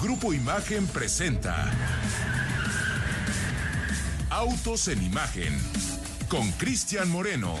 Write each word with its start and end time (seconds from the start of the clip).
Grupo 0.00 0.34
Imagen 0.34 0.86
presenta 0.88 1.72
Autos 4.28 4.88
en 4.88 5.02
Imagen 5.02 5.58
con 6.28 6.52
Cristian 6.52 7.08
Moreno. 7.10 7.54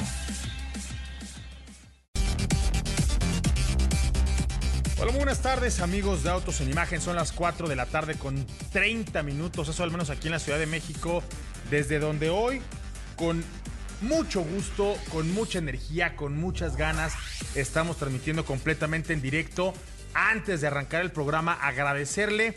Hola, 5.00 5.12
buenas 5.12 5.40
tardes 5.40 5.80
amigos 5.80 6.24
de 6.24 6.30
Autos 6.30 6.60
en 6.60 6.70
Imagen. 6.70 7.00
Son 7.00 7.16
las 7.16 7.32
4 7.32 7.68
de 7.68 7.76
la 7.76 7.86
tarde 7.86 8.16
con 8.16 8.46
30 8.70 9.22
minutos, 9.22 9.68
eso 9.68 9.82
al 9.82 9.90
menos 9.90 10.10
aquí 10.10 10.28
en 10.28 10.32
la 10.32 10.38
Ciudad 10.38 10.58
de 10.58 10.66
México, 10.66 11.22
desde 11.70 11.98
donde 11.98 12.28
hoy 12.28 12.60
con 13.16 13.42
mucho 14.02 14.42
gusto, 14.42 14.94
con 15.10 15.32
mucha 15.32 15.58
energía, 15.58 16.16
con 16.16 16.36
muchas 16.38 16.76
ganas, 16.76 17.14
estamos 17.54 17.96
transmitiendo 17.96 18.44
completamente 18.44 19.14
en 19.14 19.22
directo. 19.22 19.72
Antes 20.18 20.62
de 20.62 20.68
arrancar 20.68 21.02
el 21.02 21.12
programa, 21.12 21.52
agradecerle 21.52 22.54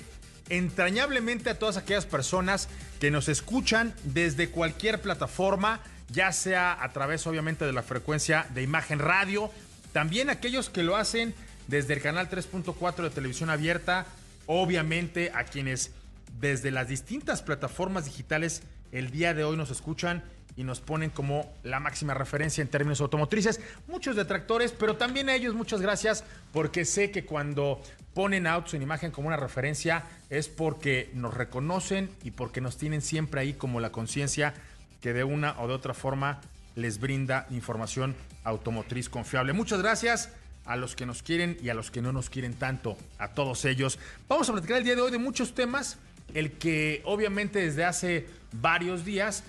entrañablemente 0.47 1.49
a 1.49 1.59
todas 1.59 1.75
aquellas 1.75 2.05
personas 2.05 2.69
que 3.01 3.11
nos 3.11 3.27
escuchan 3.27 3.93
desde 4.05 4.49
cualquier 4.49 5.01
plataforma, 5.01 5.81
ya 6.07 6.31
sea 6.31 6.81
a 6.81 6.93
través 6.93 7.27
obviamente 7.27 7.65
de 7.65 7.73
la 7.73 7.83
frecuencia 7.83 8.47
de 8.53 8.63
imagen 8.63 8.99
radio, 8.99 9.51
también 9.91 10.29
aquellos 10.29 10.69
que 10.69 10.83
lo 10.83 10.95
hacen 10.95 11.35
desde 11.67 11.95
el 11.95 12.01
canal 12.01 12.29
3.4 12.29 13.03
de 13.03 13.09
televisión 13.09 13.49
abierta, 13.49 14.05
obviamente 14.45 15.33
a 15.35 15.43
quienes 15.43 15.91
desde 16.39 16.71
las 16.71 16.87
distintas 16.87 17.41
plataformas 17.41 18.05
digitales 18.05 18.63
el 18.93 19.11
día 19.11 19.33
de 19.33 19.43
hoy 19.43 19.57
nos 19.57 19.69
escuchan 19.69 20.23
y 20.59 20.65
nos 20.65 20.81
ponen 20.81 21.09
como 21.09 21.53
la 21.63 21.79
máxima 21.79 22.13
referencia 22.13 22.61
en 22.61 22.67
términos 22.67 22.99
automotrices. 22.99 23.61
Muchos 23.87 24.17
detractores, 24.17 24.73
pero 24.73 24.97
también 24.97 25.29
a 25.29 25.33
ellos 25.33 25.55
muchas 25.55 25.79
gracias 25.79 26.25
porque 26.51 26.83
sé 26.83 27.11
que 27.11 27.23
cuando 27.23 27.81
ponen 28.13 28.45
autos 28.45 28.73
en 28.73 28.81
imagen 28.81 29.11
como 29.11 29.29
una 29.29 29.37
referencia 29.37 30.03
es 30.29 30.49
porque 30.49 31.11
nos 31.13 31.33
reconocen 31.33 32.09
y 32.25 32.31
porque 32.31 32.59
nos 32.59 32.75
tienen 32.75 33.01
siempre 33.01 33.39
ahí 33.39 33.53
como 33.53 33.79
la 33.79 33.93
conciencia 33.93 34.53
que 34.99 35.13
de 35.13 35.23
una 35.23 35.57
o 35.61 35.69
de 35.69 35.75
otra 35.75 35.93
forma 35.93 36.41
les 36.75 36.99
brinda 36.99 37.47
información 37.51 38.13
automotriz 38.43 39.07
confiable. 39.07 39.53
Muchas 39.53 39.81
gracias 39.81 40.29
a 40.65 40.75
los 40.75 40.93
que 40.93 41.05
nos 41.05 41.23
quieren 41.23 41.57
y 41.63 41.69
a 41.69 41.73
los 41.73 41.89
que 41.89 42.01
no 42.01 42.11
nos 42.11 42.29
quieren 42.29 42.53
tanto, 42.53 42.97
a 43.17 43.29
todos 43.29 43.63
ellos. 43.63 43.97
Vamos 44.27 44.49
a 44.49 44.51
platicar 44.51 44.79
el 44.79 44.83
día 44.83 44.95
de 44.95 45.01
hoy 45.03 45.11
de 45.11 45.19
muchos 45.19 45.55
temas, 45.55 45.99
el 46.33 46.51
que 46.51 47.01
obviamente 47.05 47.59
desde 47.59 47.85
hace 47.85 48.27
varios 48.51 49.05
días 49.05 49.45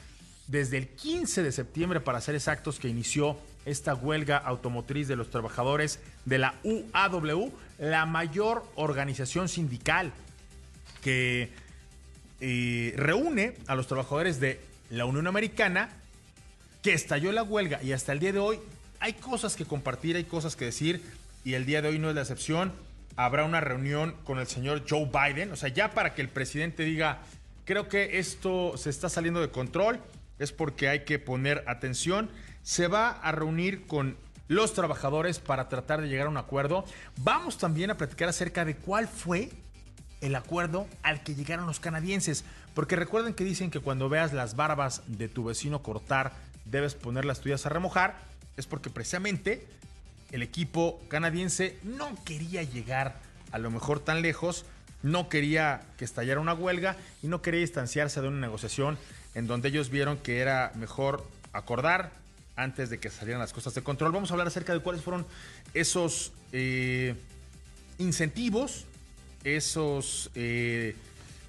desde 0.51 0.79
el 0.79 0.89
15 0.89 1.45
de 1.45 1.53
septiembre, 1.53 2.01
para 2.01 2.20
ser 2.20 2.34
exactos, 2.34 2.81
que 2.81 2.89
inició 2.89 3.39
esta 3.65 3.95
huelga 3.95 4.37
automotriz 4.37 5.06
de 5.06 5.15
los 5.15 5.31
trabajadores 5.31 6.01
de 6.25 6.39
la 6.39 6.56
UAW, 6.65 7.53
la 7.79 8.05
mayor 8.05 8.65
organización 8.75 9.48
sindical 9.48 10.12
que 11.05 11.51
eh, 12.41 12.95
reúne 12.97 13.55
a 13.69 13.77
los 13.77 13.87
trabajadores 13.87 14.41
de 14.41 14.61
la 14.91 15.05
Unión 15.05 15.28
Americana, 15.28 15.91
que 16.83 16.95
estalló 16.95 17.31
la 17.31 17.45
huelga 17.45 17.81
y 17.83 17.93
hasta 17.93 18.12
el 18.12 18.19
día 18.19 18.33
de 18.33 18.41
hoy 18.41 18.59
hay 18.98 19.12
cosas 19.12 19.55
que 19.55 19.65
compartir, 19.65 20.17
hay 20.17 20.25
cosas 20.25 20.56
que 20.56 20.65
decir 20.65 21.01
y 21.45 21.55
el 21.55 21.65
día 21.65 21.81
de 21.81 21.89
hoy 21.89 21.98
no 22.01 22.09
es 22.09 22.17
la 22.17 22.23
excepción. 22.23 22.73
Habrá 23.15 23.45
una 23.45 23.61
reunión 23.61 24.17
con 24.25 24.39
el 24.41 24.48
señor 24.48 24.84
Joe 24.89 25.09
Biden, 25.12 25.53
o 25.53 25.56
sea, 25.56 25.69
ya 25.69 25.93
para 25.93 26.15
que 26.15 26.23
el 26.23 26.28
presidente 26.28 26.83
diga, 26.83 27.21
creo 27.65 27.89
que 27.89 28.19
esto 28.19 28.77
se 28.77 28.91
está 28.91 29.09
saliendo 29.09 29.41
de 29.41 29.51
control 29.51 30.01
es 30.41 30.52
porque 30.52 30.88
hay 30.88 31.05
que 31.05 31.20
poner 31.20 31.62
atención. 31.69 32.28
Se 32.64 32.88
va 32.88 33.10
a 33.10 33.30
reunir 33.30 33.86
con 33.86 34.16
los 34.48 34.74
trabajadores 34.74 35.38
para 35.38 35.69
tratar 35.69 36.00
de 36.00 36.08
llegar 36.08 36.27
a 36.27 36.30
un 36.30 36.38
acuerdo. 36.38 36.84
Vamos 37.19 37.58
también 37.58 37.91
a 37.91 37.97
platicar 37.97 38.28
acerca 38.28 38.64
de 38.64 38.74
cuál 38.74 39.06
fue 39.06 39.50
el 40.20 40.34
acuerdo 40.34 40.88
al 41.02 41.22
que 41.22 41.34
llegaron 41.34 41.66
los 41.66 41.78
canadienses. 41.78 42.44
Porque 42.74 42.97
recuerden 42.97 43.34
que 43.34 43.44
dicen 43.44 43.70
que 43.70 43.80
cuando 43.80 44.08
veas 44.08 44.32
las 44.32 44.56
barbas 44.56 45.02
de 45.06 45.28
tu 45.28 45.44
vecino 45.44 45.82
cortar, 45.82 46.32
debes 46.64 46.94
poner 46.94 47.26
las 47.26 47.41
tuyas 47.41 47.66
a 47.66 47.69
remojar. 47.69 48.16
Es 48.56 48.66
porque 48.66 48.91
precisamente 48.91 49.69
el 50.32 50.42
equipo 50.42 51.00
canadiense 51.09 51.78
no 51.82 52.16
quería 52.25 52.62
llegar 52.62 53.20
a 53.53 53.59
lo 53.59 53.70
mejor 53.70 54.00
tan 54.00 54.22
lejos, 54.22 54.65
no 55.03 55.28
quería 55.28 55.82
que 55.98 56.04
estallara 56.04 56.41
una 56.41 56.54
huelga 56.54 56.97
y 57.22 57.26
no 57.26 57.42
quería 57.42 57.60
distanciarse 57.60 58.20
de 58.20 58.28
una 58.28 58.41
negociación 58.41 58.97
en 59.34 59.46
donde 59.46 59.68
ellos 59.68 59.91
vieron 59.91 60.18
que 60.18 60.41
era 60.41 60.72
mejor 60.76 61.26
acordar 61.52 62.12
antes 62.56 62.91
de 62.91 62.98
que 62.98 63.10
salieran 63.10 63.41
las 63.41 63.52
cosas 63.52 63.74
de 63.74 63.82
control. 63.82 64.12
Vamos 64.12 64.30
a 64.30 64.34
hablar 64.34 64.46
acerca 64.46 64.72
de 64.72 64.80
cuáles 64.80 65.02
fueron 65.02 65.26
esos 65.74 66.32
eh, 66.52 67.14
incentivos, 67.98 68.84
esos, 69.44 70.30
eh, 70.34 70.94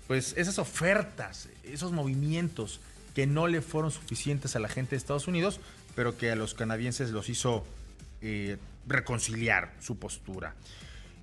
pues 0.07 0.33
esas 0.37 0.57
ofertas, 0.59 1.49
esos 1.63 1.91
movimientos 1.91 2.79
que 3.13 3.27
no 3.27 3.47
le 3.47 3.61
fueron 3.61 3.91
suficientes 3.91 4.55
a 4.55 4.59
la 4.59 4.69
gente 4.69 4.91
de 4.91 4.97
Estados 4.97 5.27
Unidos, 5.27 5.59
pero 5.95 6.17
que 6.17 6.31
a 6.31 6.35
los 6.35 6.53
canadienses 6.53 7.11
los 7.11 7.27
hizo 7.29 7.65
eh, 8.21 8.57
reconciliar 8.87 9.73
su 9.81 9.97
postura. 9.97 10.55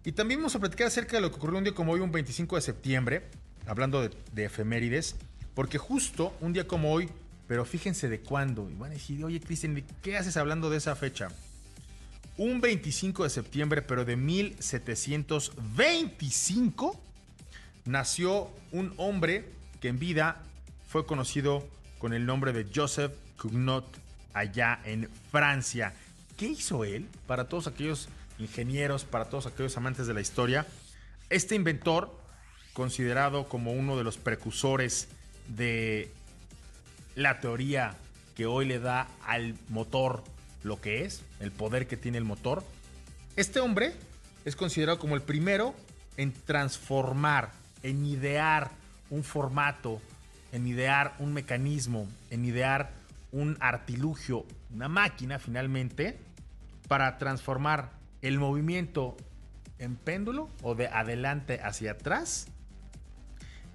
Y 0.04 0.12
también 0.12 0.40
vamos 0.40 0.54
a 0.54 0.60
platicar 0.60 0.86
acerca 0.86 1.16
de 1.16 1.22
lo 1.22 1.30
que 1.30 1.36
ocurrió 1.36 1.58
un 1.58 1.64
día 1.64 1.75
como 1.75 1.92
hoy, 1.92 2.00
un 2.00 2.12
25 2.12 2.56
de 2.56 2.62
septiembre, 2.62 3.22
hablando 3.66 4.02
de, 4.02 4.10
de 4.32 4.44
efemérides, 4.44 5.16
porque 5.58 5.76
justo 5.76 6.32
un 6.41 6.52
día 6.52 6.69
como 6.69 6.92
hoy, 6.92 7.08
pero 7.48 7.64
fíjense 7.64 8.08
de 8.08 8.20
cuándo, 8.20 8.70
y 8.70 8.74
van 8.74 8.92
a 8.92 8.94
decir, 8.94 9.24
oye 9.24 9.41
Cristian, 9.41 9.82
¿qué 10.02 10.16
haces 10.16 10.36
hablando 10.36 10.70
de 10.70 10.76
esa 10.76 10.94
fecha? 10.94 11.30
Un 12.36 12.60
25 12.60 13.24
de 13.24 13.30
septiembre, 13.30 13.82
pero 13.82 14.04
de 14.04 14.14
1725, 14.14 17.00
nació 17.86 18.52
un 18.70 18.94
hombre 18.98 19.48
que 19.80 19.88
en 19.88 19.98
vida 19.98 20.44
fue 20.88 21.06
conocido 21.06 21.66
con 21.98 22.12
el 22.12 22.25
nombre 22.25 22.52
de 22.52 22.69
Joseph 22.72 23.10
Cugnot 23.36 23.84
allá 24.34 24.80
en 24.84 25.10
Francia. 25.32 25.92
¿Qué 26.36 26.46
hizo 26.46 26.84
él 26.84 27.08
para 27.26 27.48
todos 27.48 27.66
aquellos 27.66 28.08
ingenieros, 28.38 29.04
para 29.04 29.25
todos 29.25 29.46
aquellos 29.46 29.76
amantes 29.76 30.06
de 30.06 30.14
la 30.14 30.20
historia? 30.20 30.69
Este 31.30 31.56
inventor, 31.56 32.16
considerado 32.75 33.48
como 33.48 33.72
uno 33.72 33.96
de 33.96 34.04
los 34.04 34.19
precursores 34.19 35.08
de 35.48 36.10
la 37.14 37.41
teoría 37.41 37.97
que 38.36 38.47
hoy 38.47 38.66
le 38.66 38.78
da 38.78 39.09
al 39.26 39.56
motor 39.69 40.22
lo 40.62 40.81
que 40.81 41.04
es, 41.04 41.22
el 41.41 41.50
poder 41.50 41.86
que 41.86 41.97
tiene 41.97 42.19
el 42.19 42.25
motor. 42.25 42.62
Este 43.36 43.60
hombre 43.60 43.94
es 44.44 44.56
considerado 44.56 44.98
como 44.98 45.16
el 45.16 45.22
primero 45.22 45.75
en 46.16 46.32
transformar, 46.32 47.53
en 47.82 48.04
idear 48.04 48.70
un 49.10 49.25
formato, 49.25 50.00
en 50.53 50.66
idear 50.66 51.14
un 51.19 51.32
mecanismo, 51.32 52.06
en 52.31 52.44
idear 52.44 52.91
un 53.32 53.56
artilugio, 53.60 54.44
una 54.75 54.88
máquina 54.88 55.38
finalmente, 55.38 56.19
para 56.88 57.19
transformar 57.19 57.91
el 58.22 58.38
movimiento 58.38 59.16
en 59.78 59.97
péndulo 59.97 60.48
o 60.62 60.75
de 60.75 60.88
adelante 60.88 61.60
hacia 61.62 61.92
atrás 61.92 62.48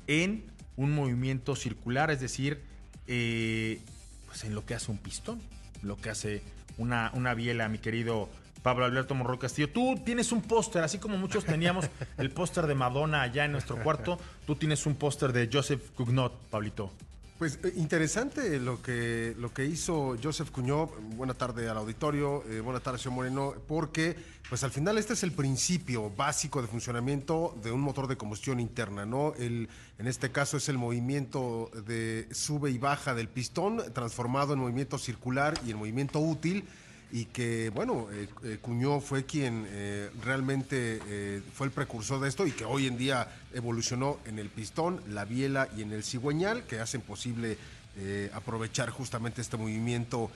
en 0.07 0.52
un 0.77 0.93
movimiento 0.93 1.55
circular, 1.55 2.11
es 2.11 2.19
decir, 2.19 2.61
eh, 3.07 3.79
pues 4.27 4.43
en 4.43 4.55
lo 4.55 4.65
que 4.65 4.75
hace 4.75 4.91
un 4.91 4.97
pistón, 4.97 5.41
lo 5.81 5.97
que 5.97 6.09
hace 6.09 6.41
una, 6.77 7.11
una 7.13 7.33
biela, 7.33 7.69
mi 7.69 7.77
querido 7.77 8.29
Pablo 8.63 8.85
Alberto 8.85 9.13
Morro 9.13 9.37
Castillo. 9.37 9.69
Tú 9.69 10.01
tienes 10.03 10.31
un 10.31 10.41
póster, 10.41 10.83
así 10.83 10.97
como 10.97 11.17
muchos 11.17 11.45
teníamos 11.45 11.89
el 12.17 12.31
póster 12.31 12.65
de 12.65 12.75
Madonna 12.75 13.21
allá 13.21 13.45
en 13.45 13.51
nuestro 13.51 13.81
cuarto, 13.83 14.17
tú 14.47 14.55
tienes 14.55 14.85
un 14.85 14.95
póster 14.95 15.33
de 15.33 15.49
Joseph 15.51 15.91
Cugnot, 15.95 16.33
Pablito. 16.49 16.91
Pues 17.43 17.59
eh, 17.61 17.73
interesante 17.75 18.57
lo 18.57 18.81
que, 18.81 19.35
lo 19.37 19.53
que 19.53 19.65
hizo 19.65 20.15
Joseph 20.23 20.49
Cuñó. 20.49 20.85
Buena 21.17 21.33
tarde 21.33 21.67
al 21.67 21.75
auditorio, 21.75 22.41
eh, 22.49 22.61
buena 22.61 22.79
tarde, 22.79 22.99
señor 22.99 23.15
Moreno, 23.15 23.53
porque 23.67 24.15
pues 24.47 24.63
al 24.63 24.71
final 24.71 24.97
este 24.97 25.11
es 25.11 25.23
el 25.23 25.33
principio 25.33 26.09
básico 26.09 26.61
de 26.61 26.69
funcionamiento 26.69 27.53
de 27.61 27.73
un 27.73 27.81
motor 27.81 28.07
de 28.07 28.15
combustión 28.15 28.61
interna, 28.61 29.05
¿no? 29.05 29.33
El, 29.37 29.67
en 29.97 30.07
este 30.07 30.31
caso 30.31 30.55
es 30.55 30.69
el 30.69 30.77
movimiento 30.77 31.69
de 31.85 32.29
sube 32.31 32.71
y 32.71 32.77
baja 32.77 33.13
del 33.13 33.27
pistón, 33.27 33.91
transformado 33.93 34.53
en 34.53 34.59
movimiento 34.59 34.97
circular 34.97 35.53
y 35.67 35.71
en 35.71 35.77
movimiento 35.79 36.21
útil 36.21 36.63
y 37.13 37.25
que, 37.25 37.69
bueno, 37.69 38.07
eh, 38.11 38.27
eh, 38.43 38.57
Cuñó 38.59 38.99
fue 38.99 39.23
quien 39.23 39.67
eh, 39.69 40.09
realmente 40.23 41.43
fue 41.53 41.67
el 41.67 41.71
precursor 41.71 42.19
de 42.19 42.27
esto 42.27 42.47
y 42.47 42.51
que 42.51 42.65
hoy 42.65 42.87
en 42.87 42.97
día 42.97 43.27
evolucionó 43.53 44.17
en 44.25 44.39
el 44.39 44.49
pistón, 44.49 44.99
la 45.09 45.23
biela 45.23 45.69
y 45.77 45.83
en 45.83 45.91
el 45.93 46.03
cigüeñal, 46.03 46.63
que 46.63 46.79
hacen 46.79 47.01
posible 47.01 47.57
aprovechar 48.33 48.89
justamente 48.89 49.41
este 49.41 49.55
movimiento 49.55 50.31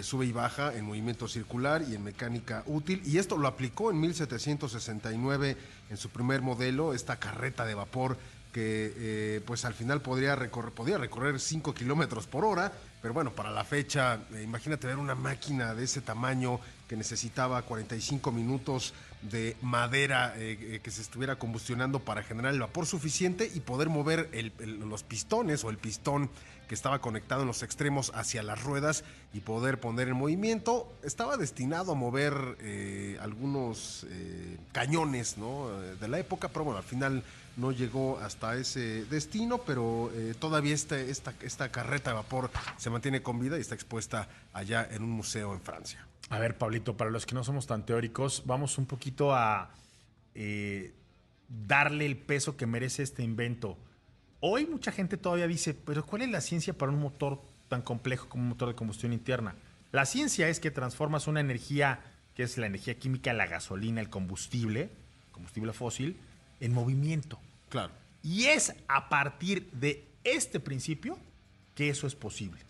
sube 0.00 0.24
y 0.24 0.32
baja 0.32 0.74
en 0.74 0.86
movimiento 0.86 1.28
circular 1.28 1.84
y 1.86 1.94
en 1.94 2.02
mecánica 2.02 2.62
útil. 2.64 3.02
Y 3.04 3.18
esto 3.18 3.36
lo 3.36 3.46
aplicó 3.46 3.90
en 3.90 4.00
1769 4.00 5.56
en 5.90 5.96
su 5.98 6.08
primer 6.08 6.40
modelo, 6.40 6.94
esta 6.94 7.18
carreta 7.18 7.66
de 7.66 7.74
vapor 7.74 8.16
que 8.54 9.42
pues 9.46 9.66
al 9.66 9.74
final 9.74 10.00
podría 10.00 10.34
recorrer, 10.34 10.98
recorrer 10.98 11.38
5 11.38 11.74
kilómetros 11.74 12.26
por 12.26 12.46
hora 12.46 12.72
pero 13.02 13.12
bueno, 13.12 13.32
para 13.32 13.50
la 13.50 13.64
fecha, 13.64 14.20
eh, 14.32 14.42
imagínate 14.44 14.86
ver 14.86 14.96
una 14.96 15.16
máquina 15.16 15.74
de 15.74 15.84
ese 15.84 16.00
tamaño 16.00 16.60
que 16.86 16.96
necesitaba 16.96 17.60
45 17.62 18.30
minutos 18.30 18.94
de 19.22 19.56
madera 19.60 20.34
eh, 20.36 20.56
eh, 20.60 20.80
que 20.82 20.90
se 20.92 21.02
estuviera 21.02 21.34
combustionando 21.36 21.98
para 21.98 22.22
generar 22.22 22.54
el 22.54 22.60
vapor 22.60 22.86
suficiente 22.86 23.50
y 23.52 23.60
poder 23.60 23.88
mover 23.88 24.30
los 24.60 25.02
pistones 25.02 25.64
o 25.64 25.70
el 25.70 25.78
pistón 25.78 26.30
que 26.68 26.76
estaba 26.76 27.00
conectado 27.00 27.42
en 27.42 27.48
los 27.48 27.64
extremos 27.64 28.12
hacia 28.14 28.44
las 28.44 28.62
ruedas 28.62 29.02
y 29.34 29.40
poder 29.40 29.80
poner 29.80 30.08
en 30.08 30.14
movimiento. 30.14 30.92
Estaba 31.02 31.36
destinado 31.36 31.92
a 31.92 31.94
mover 31.96 32.34
algunos 33.20 34.06
cañones 34.72 35.36
¿no? 35.38 35.68
De 36.00 36.08
la 36.08 36.18
época, 36.18 36.48
pero 36.48 36.64
bueno, 36.64 36.78
al 36.78 36.84
final 36.84 37.24
no 37.56 37.70
llegó 37.72 38.18
hasta 38.18 38.56
ese 38.56 39.04
destino, 39.06 39.58
pero 39.58 40.10
eh, 40.14 40.34
todavía 40.38 40.74
este- 40.74 41.10
esta, 41.10 41.34
esta 41.42 41.70
carreta 41.70 42.10
de 42.10 42.16
vapor 42.16 42.50
se 42.78 42.90
mantiene 42.90 43.22
con 43.22 43.38
vida 43.38 43.58
y 43.58 43.60
está 43.60 43.74
expuesta 43.74 44.28
allá 44.52 44.88
en 44.90 45.02
un 45.02 45.10
museo 45.10 45.52
en 45.52 45.60
Francia. 45.60 46.06
A 46.30 46.38
ver, 46.38 46.56
Pablito, 46.56 46.96
para 46.96 47.10
los 47.10 47.26
que 47.26 47.34
no 47.34 47.44
somos 47.44 47.66
tan 47.66 47.84
teóricos, 47.84 48.44
vamos 48.46 48.78
un 48.78 48.86
poquito 48.86 49.34
a 49.34 49.70
eh, 50.34 50.94
darle 51.48 52.06
el 52.06 52.16
peso 52.16 52.56
que 52.56 52.66
merece 52.66 53.02
este 53.02 53.22
invento. 53.22 53.76
Hoy 54.40 54.66
mucha 54.66 54.90
gente 54.90 55.16
todavía 55.16 55.46
dice, 55.46 55.74
pero 55.74 56.04
¿cuál 56.06 56.22
es 56.22 56.30
la 56.30 56.40
ciencia 56.40 56.72
para 56.72 56.90
un 56.90 57.00
motor 57.00 57.42
tan 57.68 57.82
complejo 57.82 58.28
como 58.28 58.44
un 58.44 58.48
motor 58.50 58.68
de 58.68 58.74
combustión 58.74 59.12
interna? 59.12 59.54
La 59.92 60.06
ciencia 60.06 60.48
es 60.48 60.58
que 60.58 60.70
transformas 60.70 61.26
una 61.26 61.40
energía, 61.40 62.00
que 62.34 62.44
es 62.44 62.56
la 62.56 62.66
energía 62.66 62.98
química, 62.98 63.34
la 63.34 63.46
gasolina, 63.46 64.00
el 64.00 64.08
combustible, 64.08 64.90
combustible 65.32 65.74
fósil, 65.74 66.16
en 66.62 66.72
movimiento. 66.72 67.38
Claro. 67.68 67.92
Y 68.22 68.44
es 68.44 68.72
a 68.88 69.08
partir 69.10 69.68
de 69.72 70.06
este 70.24 70.60
principio 70.60 71.18
que 71.74 71.88
eso 71.90 72.06
es 72.06 72.14
posible. 72.14 72.60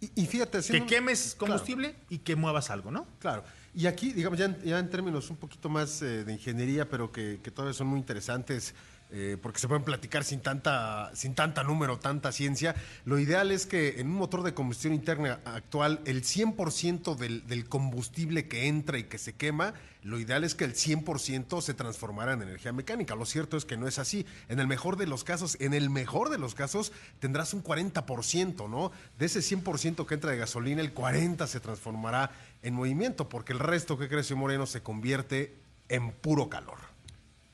Y, 0.00 0.10
y 0.22 0.26
fíjate, 0.26 0.60
Que 0.62 0.84
quemes 0.86 1.34
Claro. 1.34 1.38
combustible 1.54 1.94
y 2.08 2.18
que 2.18 2.34
muevas 2.36 2.70
algo, 2.70 2.90
¿no? 2.90 3.06
Claro. 3.18 3.44
Y 3.74 3.86
aquí, 3.86 4.12
digamos, 4.12 4.38
ya 4.38 4.46
en, 4.46 4.60
ya 4.62 4.78
en 4.78 4.90
términos 4.90 5.30
un 5.30 5.36
poquito 5.36 5.68
más 5.68 6.02
eh, 6.02 6.24
de 6.24 6.32
ingeniería, 6.32 6.88
pero 6.88 7.12
que, 7.12 7.38
que 7.42 7.50
todavía 7.50 7.74
son 7.74 7.86
muy 7.86 7.98
interesantes, 8.00 8.74
eh, 9.12 9.36
porque 9.40 9.58
se 9.58 9.68
pueden 9.68 9.84
platicar 9.84 10.24
sin 10.24 10.40
tanta, 10.40 11.10
sin 11.14 11.34
tanta 11.34 11.62
número, 11.64 11.98
tanta 11.98 12.32
ciencia, 12.32 12.74
lo 13.04 13.18
ideal 13.18 13.50
es 13.50 13.66
que 13.66 14.00
en 14.00 14.08
un 14.08 14.14
motor 14.14 14.42
de 14.42 14.54
combustión 14.54 14.94
interna 14.94 15.40
actual, 15.44 16.00
el 16.04 16.22
100% 16.22 17.16
del, 17.16 17.46
del 17.46 17.68
combustible 17.68 18.48
que 18.48 18.68
entra 18.68 18.98
y 18.98 19.04
que 19.04 19.18
se 19.18 19.32
quema, 19.32 19.74
lo 20.02 20.18
ideal 20.18 20.44
es 20.44 20.54
que 20.54 20.64
el 20.64 20.74
100% 20.74 21.60
se 21.60 21.74
transformara 21.74 22.32
en 22.32 22.42
energía 22.42 22.72
mecánica. 22.72 23.14
Lo 23.14 23.26
cierto 23.26 23.56
es 23.56 23.64
que 23.64 23.76
no 23.76 23.86
es 23.86 23.98
así. 23.98 24.24
En 24.48 24.58
el 24.58 24.66
mejor 24.66 24.96
de 24.96 25.06
los 25.06 25.24
casos, 25.24 25.56
en 25.60 25.74
el 25.74 25.90
mejor 25.90 26.30
de 26.30 26.38
los 26.38 26.54
casos, 26.54 26.92
tendrás 27.18 27.52
un 27.52 27.62
40%, 27.62 28.70
¿no? 28.70 28.92
De 29.18 29.26
ese 29.26 29.40
100% 29.40 30.06
que 30.06 30.14
entra 30.14 30.30
de 30.30 30.38
gasolina, 30.38 30.80
el 30.80 30.94
40% 30.94 31.46
se 31.46 31.60
transformará 31.60 32.30
en 32.62 32.74
movimiento, 32.74 33.28
porque 33.28 33.52
el 33.52 33.58
resto 33.58 33.98
que 33.98 34.08
crece 34.08 34.34
Moreno 34.34 34.66
se 34.66 34.82
convierte 34.82 35.56
en 35.88 36.12
puro 36.12 36.48
calor. 36.48 36.78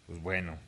Pues 0.06 0.20
bueno. 0.20 0.65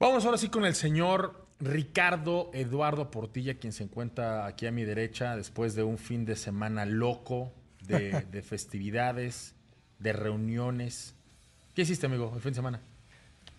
Vamos 0.00 0.24
ahora 0.24 0.38
sí 0.38 0.48
con 0.48 0.64
el 0.64 0.76
señor 0.76 1.44
Ricardo 1.58 2.52
Eduardo 2.54 3.10
Portilla, 3.10 3.58
quien 3.58 3.72
se 3.72 3.82
encuentra 3.82 4.46
aquí 4.46 4.64
a 4.68 4.70
mi 4.70 4.84
derecha 4.84 5.34
después 5.34 5.74
de 5.74 5.82
un 5.82 5.98
fin 5.98 6.24
de 6.24 6.36
semana 6.36 6.86
loco 6.86 7.52
de, 7.82 8.24
de 8.30 8.42
festividades, 8.42 9.54
de 9.98 10.12
reuniones. 10.12 11.14
¿Qué 11.74 11.82
hiciste, 11.82 12.06
amigo, 12.06 12.30
el 12.32 12.40
fin 12.40 12.52
de 12.52 12.56
semana? 12.56 12.80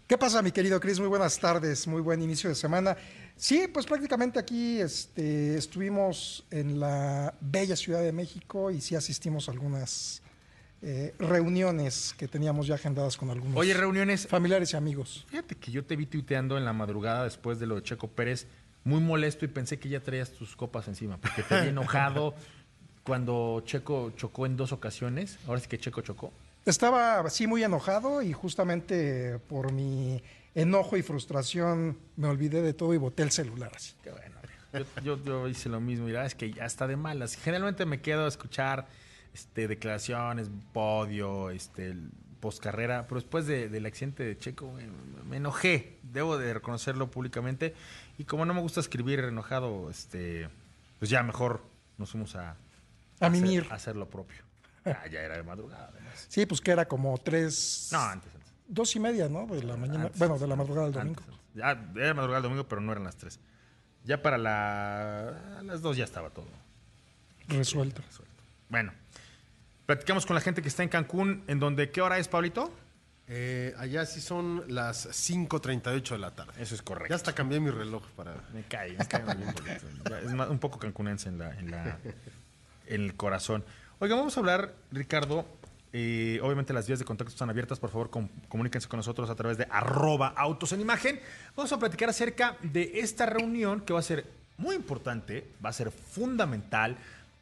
¿Qué 0.08 0.18
pasa, 0.18 0.42
mi 0.42 0.54
querido 0.54 0.80
Chris? 0.80 0.98
Muy 1.02 1.10
buenas 1.10 1.38
tardes, 1.38 1.86
muy 1.88 2.02
buen 2.02 2.22
inicio 2.22 2.50
de 2.50 2.56
semana. 2.56 2.96
Sí, 3.36 3.68
pues 3.74 3.86
prácticamente 3.86 4.40
aquí 4.40 4.80
este, 4.80 5.58
estuvimos 5.58 6.46
en 6.52 6.80
la 6.80 7.34
bella 7.42 7.76
Ciudad 7.76 8.02
de 8.02 8.14
México 8.14 8.72
y 8.72 8.80
sí 8.80 8.96
asistimos 8.96 9.50
a 9.50 9.52
algunas 9.52 10.22
eh, 10.82 11.14
reuniones 11.20 12.14
que 12.18 12.28
teníamos 12.28 12.68
ya 12.68 12.76
agendadas 12.76 13.18
con 13.18 13.30
algunos 13.30 13.56
Oye, 13.58 13.74
reuniones. 13.74 14.28
familiares 14.28 14.74
y 14.74 14.78
amigos. 14.78 15.26
Fíjate 15.30 15.56
que 15.56 15.72
yo 15.72 15.84
te 15.84 15.96
vi 15.96 16.06
tuiteando 16.06 16.58
en 16.58 16.66
la 16.66 16.74
madrugada 16.74 17.24
después 17.26 17.60
de 17.60 17.66
lo 17.68 17.76
de 17.76 17.84
Checo 17.84 18.08
Pérez, 18.08 18.48
muy 18.84 19.02
molesto 19.02 19.44
y 19.46 19.50
pensé 19.50 19.78
que 19.78 19.90
ya 19.90 20.00
traías 20.00 20.32
tus 20.32 20.56
copas 20.56 20.88
encima, 20.88 21.18
porque 21.18 21.44
te 21.44 21.62
vi 21.62 21.68
enojado 21.70 22.34
cuando 23.04 23.62
Checo 23.66 24.12
chocó 24.16 24.46
en 24.46 24.56
dos 24.58 24.72
ocasiones. 24.72 25.38
Ahora 25.48 25.60
sí 25.60 25.68
que 25.68 25.78
Checo 25.80 26.02
chocó. 26.02 26.32
Estaba 26.66 27.28
sí 27.30 27.48
muy 27.48 27.64
enojado 27.64 28.22
y 28.22 28.34
justamente 28.34 29.40
por 29.48 29.72
mi 29.72 30.22
enojo 30.56 30.98
y 30.98 31.02
frustración 31.02 31.98
me 32.18 32.28
olvidé 32.28 32.62
de 32.62 32.74
todo 32.74 32.94
y 32.94 32.98
boté 32.98 33.24
el 33.24 33.32
celular 33.32 33.72
así. 33.76 33.94
Qué 34.04 34.12
bueno. 34.12 34.36
Yo, 34.72 35.02
yo- 35.04 35.24
yo 35.24 35.48
hice 35.48 35.68
lo 35.70 35.80
mismo. 35.80 36.06
Mira, 36.06 36.26
es 36.26 36.36
que 36.36 36.52
ya 36.52 36.66
está 36.66 36.86
de 36.86 36.96
malas. 36.96 37.36
Generalmente 37.36 37.86
me 37.86 38.02
quedo 38.02 38.26
a 38.26 38.28
escuchar 38.28 38.88
este, 39.34 39.68
declaraciones, 39.68 40.50
podio, 40.74 41.50
este, 41.50 41.96
postcarrera. 42.40 43.06
Pero 43.08 43.22
después 43.22 43.46
de- 43.48 43.70
del 43.70 43.86
accidente 43.86 44.24
de 44.24 44.38
Checo, 44.38 44.72
me, 44.72 44.88
me 45.30 45.38
enojé. 45.38 46.00
Debo 46.04 46.38
de 46.38 46.54
reconocerlo 46.54 47.10
públicamente. 47.12 47.74
Y 48.18 48.24
como 48.26 48.46
no 48.46 48.54
me 48.54 48.62
gusta 48.62 48.80
escribir 48.80 49.20
enojado, 49.20 49.90
este, 49.90 50.50
pues 51.00 51.10
ya 51.12 51.24
mejor 51.24 51.62
nos 51.98 52.12
fuimos 52.12 52.36
a, 52.36 52.52
A 52.52 52.56
hacer- 53.20 53.32
mimir. 53.32 53.68
a 53.70 53.76
hacer 53.76 53.96
lo 53.96 54.10
propio. 54.10 54.38
Ah, 54.86 55.06
ya 55.12 55.20
era 55.22 55.36
de 55.36 55.44
madrugada, 55.44 55.90
además. 55.92 56.26
Sí, 56.30 56.46
pues 56.46 56.62
que 56.62 56.72
era 56.72 56.88
como 56.88 57.18
tres, 57.18 57.90
No, 57.92 58.00
antes, 58.00 58.34
antes. 58.34 58.50
dos 58.68 58.96
y 58.96 59.00
media, 59.00 59.28
¿no? 59.30 59.46
De 59.46 59.62
la 59.64 59.76
mañana, 59.76 60.06
Antes, 60.06 60.18
bueno, 60.18 60.40
de 60.40 60.48
la 60.48 60.56
madrugada 60.56 60.86
del 60.86 60.94
domingo. 60.94 61.22
Ya 61.54 61.72
era 61.96 62.14
madrugada 62.14 62.36
del 62.42 62.44
domingo, 62.44 62.68
pero 62.68 62.80
no 62.82 62.92
eran 62.94 63.04
las 63.04 63.18
3. 63.18 63.40
Ya 64.06 64.22
para 64.22 64.38
la, 64.38 65.58
a 65.60 65.64
las 65.64 65.82
2 65.82 65.98
ya 65.98 66.06
estaba 66.06 66.30
todo. 66.30 66.48
Resuelto. 67.48 68.02
resuelto. 68.02 68.44
Bueno, 68.70 68.94
platicamos 69.90 70.28
con 70.28 70.36
la 70.36 70.42
gente 70.42 70.62
que 70.62 70.68
está 70.68 70.84
en 70.84 70.90
Cancún, 70.90 71.44
en 71.48 71.60
donde, 71.60 71.90
¿qué 71.90 72.00
hora 72.04 72.20
es, 72.20 72.28
Pablito? 72.28 72.72
Eh, 73.28 73.74
allá 73.80 74.06
sí 74.06 74.22
son 74.22 74.64
las 74.68 75.08
5.38 75.08 76.10
de 76.12 76.18
la 76.20 76.30
tarde. 76.36 76.54
Eso 76.60 76.76
es 76.76 76.84
correcto. 76.84 77.10
Ya 77.10 77.16
hasta 77.16 77.34
cambié 77.34 77.60
mi 77.60 77.72
reloj 77.72 78.04
para... 78.16 78.36
Me 78.54 78.62
cae, 78.66 78.92
me 78.96 79.08
cae 79.08 79.24
muy 79.24 79.36
bien. 79.38 79.56
Ya 80.08 80.20
Es 80.20 80.32
más- 80.34 80.48
un 80.50 80.60
poco 80.60 80.78
cancunense 80.78 81.30
en, 81.30 81.40
la, 81.40 81.58
en, 81.58 81.72
la- 81.72 81.98
en 82.86 83.02
el 83.02 83.16
corazón. 83.16 83.66
Oigan, 83.98 84.20
vamos 84.20 84.38
a 84.38 84.42
hablar, 84.42 84.76
Ricardo. 84.92 85.44
eh, 85.92 86.40
obviamente 86.44 86.72
las 86.72 86.86
vías 86.86 87.00
de 87.00 87.06
contacto 87.06 87.32
están 87.34 87.50
abiertas. 87.50 87.80
Por 87.80 87.90
favor, 87.90 88.12
com- 88.12 88.30
comuníquense 88.48 88.88
con 88.88 88.98
nosotros 88.98 89.28
a 89.32 89.34
través 89.36 89.58
de 89.58 89.68
arroba 89.72 90.36
autos 90.38 90.72
en 90.74 90.82
imagen. 90.82 91.20
Vamos 91.56 91.72
a 91.74 91.80
platicar 91.80 92.10
acerca 92.10 92.58
de 92.62 93.00
esta 93.00 93.26
reunión 93.26 93.82
que 93.82 93.94
va 93.94 94.00
a 94.00 94.04
ser 94.04 94.26
muy 94.58 94.76
importante, 94.76 95.48
va 95.66 95.70
a 95.70 95.74
ser 95.74 95.90
fundamental 95.90 96.96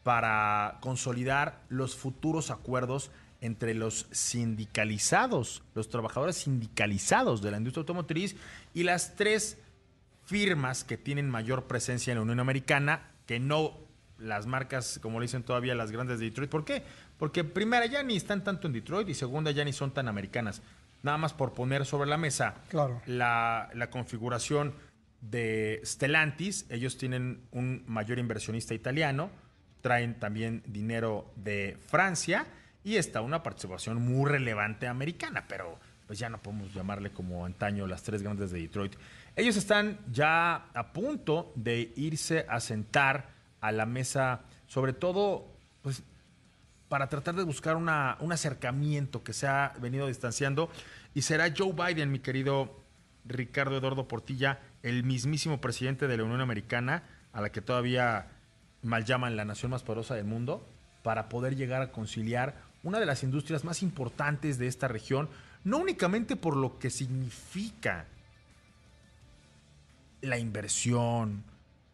para 0.07 0.77
consolidar 0.79 1.59
los 1.67 1.97
futuros 1.97 2.49
acuerdos 2.49 3.11
entre 3.41 3.73
los 3.73 4.07
sindicalizados, 4.11 5.63
los 5.75 5.89
trabajadores 5.89 6.37
sindicalizados 6.37 7.41
de 7.41 7.51
la 7.51 7.57
industria 7.57 7.81
automotriz 7.81 8.37
y 8.73 8.83
las 8.83 9.17
tres 9.17 9.57
firmas 10.23 10.85
que 10.85 10.95
tienen 10.97 11.29
mayor 11.29 11.65
presencia 11.65 12.11
en 12.11 12.19
la 12.19 12.21
Unión 12.21 12.39
Americana, 12.39 13.01
que 13.25 13.41
no 13.41 13.73
las 14.17 14.45
marcas, 14.45 14.97
como 15.01 15.19
le 15.19 15.25
dicen 15.25 15.43
todavía, 15.43 15.75
las 15.75 15.91
grandes 15.91 16.19
de 16.19 16.25
Detroit. 16.27 16.49
¿Por 16.49 16.63
qué? 16.63 16.83
Porque 17.19 17.43
primera 17.43 17.85
ya 17.85 18.01
ni 18.01 18.15
están 18.15 18.45
tanto 18.45 18.67
en 18.67 18.71
Detroit 18.73 19.09
y 19.09 19.13
segunda 19.13 19.51
ya 19.51 19.65
ni 19.65 19.73
son 19.73 19.91
tan 19.91 20.07
americanas. 20.07 20.61
Nada 21.03 21.17
más 21.17 21.33
por 21.33 21.53
poner 21.53 21.85
sobre 21.85 22.09
la 22.09 22.15
mesa 22.17 22.55
Claro. 22.69 23.01
la, 23.07 23.69
la 23.73 23.89
configuración 23.89 24.73
de 25.19 25.81
Stellantis. 25.83 26.65
Ellos 26.69 26.97
tienen 26.97 27.41
un 27.51 27.83
mayor 27.87 28.19
inversionista 28.19 28.73
italiano, 28.73 29.29
traen 29.87 30.15
también 30.19 30.61
dinero 30.65 31.31
de 31.37 31.77
Francia 31.87 32.45
y 32.83 32.97
está 32.97 33.21
una 33.21 33.41
participación 33.41 34.01
muy 34.01 34.29
relevante 34.29 34.85
americana, 34.85 35.45
pero 35.47 35.79
pues 36.05 36.19
ya 36.19 36.27
no 36.27 36.41
podemos 36.41 36.73
llamarle 36.73 37.11
como 37.11 37.45
antaño 37.45 37.87
las 37.87 38.03
tres 38.03 38.21
grandes 38.21 38.51
de 38.51 38.59
Detroit. 38.59 38.95
Ellos 39.33 39.55
están 39.55 39.97
ya 40.11 40.55
a 40.73 40.91
punto 40.91 41.53
de 41.55 41.93
irse 41.95 42.45
a 42.49 42.59
sentar 42.59 43.29
a 43.61 43.71
la 43.71 43.85
mesa, 43.85 44.41
sobre 44.67 44.91
todo, 44.91 45.47
pues 45.81 46.03
para 46.89 47.07
tratar 47.07 47.35
de 47.35 47.43
buscar 47.43 47.77
una- 47.77 48.17
un 48.19 48.33
acercamiento 48.33 49.23
que 49.23 49.31
se 49.31 49.47
ha 49.47 49.73
venido 49.79 50.07
distanciando. 50.07 50.69
Y 51.13 51.21
será 51.21 51.53
Joe 51.57 51.71
Biden, 51.73 52.11
mi 52.11 52.19
querido 52.19 52.83
Ricardo 53.23 53.77
Eduardo 53.77 54.05
Portilla, 54.07 54.59
el 54.83 55.03
mismísimo 55.05 55.61
presidente 55.61 56.07
de 56.07 56.17
la 56.17 56.23
Unión 56.25 56.41
Americana, 56.41 57.03
a 57.31 57.39
la 57.39 57.51
que 57.51 57.61
todavía 57.61 58.27
mal 58.81 59.05
llaman 59.05 59.35
la 59.35 59.45
nación 59.45 59.71
más 59.71 59.83
poderosa 59.83 60.15
del 60.15 60.25
mundo, 60.25 60.65
para 61.03 61.29
poder 61.29 61.55
llegar 61.55 61.81
a 61.81 61.91
conciliar 61.91 62.55
una 62.83 62.99
de 62.99 63.05
las 63.05 63.23
industrias 63.23 63.63
más 63.63 63.81
importantes 63.83 64.57
de 64.57 64.67
esta 64.67 64.87
región, 64.87 65.29
no 65.63 65.77
únicamente 65.77 66.35
por 66.35 66.55
lo 66.55 66.79
que 66.79 66.89
significa 66.89 68.05
la 70.21 70.37
inversión, 70.37 71.43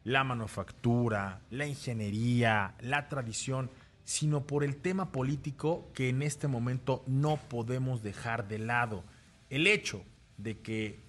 la 0.04 0.24
manufactura, 0.24 1.40
la 1.50 1.66
ingeniería, 1.66 2.74
la 2.82 3.08
tradición, 3.08 3.70
sino 4.04 4.42
por 4.42 4.64
el 4.64 4.78
tema 4.78 5.12
político 5.12 5.90
que 5.94 6.10
en 6.10 6.22
este 6.22 6.48
momento 6.48 7.04
no 7.08 7.38
podemos 7.38 8.04
dejar 8.04 8.48
de 8.48 8.60
lado. 8.60 9.04
El 9.50 9.68
hecho 9.68 10.04
de 10.38 10.60
que 10.60 11.00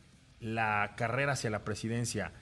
la 0.40 0.94
carrera 0.96 1.32
hacia 1.32 1.50
la 1.50 1.64
presidencia 1.64 2.32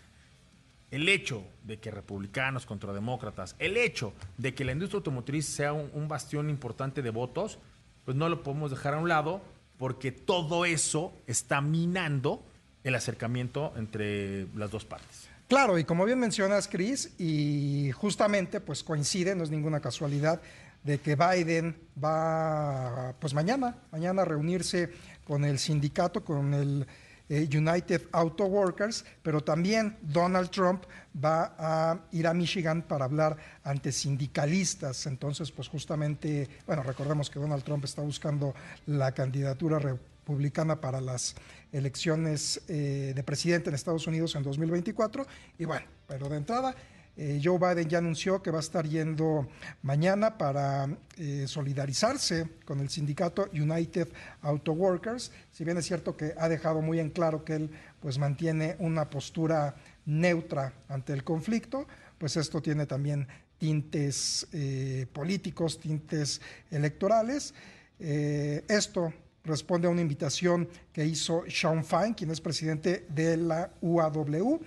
el 0.92 1.08
hecho 1.08 1.42
de 1.64 1.78
que 1.78 1.90
republicanos 1.90 2.66
contra 2.66 2.92
demócratas, 2.92 3.56
el 3.58 3.78
hecho 3.78 4.12
de 4.36 4.54
que 4.54 4.64
la 4.64 4.72
industria 4.72 4.98
automotriz 4.98 5.46
sea 5.46 5.72
un, 5.72 6.06
bastión 6.06 6.50
importante 6.50 7.00
de 7.00 7.10
votos, 7.10 7.58
pues 8.04 8.14
no 8.16 8.28
lo 8.28 8.42
podemos 8.42 8.70
dejar 8.70 8.94
a 8.94 8.98
un 8.98 9.08
lado 9.08 9.40
porque 9.78 10.12
todo 10.12 10.66
eso 10.66 11.14
está 11.26 11.62
minando 11.62 12.44
el 12.84 12.94
acercamiento 12.94 13.72
entre 13.76 14.46
las 14.54 14.70
dos 14.70 14.84
partes. 14.84 15.28
Claro, 15.48 15.78
y 15.78 15.84
como 15.84 16.04
bien 16.04 16.18
mencionas, 16.18 16.68
Chris, 16.68 17.14
y 17.18 17.90
justamente 17.92 18.60
pues 18.60 18.84
coincide, 18.84 19.34
no 19.34 19.44
es 19.44 19.50
ninguna 19.50 19.80
casualidad, 19.80 20.42
de 20.84 20.98
que 20.98 21.16
Biden 21.16 21.74
va 22.02 23.14
pues 23.18 23.32
mañana, 23.32 23.76
mañana 23.90 24.22
a 24.22 24.24
reunirse 24.26 24.90
con 25.24 25.44
el 25.44 25.58
sindicato, 25.58 26.22
con 26.22 26.52
el 26.52 26.86
eh, 27.32 27.48
United 27.50 28.02
Auto 28.12 28.44
Workers, 28.44 29.06
pero 29.22 29.40
también 29.40 29.96
Donald 30.02 30.50
Trump 30.50 30.84
va 31.16 31.54
a 31.56 31.98
ir 32.12 32.26
a 32.26 32.34
Michigan 32.34 32.82
para 32.82 33.06
hablar 33.06 33.38
ante 33.64 33.90
sindicalistas. 33.90 35.06
Entonces, 35.06 35.50
pues 35.50 35.66
justamente, 35.66 36.46
bueno, 36.66 36.82
recordemos 36.82 37.30
que 37.30 37.40
Donald 37.40 37.64
Trump 37.64 37.86
está 37.86 38.02
buscando 38.02 38.54
la 38.84 39.12
candidatura 39.12 39.78
republicana 39.78 40.78
para 40.78 41.00
las 41.00 41.34
elecciones 41.72 42.60
eh, 42.68 43.14
de 43.16 43.22
presidente 43.22 43.70
en 43.70 43.76
Estados 43.76 44.06
Unidos 44.06 44.34
en 44.34 44.42
2024. 44.42 45.26
Y 45.58 45.64
bueno, 45.64 45.86
pero 46.06 46.28
de 46.28 46.36
entrada, 46.36 46.74
eh, 47.14 47.40
Joe 47.44 47.58
Biden 47.58 47.88
ya 47.88 47.98
anunció 47.98 48.42
que 48.42 48.50
va 48.50 48.58
a 48.58 48.60
estar 48.60 48.88
yendo 48.88 49.46
mañana 49.82 50.38
para 50.38 50.88
eh, 51.18 51.44
solidarizarse 51.46 52.48
con 52.64 52.80
el 52.80 52.88
sindicato 52.88 53.50
United 53.52 54.08
Auto 54.40 54.72
Workers. 54.72 55.30
Si 55.50 55.62
bien 55.64 55.76
es 55.76 55.84
cierto 55.84 56.16
que 56.16 56.32
ha 56.38 56.48
dejado 56.48 56.80
muy 56.80 57.00
en 57.00 57.10
claro 57.10 57.44
que 57.44 57.54
él 57.54 57.70
pues 58.00 58.18
mantiene 58.18 58.76
una 58.78 59.10
postura 59.10 59.74
neutra 60.06 60.72
ante 60.88 61.12
el 61.12 61.22
conflicto, 61.22 61.86
pues 62.16 62.36
esto 62.38 62.62
tiene 62.62 62.86
también 62.86 63.28
tintes 63.58 64.48
eh, 64.52 65.06
políticos, 65.12 65.78
tintes 65.78 66.40
electorales. 66.70 67.54
esto 68.00 69.12
responde 69.44 69.86
a 69.86 69.90
una 69.90 70.00
invitación 70.00 70.68
que 70.92 71.04
hizo 71.04 71.44
Sean 71.48 71.84
Fine, 71.84 72.14
quien 72.16 72.30
es 72.30 72.40
presidente 72.40 73.06
de 73.10 73.36
la 73.36 73.70
UAW 73.80 74.60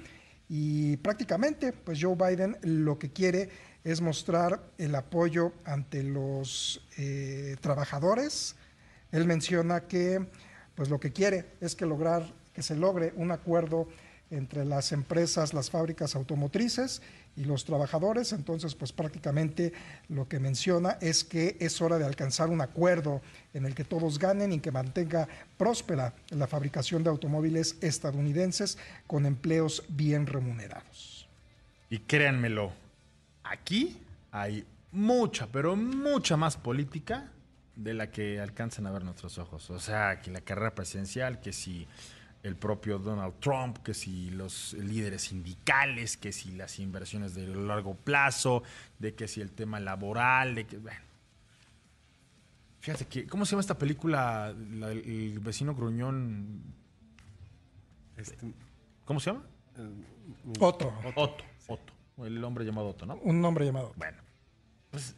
y 0.48 0.98
prácticamente, 0.98 1.74
pues 1.74 2.00
Joe 2.02 2.16
Biden 2.16 2.58
lo 2.62 3.00
que 3.00 3.12
quiere 3.12 3.50
es 3.84 4.02
mostrar 4.02 4.62
el 4.78 4.96
apoyo 4.96 5.54
ante 5.64 6.04
los 6.04 6.86
eh, 6.98 7.56
trabajadores. 7.62 8.56
Él 9.12 9.26
menciona 9.26 9.82
que, 9.82 10.26
pues 10.76 10.90
lo 10.90 11.00
que 11.00 11.12
quiere 11.12 11.46
es 11.62 11.76
que 11.76 11.86
lograr 11.86 12.34
que 12.54 12.64
se 12.64 12.76
logre 12.76 13.14
un 13.16 13.32
acuerdo 13.32 13.88
entre 14.32 14.66
las 14.66 14.92
empresas, 14.92 15.54
las 15.54 15.70
fábricas 15.70 16.16
automotrices 16.16 17.02
y 17.36 17.44
los 17.44 17.66
trabajadores. 17.66 18.34
Entonces, 18.34 18.76
pues 18.76 18.92
prácticamente 18.92 19.74
lo 20.10 20.28
que 20.28 20.40
menciona 20.40 20.98
es 21.02 21.24
que 21.24 21.58
es 21.60 21.82
hora 21.82 21.98
de 21.98 22.06
alcanzar 22.06 22.50
un 22.50 22.62
acuerdo 22.62 23.22
en 23.54 23.66
el 23.66 23.76
que 23.76 23.84
todos 23.84 24.20
ganen 24.20 24.54
y 24.54 24.60
que 24.60 24.72
mantenga 24.72 25.28
próspera 25.58 26.14
la 26.30 26.48
fabricación 26.48 27.04
de 27.04 27.10
automóviles 27.10 27.78
estadounidenses 27.82 28.78
con 29.08 29.26
empleos 29.26 29.84
bien 29.90 30.28
remunerados. 30.28 31.28
Y 31.90 32.00
créanmelo, 32.00 32.72
aquí 33.44 33.98
hay 34.32 34.66
mucha, 34.92 35.48
pero 35.48 35.76
mucha 35.76 36.38
más 36.38 36.58
política 36.58 37.32
de 37.76 37.94
la 37.94 38.10
que 38.10 38.40
alcanzan 38.40 38.88
a 38.88 38.92
ver 38.92 39.04
nuestros 39.04 39.38
ojos. 39.38 39.70
O 39.70 39.80
sea, 39.80 40.22
que 40.22 40.32
la 40.32 40.42
carrera 40.42 40.74
presidencial, 40.74 41.42
que 41.42 41.54
si 41.54 41.88
el 42.46 42.56
propio 42.56 43.00
Donald 43.00 43.40
Trump, 43.40 43.80
que 43.80 43.96
si 43.96 44.30
los 44.30 44.74
líderes 44.74 45.24
sindicales, 45.24 46.16
que 46.16 46.32
si 46.32 46.52
las 46.52 46.78
inversiones 46.80 47.34
de 47.34 47.48
largo 47.48 47.96
plazo, 47.96 48.62
de 49.00 49.16
que 49.16 49.28
si 49.28 49.42
el 49.42 49.52
tema 49.52 49.80
laboral, 49.80 50.54
de 50.54 50.68
que... 50.68 50.78
Bueno. 50.78 51.00
Fíjate 52.82 53.08
que, 53.08 53.26
¿cómo 53.26 53.46
se 53.46 53.52
llama 53.52 53.62
esta 53.62 53.80
película? 53.80 54.56
La, 54.74 54.92
el 54.92 55.40
vecino 55.40 55.74
gruñón. 55.74 56.62
Este, 58.16 58.38
¿Cómo 59.06 59.20
se 59.20 59.32
llama? 59.32 59.44
Otto. 60.60 60.94
Otto. 61.16 61.44
Otto. 61.68 61.94
El 62.24 62.44
hombre 62.44 62.64
llamado 62.64 62.90
Otto, 62.90 63.08
¿no? 63.08 63.16
Un 63.16 63.44
hombre 63.44 63.66
llamado. 63.66 63.92
Bueno, 63.96 64.20
pues 64.92 65.16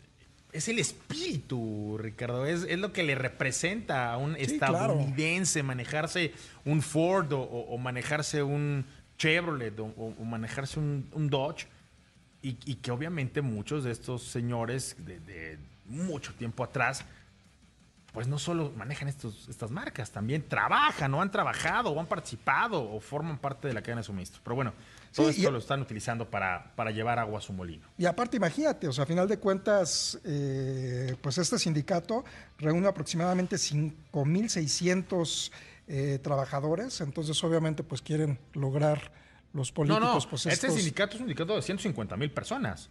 es 0.58 0.68
el 0.68 0.80
espíritu, 0.80 1.98
Ricardo. 2.00 2.46
Es, 2.46 2.64
es, 2.64 2.80
lo 2.80 2.92
que 2.92 3.04
le 3.04 3.16
representa 3.16 4.12
a 4.12 4.18
un 4.18 4.36
sí, 4.36 4.42
estadounidense 4.42 5.60
claro. 5.60 5.68
manejarse 5.68 6.34
un 6.66 6.82
Ford 6.82 7.32
o, 7.34 7.42
o, 7.42 7.78
manejarse 7.78 8.44
un 8.44 8.86
Chevrolet 9.18 9.80
o, 9.80 9.86
o 9.86 10.24
manejarse 10.24 10.80
un, 10.80 11.08
un 11.14 11.30
Dodge. 11.30 11.68
Y, 12.42 12.58
y, 12.66 12.76
que 12.76 12.92
obviamente 12.92 13.42
muchos 13.42 13.84
de 13.84 13.92
estos 13.92 14.24
señores 14.24 14.96
de, 15.00 15.20
de, 15.20 15.58
mucho 15.86 16.34
tiempo 16.34 16.64
atrás, 16.64 17.04
pues 18.18 18.28
no 18.28 18.40
solo 18.40 18.74
manejan 18.76 19.08
estos, 19.10 19.48
estas 19.48 19.70
marcas, 19.70 20.10
también 20.10 20.50
trabajan 20.50 21.14
o 21.14 21.22
han 21.22 21.30
trabajado 21.30 21.92
o 21.92 22.00
han 22.00 22.08
participado 22.08 22.82
o 22.82 23.00
forman 23.00 23.38
parte 23.38 23.68
de 23.68 23.76
la 23.76 23.84
cadena 23.84 24.02
de 24.02 24.06
suministro. 24.06 24.42
Pero 24.44 24.56
bueno, 24.56 24.74
todo 25.14 25.28
sí, 25.28 25.42
esto 25.42 25.50
y, 25.52 25.54
lo 25.54 25.60
están 25.60 25.82
utilizando 25.84 26.28
para, 26.28 26.74
para, 26.76 26.90
llevar 26.90 27.20
agua 27.20 27.38
a 27.38 27.42
su 27.44 27.54
molino. 27.54 27.88
Y 27.96 28.08
aparte, 28.08 28.38
imagínate, 28.38 28.88
o 28.88 28.92
sea, 28.92 29.04
a 29.04 29.06
final 29.06 29.28
de 29.28 29.38
cuentas, 29.38 30.20
eh, 30.24 31.16
pues 31.22 31.38
este 31.38 31.60
sindicato 31.60 32.26
reúne 32.58 32.88
aproximadamente 32.88 33.58
5.600 33.58 35.52
eh, 35.88 36.18
trabajadores, 36.24 37.00
entonces 37.02 37.44
obviamente 37.44 37.84
pues 37.84 38.02
quieren 38.02 38.40
lograr 38.54 39.12
los 39.54 39.72
políticos. 39.72 40.02
No, 40.02 40.16
no, 40.16 40.28
pues, 40.28 40.48
este 40.48 40.72
sindicato 40.72 41.18
es 41.18 41.22
un 41.22 41.28
sindicato 41.28 41.56
de 41.56 41.62
150 41.62 42.18
mil 42.18 42.32
personas. 42.32 42.90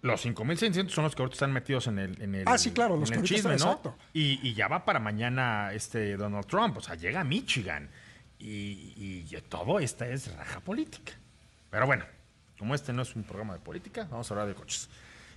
Los 0.00 0.24
5.600 0.24 0.90
son 0.90 1.04
los 1.04 1.14
que 1.14 1.22
ahorita 1.22 1.34
están 1.34 1.52
metidos 1.52 1.88
en 1.88 1.98
el, 1.98 2.22
en 2.22 2.34
el, 2.36 2.44
ah, 2.46 2.56
sí, 2.56 2.70
claro, 2.70 2.96
los 2.96 3.10
en 3.10 3.18
el 3.18 3.24
chisme, 3.24 3.54
están, 3.54 3.68
¿no? 3.68 3.76
Exacto. 3.76 3.96
Y, 4.12 4.38
y, 4.48 4.54
ya 4.54 4.68
va 4.68 4.84
para 4.84 5.00
mañana 5.00 5.72
este 5.72 6.16
Donald 6.16 6.46
Trump, 6.46 6.76
o 6.76 6.80
sea, 6.80 6.94
llega 6.94 7.20
a 7.20 7.24
Michigan. 7.24 7.90
Y, 8.38 8.94
y 8.96 9.42
todo 9.48 9.80
esta 9.80 10.06
es 10.06 10.32
raja 10.36 10.60
política. 10.60 11.12
Pero 11.70 11.86
bueno, 11.86 12.04
como 12.58 12.74
este 12.74 12.92
no 12.92 13.02
es 13.02 13.16
un 13.16 13.24
programa 13.24 13.54
de 13.54 13.60
política, 13.60 14.06
vamos 14.10 14.30
a 14.30 14.34
hablar 14.34 14.48
de 14.48 14.54
coches. 14.54 14.88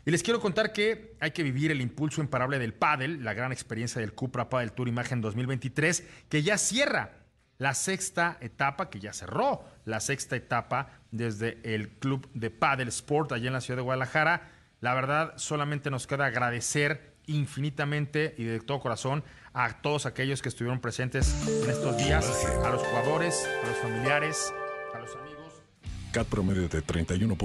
Y 0.06 0.12
les 0.12 0.24
quiero 0.24 0.40
contar 0.40 0.74
que 0.74 1.16
hay 1.20 1.32
que 1.32 1.44
vivir 1.44 1.72
el 1.72 1.82
impulso 1.82 2.22
imparable 2.22 2.58
del 2.58 2.74
pádel, 2.74 3.24
la 3.24 3.34
gran 3.34 3.52
experiencia 3.52 4.02
del 4.02 4.14
Cupra 4.14 4.50
Padel 4.50 4.72
Tour 4.72 4.88
Imagen 4.88 5.22
2023, 5.22 6.04
que 6.30 6.42
ya 6.42 6.58
cierra 6.58 7.21
la 7.62 7.76
sexta 7.76 8.40
etapa, 8.42 8.90
que 8.90 9.00
ya 9.00 9.14
cerró 9.14 9.64
la 9.86 10.00
sexta 10.00 10.36
etapa 10.36 10.90
desde 11.12 11.60
el 11.64 11.90
Club 11.90 12.28
de 12.34 12.50
Padel 12.50 12.88
Sport 12.88 13.34
allá 13.34 13.46
en 13.46 13.54
la 13.54 13.62
ciudad 13.62 13.78
de 13.78 13.84
Guadalajara. 13.84 14.50
La 14.80 14.96
verdad, 14.96 15.34
solamente 15.36 15.92
nos 15.92 16.08
queda 16.08 16.26
agradecer 16.26 17.14
infinitamente 17.28 18.34
y 18.40 18.46
de 18.46 18.62
todo 18.62 18.80
corazón 18.80 19.24
a 19.54 19.80
todos 19.84 20.08
aquellos 20.08 20.42
que 20.42 20.50
estuvieron 20.50 20.80
presentes 20.80 21.36
en 21.64 21.70
estos 21.70 21.96
días, 22.00 22.26
a 22.66 22.72
los 22.72 22.82
jugadores, 22.82 23.48
a 23.64 23.68
los 23.68 23.78
familiares, 23.78 24.52
a 24.96 25.00
los 25.00 25.16
amigos. 25.16 25.62
CAT 26.12 26.26
promedio 26.26 26.68
de 26.68 26.82
31. 26.82 27.38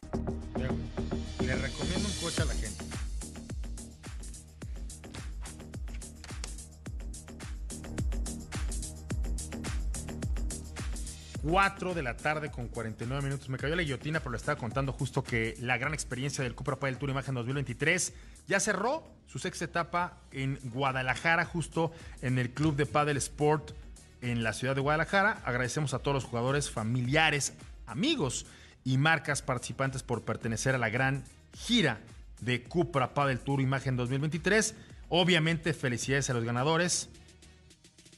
4 11.48 11.94
de 11.94 12.02
la 12.02 12.16
tarde 12.16 12.50
con 12.50 12.66
49 12.66 13.22
minutos. 13.22 13.48
Me 13.48 13.56
cayó 13.56 13.76
la 13.76 13.82
guillotina, 13.82 14.18
pero 14.18 14.32
le 14.32 14.36
estaba 14.36 14.58
contando 14.58 14.92
justo 14.92 15.22
que 15.22 15.54
la 15.60 15.78
gran 15.78 15.94
experiencia 15.94 16.42
del 16.42 16.56
Cupra 16.56 16.74
Padel 16.76 16.98
Tour 16.98 17.10
Imagen 17.10 17.36
2023 17.36 18.12
ya 18.48 18.58
cerró 18.58 19.04
su 19.28 19.38
sexta 19.38 19.66
etapa 19.66 20.18
en 20.32 20.58
Guadalajara, 20.64 21.44
justo 21.44 21.92
en 22.20 22.38
el 22.38 22.50
Club 22.50 22.74
de 22.74 22.86
Padel 22.86 23.16
Sport 23.18 23.76
en 24.22 24.42
la 24.42 24.54
ciudad 24.54 24.74
de 24.74 24.80
Guadalajara. 24.80 25.40
Agradecemos 25.44 25.94
a 25.94 26.00
todos 26.00 26.16
los 26.16 26.24
jugadores, 26.24 26.68
familiares, 26.68 27.52
amigos 27.86 28.46
y 28.82 28.98
marcas 28.98 29.40
participantes 29.40 30.02
por 30.02 30.22
pertenecer 30.22 30.74
a 30.74 30.78
la 30.78 30.88
gran 30.88 31.22
gira 31.56 32.00
de 32.40 32.64
Cupra 32.64 33.14
Padel 33.14 33.38
Tour 33.38 33.60
Imagen 33.60 33.96
2023. 33.96 34.74
Obviamente, 35.10 35.74
felicidades 35.74 36.28
a 36.28 36.34
los 36.34 36.42
ganadores. 36.42 37.08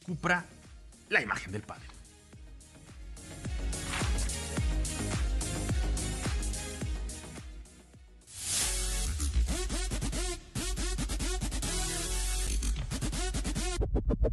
Cupra, 0.07 0.47
la 1.11 1.21
imagen 1.21 1.53
del 1.53 1.61
padre. 1.61 1.98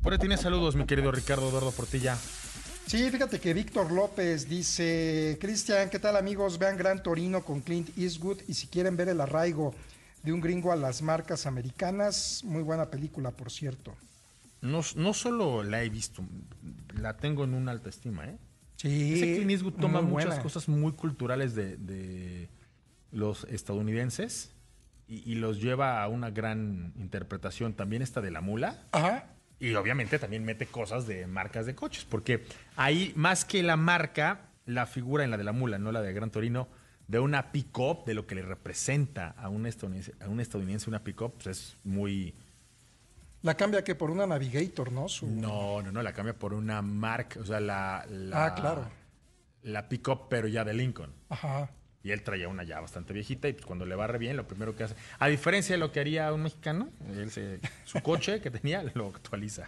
Por 0.02 0.14
ahí 0.14 0.20
tienes 0.20 0.42
saludos, 0.42 0.76
mi 0.76 0.86
querido 0.86 1.12
Ricardo 1.12 1.50
Eduardo 1.50 1.72
Portilla. 1.72 2.16
Sí, 2.86 3.10
fíjate 3.10 3.40
que 3.40 3.54
Víctor 3.54 3.92
López 3.92 4.48
dice, 4.48 5.38
Cristian, 5.42 5.90
¿qué 5.90 5.98
tal 5.98 6.16
amigos? 6.16 6.60
Vean 6.60 6.78
Gran 6.78 7.02
Torino 7.02 7.44
con 7.44 7.62
Clint 7.62 7.98
Eastwood 7.98 8.42
y 8.48 8.54
si 8.54 8.68
quieren 8.68 8.96
ver 8.96 9.10
el 9.10 9.20
arraigo 9.20 9.74
de 10.22 10.32
un 10.32 10.42
gringo 10.42 10.72
a 10.72 10.76
las 10.76 11.02
marcas 11.02 11.48
americanas, 11.48 12.42
muy 12.44 12.62
buena 12.62 12.92
película, 12.92 13.32
por 13.32 13.52
cierto. 13.52 13.96
No, 14.62 14.82
no 14.96 15.14
solo 15.14 15.64
la 15.64 15.82
he 15.84 15.90
visto, 15.90 16.24
la 17.00 17.18
tengo 17.18 17.44
en 17.44 17.56
una 17.56 17.72
alta 17.72 17.90
estima, 17.90 18.26
¿eh? 18.26 18.38
Sí, 18.76 19.14
Ese 19.16 19.36
Clint 19.36 19.52
Eastwood 19.52 19.74
toma 19.74 20.02
muchas 20.02 20.28
buena. 20.28 20.44
cosas 20.44 20.68
muy 20.68 20.92
culturales 20.92 21.56
de, 21.56 21.78
de 21.78 22.50
los 23.12 23.46
estadounidenses 23.46 24.52
y, 25.08 25.32
y 25.32 25.36
los 25.36 25.60
lleva 25.62 26.04
a 26.04 26.08
una 26.08 26.30
gran 26.30 26.94
interpretación. 26.98 27.74
También 27.74 28.02
esta 28.02 28.22
de 28.22 28.32
la 28.32 28.42
mula. 28.42 28.84
Ajá. 28.92 29.32
Y 29.60 29.74
obviamente 29.76 30.20
también 30.20 30.44
mete 30.44 30.66
cosas 30.66 31.08
de 31.08 31.28
marcas 31.28 31.66
de 31.66 31.76
coches, 31.76 32.06
porque 32.06 32.46
ahí 32.76 33.14
más 33.16 33.46
que 33.46 33.64
la 33.64 33.78
marca, 33.78 34.50
la 34.66 34.86
figura 34.86 35.24
en 35.24 35.32
la 35.32 35.38
de 35.38 35.44
la 35.46 35.54
mula, 35.54 35.78
no 35.80 35.92
la 35.92 36.02
de 36.02 36.12
Gran 36.14 36.30
Torino, 36.32 36.68
de 37.08 37.20
una 37.20 37.52
pick-up, 37.52 38.04
de 38.06 38.16
lo 38.16 38.26
que 38.28 38.36
le 38.36 38.42
representa 38.42 39.30
a 39.38 39.48
un 39.50 39.66
estadounidense, 39.66 40.14
a 40.20 40.28
un 40.28 40.40
estadounidense 40.40 40.90
una 40.90 41.04
pick-up, 41.04 41.34
pues 41.36 41.48
es 41.48 41.78
muy... 41.84 42.34
La 43.44 43.56
cambia 43.56 43.84
que 43.84 43.94
por 43.94 44.10
una 44.10 44.26
Navigator, 44.26 44.92
¿no? 44.92 45.08
Su- 45.08 45.28
No, 45.28 45.82
no, 45.84 45.92
no, 45.92 46.02
la 46.02 46.14
cambia 46.14 46.34
por 46.34 46.54
una 46.54 46.82
marca, 46.82 47.40
o 47.40 47.46
sea, 47.46 47.60
la... 47.60 48.06
la 48.10 48.46
Ah, 48.48 48.56
claro. 48.56 48.90
La 49.62 49.88
pick-up, 49.88 50.28
pero 50.30 50.48
ya 50.48 50.64
de 50.64 50.74
Lincoln. 50.74 51.12
Ajá. 51.30 51.70
Y 52.06 52.12
él 52.12 52.22
traía 52.22 52.48
una 52.48 52.64
ya 52.64 52.80
bastante 52.80 53.14
viejita 53.14 53.48
y 53.50 53.54
pues 53.54 53.66
cuando 53.66 53.84
le 53.86 53.96
va 53.96 54.06
re 54.06 54.20
bien, 54.20 54.38
lo 54.38 54.48
primero 54.48 54.76
que 54.76 54.84
hace, 54.84 54.96
a 55.18 55.28
diferencia 55.28 55.74
de 55.74 55.80
lo 55.80 55.92
que 55.92 56.00
haría 56.00 56.32
un 56.32 56.44
mexicano, 56.44 56.88
él 57.18 57.32
se- 57.32 57.60
su 57.84 58.00
coche 58.02 58.40
que 58.42 58.52
tenía 58.52 58.84
lo 58.94 59.08
actualiza. 59.08 59.68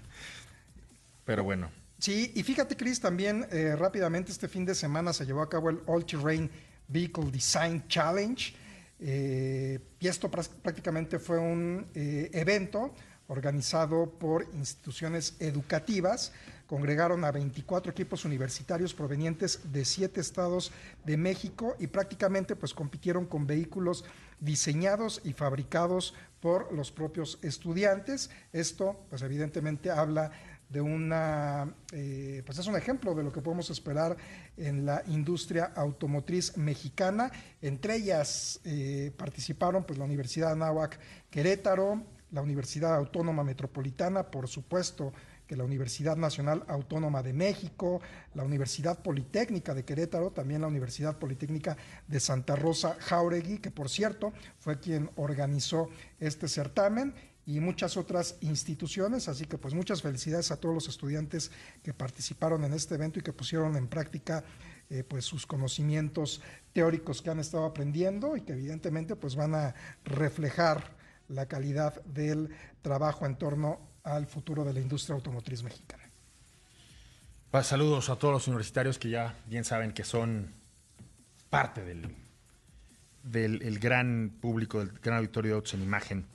Pero 1.26 1.44
bueno, 1.44 1.70
Sí, 2.00 2.32
y 2.36 2.44
fíjate, 2.44 2.78
Chris, 2.78 3.00
también 3.00 3.48
eh, 3.52 3.76
rápidamente 3.76 4.32
este 4.32 4.48
fin 4.48 4.64
de 4.66 4.76
semana 4.76 5.14
se 5.14 5.26
llevó 5.26 5.42
a 5.42 5.50
cabo 5.50 5.72
el 5.72 5.80
All 5.88 6.06
Terrain 6.06 6.48
Vehicle 6.88 7.32
Design 7.32 7.88
Challenge. 7.88 8.54
eh, 9.00 9.80
y 10.00 10.08
esto 10.08 10.30
prácticamente 10.30 11.18
fue 11.18 11.40
un 11.40 11.88
eh, 11.96 12.30
evento 12.34 12.94
organizado 13.30 14.12
por 14.12 14.46
instituciones 14.54 15.38
educativas. 15.40 16.34
Congregaron 16.68 17.24
a 17.24 17.32
24 17.32 17.92
equipos 17.92 18.26
universitarios 18.26 18.94
provenientes 18.94 19.72
de 19.72 19.86
siete 19.86 20.20
estados 20.20 20.72
de 21.06 21.16
México 21.16 21.76
y 21.80 21.88
prácticamente 21.88 22.56
pues 22.58 22.74
compitieron 22.74 23.26
con 23.26 23.48
vehículos 23.48 24.04
diseñados 24.40 25.22
y 25.24 25.34
fabricados 25.34 26.14
por 26.42 26.72
los 26.74 26.92
propios 26.92 27.40
estudiantes. 27.42 28.30
Esto 28.52 29.00
pues 29.10 29.22
evidentemente 29.22 29.90
habla 29.90 30.32
de 30.70 30.82
una, 30.82 31.74
eh, 31.94 32.44
pues 32.46 32.58
es 32.60 32.68
un 32.68 32.76
ejemplo 32.76 33.16
de 33.16 33.24
lo 33.24 33.32
que 33.32 33.42
podemos 33.42 33.70
esperar 33.70 34.18
en 34.58 34.86
la 34.86 35.02
industria 35.08 35.72
automotriz 35.76 36.58
mexicana. 36.58 37.32
Entre 37.62 37.96
ellas 37.96 38.60
eh, 38.66 39.12
participaron 39.18 39.86
pues 39.86 39.98
la 39.98 40.06
Universidad 40.06 40.52
Anáhuac 40.52 41.00
Querétaro, 41.30 42.04
la 42.32 42.42
Universidad 42.42 42.94
Autónoma 42.96 43.46
Metropolitana, 43.46 44.24
por 44.24 44.50
supuesto 44.50 45.14
que 45.48 45.56
la 45.56 45.64
Universidad 45.64 46.18
Nacional 46.18 46.64
Autónoma 46.68 47.24
de 47.24 47.34
México, 47.34 48.02
la 48.36 48.44
Universidad 48.44 49.02
Politécnica 49.02 49.74
de 49.74 49.86
Querétaro, 49.86 50.32
también 50.32 50.62
la 50.62 50.68
Universidad 50.68 51.18
Politécnica 51.18 51.78
de 52.08 52.20
Santa 52.20 52.56
Rosa 52.56 52.98
Jauregui, 53.00 53.60
que 53.60 53.72
por 53.72 53.90
cierto 53.90 54.34
fue 54.60 54.80
quien 54.80 55.10
organizó 55.16 55.90
este 56.20 56.48
certamen 56.48 57.14
y 57.46 57.62
muchas 57.62 57.96
otras 57.96 58.36
instituciones, 58.42 59.30
así 59.30 59.46
que 59.46 59.58
pues 59.58 59.74
muchas 59.74 60.02
felicidades 60.02 60.52
a 60.52 60.58
todos 60.58 60.76
los 60.76 60.90
estudiantes 60.90 61.50
que 61.82 61.94
participaron 61.94 62.66
en 62.66 62.74
este 62.74 62.96
evento 62.96 63.20
y 63.20 63.22
que 63.22 63.32
pusieron 63.32 63.78
en 63.78 63.88
práctica 63.88 64.44
eh, 64.90 65.06
pues 65.06 65.24
sus 65.24 65.46
conocimientos 65.46 66.42
teóricos 66.74 67.22
que 67.22 67.30
han 67.30 67.40
estado 67.40 67.64
aprendiendo 67.64 68.36
y 68.36 68.42
que 68.42 68.52
evidentemente 68.52 69.16
pues 69.16 69.38
van 69.38 69.56
a 69.56 69.76
reflejar 70.04 70.98
la 71.30 71.46
calidad 71.46 72.04
del 72.04 72.50
trabajo 72.82 73.26
en 73.26 73.38
torno 73.38 73.80
al 74.08 74.26
futuro 74.26 74.64
de 74.64 74.74
la 74.74 74.80
industria 74.80 75.16
automotriz 75.16 75.64
mexicana. 75.64 76.04
pues, 77.52 77.68
saludos 77.68 78.10
a 78.10 78.16
todos 78.16 78.34
los 78.34 78.48
universitarios 78.48 78.98
que 78.98 79.10
ya 79.10 79.36
bien 79.48 79.64
saben 79.64 79.92
que 79.92 80.04
son 80.04 80.52
parte 81.50 81.84
del, 81.84 82.16
del 83.24 83.62
el 83.62 83.80
gran 83.80 84.32
público, 84.42 84.80
del 84.80 84.90
gran 85.00 85.18
auditorio 85.18 85.52
de 85.52 85.56
Autos 85.56 85.74
en 85.74 85.84
Imagen. 85.84 86.26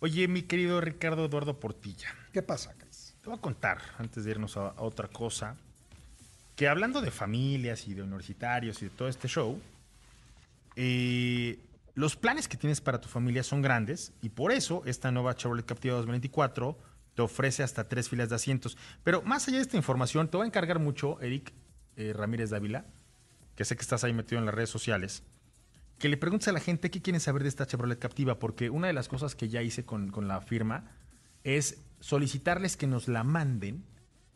Oye, 0.00 0.28
mi 0.28 0.42
querido 0.42 0.80
Ricardo 0.80 1.24
Eduardo 1.24 1.58
Portilla, 1.58 2.14
¿Qué 2.32 2.42
pasa, 2.42 2.74
Cris? 2.78 3.14
te 3.20 3.28
voy 3.28 3.38
a 3.38 3.40
contar, 3.40 3.78
antes 3.98 4.24
de 4.24 4.30
irnos 4.30 4.56
a, 4.56 4.68
a 4.68 4.82
otra 4.82 5.08
cosa, 5.08 5.56
que 6.54 6.68
hablando 6.68 7.00
de 7.00 7.10
familias 7.10 7.86
y 7.88 7.94
de 7.94 8.02
universitarios 8.02 8.80
y 8.82 8.86
de 8.86 8.90
todo 8.90 9.08
este 9.08 9.28
show, 9.28 9.60
eh, 10.76 11.58
los 11.94 12.14
planes 12.14 12.46
que 12.46 12.56
tienes 12.56 12.80
para 12.80 13.00
tu 13.00 13.08
familia 13.08 13.42
son 13.42 13.62
grandes 13.62 14.12
y 14.22 14.28
por 14.28 14.52
eso 14.52 14.82
esta 14.86 15.10
nueva 15.10 15.34
Chevrolet 15.34 15.66
Captiva 15.66 15.96
2024 15.96 16.78
te 17.18 17.22
ofrece 17.22 17.64
hasta 17.64 17.88
tres 17.88 18.08
filas 18.08 18.28
de 18.28 18.36
asientos. 18.36 18.78
Pero 19.02 19.22
más 19.22 19.48
allá 19.48 19.56
de 19.56 19.62
esta 19.62 19.76
información, 19.76 20.28
te 20.28 20.36
voy 20.36 20.44
a 20.44 20.46
encargar 20.46 20.78
mucho, 20.78 21.20
Eric 21.20 21.52
eh, 21.96 22.12
Ramírez 22.12 22.50
Dávila, 22.50 22.84
que 23.56 23.64
sé 23.64 23.74
que 23.74 23.82
estás 23.82 24.04
ahí 24.04 24.12
metido 24.12 24.38
en 24.38 24.46
las 24.46 24.54
redes 24.54 24.70
sociales, 24.70 25.24
que 25.98 26.08
le 26.08 26.16
preguntes 26.16 26.46
a 26.46 26.52
la 26.52 26.60
gente 26.60 26.92
qué 26.92 27.02
quieren 27.02 27.18
saber 27.18 27.42
de 27.42 27.48
esta 27.48 27.66
Chevrolet 27.66 27.98
Captiva, 27.98 28.38
porque 28.38 28.70
una 28.70 28.86
de 28.86 28.92
las 28.92 29.08
cosas 29.08 29.34
que 29.34 29.48
ya 29.48 29.62
hice 29.62 29.84
con, 29.84 30.12
con 30.12 30.28
la 30.28 30.40
firma 30.40 30.92
es 31.42 31.82
solicitarles 31.98 32.76
que 32.76 32.86
nos 32.86 33.08
la 33.08 33.24
manden 33.24 33.82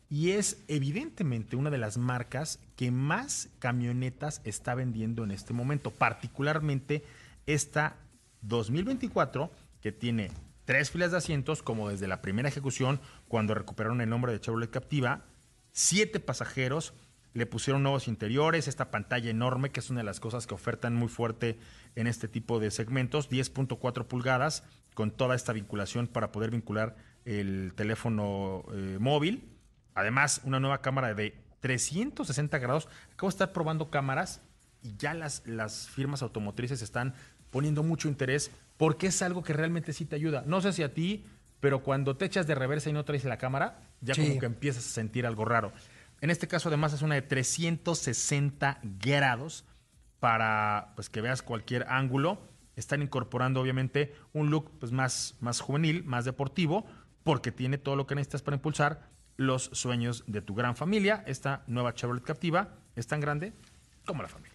y 0.09 0.31
es 0.31 0.61
evidentemente 0.67 1.55
una 1.55 1.69
de 1.69 1.77
las 1.77 1.97
marcas 1.97 2.59
que 2.75 2.91
más 2.91 3.47
camionetas 3.59 4.41
está 4.43 4.75
vendiendo 4.75 5.23
en 5.23 5.31
este 5.31 5.53
momento, 5.53 5.89
particularmente 5.89 7.05
esta 7.45 7.95
2024 8.41 9.49
que 9.79 9.93
tiene 9.93 10.31
tres 10.65 10.91
filas 10.91 11.11
de 11.11 11.17
asientos 11.17 11.63
como 11.63 11.89
desde 11.89 12.07
la 12.07 12.21
primera 12.21 12.49
ejecución 12.49 12.99
cuando 13.27 13.53
recuperaron 13.53 14.01
el 14.01 14.09
nombre 14.09 14.31
de 14.31 14.39
Chevrolet 14.39 14.69
Captiva, 14.69 15.25
siete 15.71 16.19
pasajeros, 16.19 16.93
le 17.33 17.45
pusieron 17.45 17.81
nuevos 17.81 18.07
interiores, 18.07 18.67
esta 18.67 18.91
pantalla 18.91 19.29
enorme, 19.29 19.71
que 19.71 19.79
es 19.79 19.89
una 19.89 20.01
de 20.01 20.05
las 20.05 20.19
cosas 20.19 20.45
que 20.45 20.53
ofertan 20.53 20.93
muy 20.95 21.07
fuerte 21.07 21.57
en 21.95 22.07
este 22.07 22.27
tipo 22.27 22.59
de 22.59 22.69
segmentos, 22.69 23.29
10.4 23.29 24.05
pulgadas, 24.05 24.63
con 24.93 25.09
toda 25.09 25.35
esta 25.35 25.53
vinculación 25.53 26.07
para 26.07 26.31
poder 26.31 26.51
vincular 26.51 26.95
el 27.25 27.73
teléfono 27.75 28.63
eh, 28.73 28.97
móvil. 28.99 29.49
Además, 29.95 30.41
una 30.43 30.59
nueva 30.59 30.81
cámara 30.81 31.15
de 31.15 31.35
360 31.61 32.59
grados. 32.59 32.87
Acabo 33.13 33.29
de 33.29 33.33
estar 33.33 33.51
probando 33.51 33.89
cámaras 33.89 34.41
y 34.83 34.95
ya 34.97 35.13
las, 35.15 35.47
las 35.47 35.89
firmas 35.89 36.21
automotrices 36.21 36.81
están 36.81 37.15
poniendo 37.49 37.83
mucho 37.83 38.07
interés 38.07 38.51
porque 38.83 39.07
es 39.07 39.21
algo 39.21 39.43
que 39.43 39.53
realmente 39.53 39.93
sí 39.93 40.03
te 40.03 40.17
ayuda. 40.17 40.43
No 40.45 40.59
sé 40.59 40.73
si 40.73 40.83
a 40.83 40.93
ti, 40.93 41.25
pero 41.61 41.83
cuando 41.83 42.17
te 42.17 42.25
echas 42.25 42.47
de 42.47 42.53
reversa 42.53 42.89
y 42.89 42.93
no 42.93 43.05
traes 43.05 43.23
la 43.23 43.37
cámara, 43.37 43.79
ya 44.01 44.13
Sí. 44.13 44.27
como 44.27 44.41
que 44.41 44.45
empiezas 44.45 44.85
a 44.85 44.89
sentir 44.89 45.25
algo 45.25 45.45
raro. 45.45 45.71
En 46.19 46.29
este 46.29 46.49
caso, 46.49 46.67
además, 46.67 46.91
es 46.91 47.01
una 47.01 47.15
de 47.15 47.21
360 47.21 48.81
grados 48.83 49.63
para 50.19 50.91
pues, 50.95 51.09
que 51.09 51.21
veas 51.21 51.41
cualquier 51.41 51.85
ángulo. 51.87 52.41
Están 52.75 53.01
incorporando, 53.01 53.61
obviamente, 53.61 54.13
un 54.33 54.49
look 54.49 54.69
pues, 54.81 54.91
más, 54.91 55.37
más 55.39 55.61
juvenil, 55.61 56.03
más 56.03 56.25
deportivo, 56.25 56.85
porque 57.23 57.53
tiene 57.53 57.77
todo 57.77 57.95
lo 57.95 58.05
que 58.05 58.15
necesitas 58.15 58.41
para 58.41 58.55
impulsar 58.57 59.07
los 59.37 59.69
sueños 59.71 60.25
de 60.27 60.41
tu 60.41 60.55
gran 60.55 60.75
familia. 60.75 61.23
Esta 61.25 61.63
nueva 61.67 61.93
Chevrolet 61.93 62.25
Captiva 62.25 62.75
es 62.97 63.07
tan 63.07 63.21
grande 63.21 63.53
como 64.05 64.23
la 64.23 64.27
familia. 64.27 64.52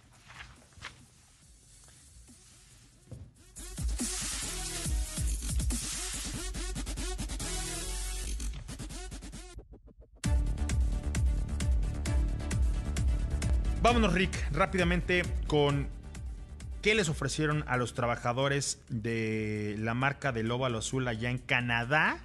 Vámonos, 13.81 14.13
Rick, 14.13 14.33
rápidamente 14.51 15.23
con 15.47 15.87
qué 16.83 16.97
les 16.97 17.09
ofrecieron 17.09 17.65
a 17.69 17.77
los 17.77 17.95
trabajadores 17.95 18.81
de 18.89 19.77
la 19.79 19.95
marca 19.95 20.33
del 20.33 20.51
óvalo 20.51 20.79
azul 20.79 21.07
allá 21.07 21.31
en 21.31 21.39
Canadá 21.39 22.19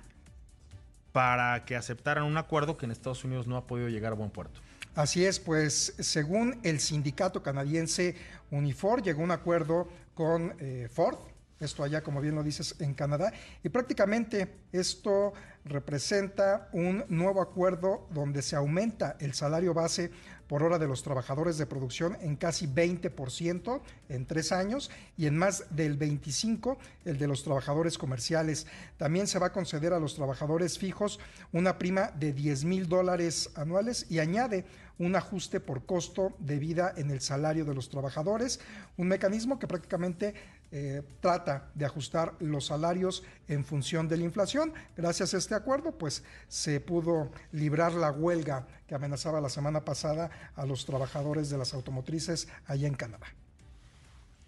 para 1.12 1.64
que 1.66 1.76
aceptaran 1.76 2.24
un 2.24 2.38
acuerdo 2.38 2.76
que 2.76 2.88
en 2.88 2.92
Estados 2.92 3.24
Unidos 3.24 3.46
no 3.46 3.56
ha 3.56 3.68
podido 3.68 3.88
llegar 3.90 4.14
a 4.14 4.16
buen 4.16 4.32
puerto. 4.32 4.62
Así 4.96 5.26
es, 5.26 5.40
pues 5.40 5.94
según 6.00 6.60
el 6.64 6.80
sindicato 6.80 7.44
canadiense 7.44 8.16
Unifor, 8.50 9.04
llegó 9.04 9.22
un 9.22 9.32
acuerdo 9.32 9.88
con 10.16 10.56
eh, 10.60 10.90
Ford, 10.92 11.18
esto 11.60 11.84
allá 11.84 12.02
como 12.02 12.20
bien 12.20 12.34
lo 12.34 12.42
dices 12.42 12.76
en 12.80 12.96
Canadá, 12.96 13.32
y 13.64 13.70
prácticamente 13.70 14.56
esto 14.72 15.34
representa 15.66 16.68
un 16.74 17.06
nuevo 17.10 17.42
acuerdo 17.42 18.08
donde 18.12 18.42
se 18.42 18.56
aumenta 18.56 19.18
el 19.20 19.34
salario 19.34 19.74
base 19.74 20.12
por 20.48 20.64
hora 20.64 20.80
de 20.80 20.88
los 20.88 21.04
trabajadores 21.04 21.58
de 21.58 21.66
producción 21.66 22.18
en 22.22 22.36
casi 22.36 22.68
20% 22.68 23.82
en 24.10 24.26
tres 24.26 24.52
años 24.52 24.92
y 25.18 25.28
en 25.28 25.38
más 25.38 25.66
del 25.70 25.98
25% 25.98 26.78
el 27.06 27.18
de 27.18 27.28
los 27.28 27.44
trabajadores 27.44 27.98
comerciales. 27.98 28.68
También 28.98 29.28
se 29.28 29.40
va 29.40 29.48
a 29.48 29.54
conceder 29.54 29.94
a 29.94 30.00
los 30.00 30.16
trabajadores 30.16 30.78
fijos 30.78 31.20
una 31.52 31.78
prima 31.78 32.12
de 32.12 32.34
10 32.34 32.66
mil 32.66 32.88
dólares 32.88 33.50
anuales 33.56 34.06
y 34.10 34.20
añade 34.20 34.66
un 35.00 35.16
ajuste 35.16 35.60
por 35.60 35.86
costo 35.86 36.36
de 36.40 36.60
vida 36.60 36.94
en 36.98 37.12
el 37.12 37.22
salario 37.22 37.66
de 37.66 37.74
los 37.74 37.90
trabajadores, 37.90 38.60
un 38.98 39.08
mecanismo 39.08 39.60
que 39.60 39.68
prácticamente 39.68 40.34
eh, 40.72 41.04
trata 41.20 41.70
de 41.76 41.86
ajustar 41.86 42.34
los 42.40 42.68
salarios 42.68 43.24
en 43.48 43.64
función 43.64 44.08
de 44.08 44.18
la 44.18 44.24
inflación. 44.24 44.74
Gracias 44.96 45.34
a 45.34 45.38
este 45.38 45.56
acuerdo, 45.56 45.98
pues 45.98 46.24
se 46.48 46.80
pudo 46.80 47.32
librar 47.52 47.94
la 47.94 48.12
huelga 48.12 48.68
que 48.88 48.96
amenazaba 48.96 49.42
la 49.42 49.50
semana 49.50 49.86
pasada 49.86 50.32
a 50.56 50.66
los 50.66 50.86
trabajadores 50.86 51.50
de 51.50 51.58
las 51.58 51.74
automotrices 51.74 52.48
allá 52.66 52.88
en 52.88 52.96
Canadá. 52.96 53.28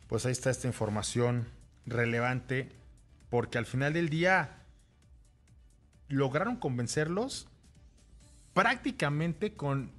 Pues 0.07 0.25
ahí 0.25 0.31
está 0.31 0.49
esta 0.49 0.67
información 0.67 1.47
relevante, 1.85 2.71
porque 3.29 3.57
al 3.57 3.65
final 3.65 3.93
del 3.93 4.09
día 4.09 4.63
lograron 6.07 6.55
convencerlos 6.57 7.47
prácticamente 8.53 9.53
con 9.55 9.91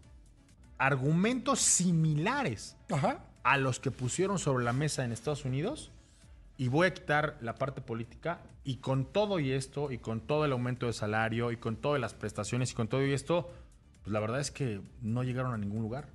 argumentos 0.78 1.60
similares 1.60 2.76
Ajá. 2.90 3.24
a 3.42 3.56
los 3.56 3.80
que 3.80 3.90
pusieron 3.90 4.38
sobre 4.38 4.64
la 4.64 4.72
mesa 4.72 5.04
en 5.04 5.12
Estados 5.12 5.44
Unidos 5.44 5.90
y 6.58 6.68
voy 6.68 6.86
a 6.86 6.94
quitar 6.94 7.38
la 7.40 7.54
parte 7.54 7.80
política 7.80 8.40
y 8.64 8.76
con 8.76 9.04
todo 9.04 9.38
y 9.38 9.52
esto 9.52 9.92
y 9.92 9.98
con 9.98 10.20
todo 10.20 10.44
el 10.44 10.52
aumento 10.52 10.86
de 10.86 10.92
salario 10.92 11.52
y 11.52 11.56
con 11.56 11.76
todas 11.76 12.00
las 12.00 12.14
prestaciones 12.14 12.72
y 12.72 12.74
con 12.74 12.88
todo 12.88 13.04
y 13.04 13.12
esto, 13.12 13.50
pues 14.02 14.12
la 14.12 14.20
verdad 14.20 14.40
es 14.40 14.50
que 14.50 14.80
no 15.02 15.22
llegaron 15.22 15.52
a 15.52 15.58
ningún 15.58 15.82
lugar. 15.82 16.08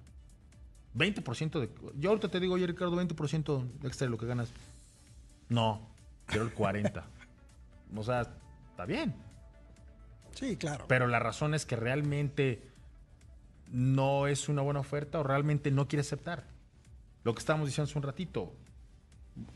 20% 0.95 1.59
de... 1.59 1.69
Yo 1.97 2.09
ahorita 2.09 2.29
te 2.29 2.39
digo, 2.39 2.55
oye 2.55 2.67
Ricardo, 2.67 2.95
20% 2.95 3.65
extra 3.83 4.05
de 4.05 4.11
lo 4.11 4.17
que 4.17 4.25
ganas. 4.25 4.51
No, 5.47 5.87
quiero 6.25 6.45
el 6.45 6.53
40. 6.53 7.05
o 7.95 8.03
sea, 8.03 8.21
está 8.69 8.85
bien. 8.85 9.15
Sí, 10.33 10.57
claro. 10.57 10.85
Pero 10.87 11.07
la 11.07 11.19
razón 11.19 11.53
es 11.53 11.65
que 11.65 11.75
realmente 11.75 12.70
no 13.71 14.27
es 14.27 14.49
una 14.49 14.61
buena 14.61 14.81
oferta 14.81 15.19
o 15.19 15.23
realmente 15.23 15.71
no 15.71 15.87
quiere 15.87 16.01
aceptar. 16.01 16.43
Lo 17.23 17.33
que 17.33 17.39
estábamos 17.39 17.67
diciendo 17.67 17.89
hace 17.89 17.97
un 17.97 18.03
ratito. 18.03 18.53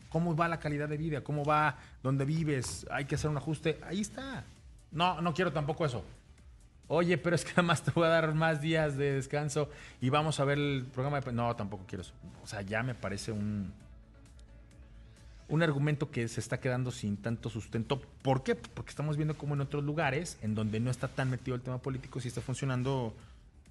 ¿Cómo 0.09 0.35
va 0.35 0.47
la 0.47 0.59
calidad 0.59 0.87
de 0.87 0.97
vida? 0.97 1.21
¿Cómo 1.21 1.43
va 1.43 1.77
donde 2.01 2.25
vives? 2.25 2.85
Hay 2.89 3.05
que 3.05 3.15
hacer 3.15 3.29
un 3.29 3.37
ajuste. 3.37 3.79
Ahí 3.85 4.01
está. 4.01 4.45
No, 4.91 5.21
no 5.21 5.33
quiero 5.33 5.51
tampoco 5.51 5.85
eso. 5.85 6.03
Oye, 6.87 7.17
pero 7.17 7.35
es 7.35 7.43
que 7.43 7.51
además 7.55 7.83
te 7.83 7.91
voy 7.91 8.05
a 8.05 8.09
dar 8.09 8.33
más 8.33 8.61
días 8.61 8.95
de 8.95 9.13
descanso 9.13 9.69
y 9.99 10.09
vamos 10.09 10.39
a 10.39 10.45
ver 10.45 10.57
el 10.57 10.85
programa 10.93 11.19
de... 11.19 11.31
No, 11.33 11.55
tampoco 11.55 11.83
quiero 11.87 12.03
eso. 12.03 12.13
O 12.43 12.47
sea, 12.47 12.61
ya 12.61 12.83
me 12.83 12.95
parece 12.95 13.31
un, 13.31 13.73
un 15.49 15.63
argumento 15.63 16.11
que 16.11 16.27
se 16.27 16.39
está 16.39 16.59
quedando 16.59 16.91
sin 16.91 17.17
tanto 17.17 17.49
sustento. 17.49 18.01
¿Por 18.21 18.43
qué? 18.43 18.55
Porque 18.55 18.91
estamos 18.91 19.17
viendo 19.17 19.37
como 19.37 19.55
en 19.55 19.61
otros 19.61 19.83
lugares, 19.83 20.37
en 20.41 20.55
donde 20.55 20.79
no 20.79 20.91
está 20.91 21.07
tan 21.07 21.29
metido 21.29 21.55
el 21.55 21.61
tema 21.61 21.79
político, 21.79 22.21
sí 22.21 22.29
está 22.29 22.41
funcionando 22.41 23.13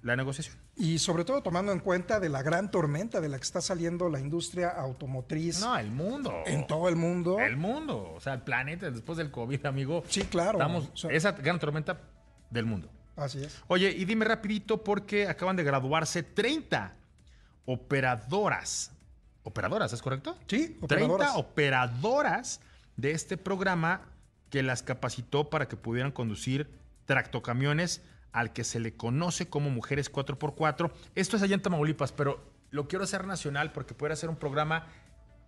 la 0.05 0.15
negociación. 0.15 0.55
Y 0.75 0.99
sobre 0.99 1.25
todo 1.25 1.41
tomando 1.41 1.71
en 1.71 1.79
cuenta 1.79 2.19
de 2.19 2.29
la 2.29 2.43
gran 2.43 2.69
tormenta 2.69 3.19
de 3.21 3.27
la 3.27 3.37
que 3.37 3.43
está 3.43 3.59
saliendo 3.59 4.07
la 4.07 4.19
industria 4.19 4.69
automotriz 4.69 5.59
No, 5.61 5.75
el 5.77 5.89
mundo. 5.89 6.31
en 6.45 6.67
todo 6.67 6.87
el 6.89 6.95
mundo. 6.95 7.39
El 7.39 7.57
mundo. 7.57 8.13
O 8.15 8.19
sea, 8.21 8.33
el 8.35 8.41
planeta 8.43 8.91
después 8.91 9.17
del 9.17 9.31
COVID, 9.31 9.65
amigo. 9.65 10.03
Sí, 10.07 10.21
claro. 10.21 10.59
Estamos, 10.59 10.89
O 10.93 10.97
sea- 10.97 11.11
esa 11.11 11.31
gran 11.31 11.57
tormenta 11.59 11.99
del 12.51 12.65
mundo. 12.65 12.89
Así 13.15 13.43
es. 13.43 13.61
Oye, 13.67 13.89
y 13.89 14.05
dime 14.05 14.25
rapidito 14.25 14.83
porque 14.83 15.27
acaban 15.27 15.55
de 15.55 15.63
graduarse 15.63 16.21
30 16.21 16.93
operadoras. 17.65 18.91
¿Operadoras, 19.43 19.91
es 19.93 20.01
correcto? 20.01 20.37
Sí, 20.47 20.67
30 20.67 20.85
operadoras. 20.85 21.31
operadoras 21.35 22.61
de 22.95 23.11
este 23.11 23.37
programa 23.37 24.01
que 24.49 24.61
las 24.63 24.83
capacitó 24.83 25.49
para 25.49 25.67
que 25.67 25.75
pudieran 25.77 26.11
conducir 26.11 26.69
tractocamiones 27.05 28.01
al 28.35 28.51
que 28.51 28.65
se 28.65 28.81
le 28.81 28.93
conoce 28.93 29.47
como 29.47 29.69
Mujeres 29.69 30.11
4x4. 30.11 30.91
Esto 31.15 31.37
es 31.37 31.41
allá 31.41 31.55
en 31.55 31.61
Tamaulipas, 31.61 32.11
pero 32.11 32.43
lo 32.69 32.87
quiero 32.87 33.05
hacer 33.05 33.25
nacional 33.25 33.71
porque 33.71 33.93
puede 33.93 34.15
ser 34.17 34.29
un 34.29 34.35
programa 34.35 34.87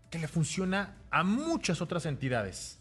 que 0.10 0.20
le 0.20 0.30
funciona 0.30 0.96
a 1.12 1.24
muchas 1.26 1.82
otras 1.82 2.06
entidades. 2.06 2.80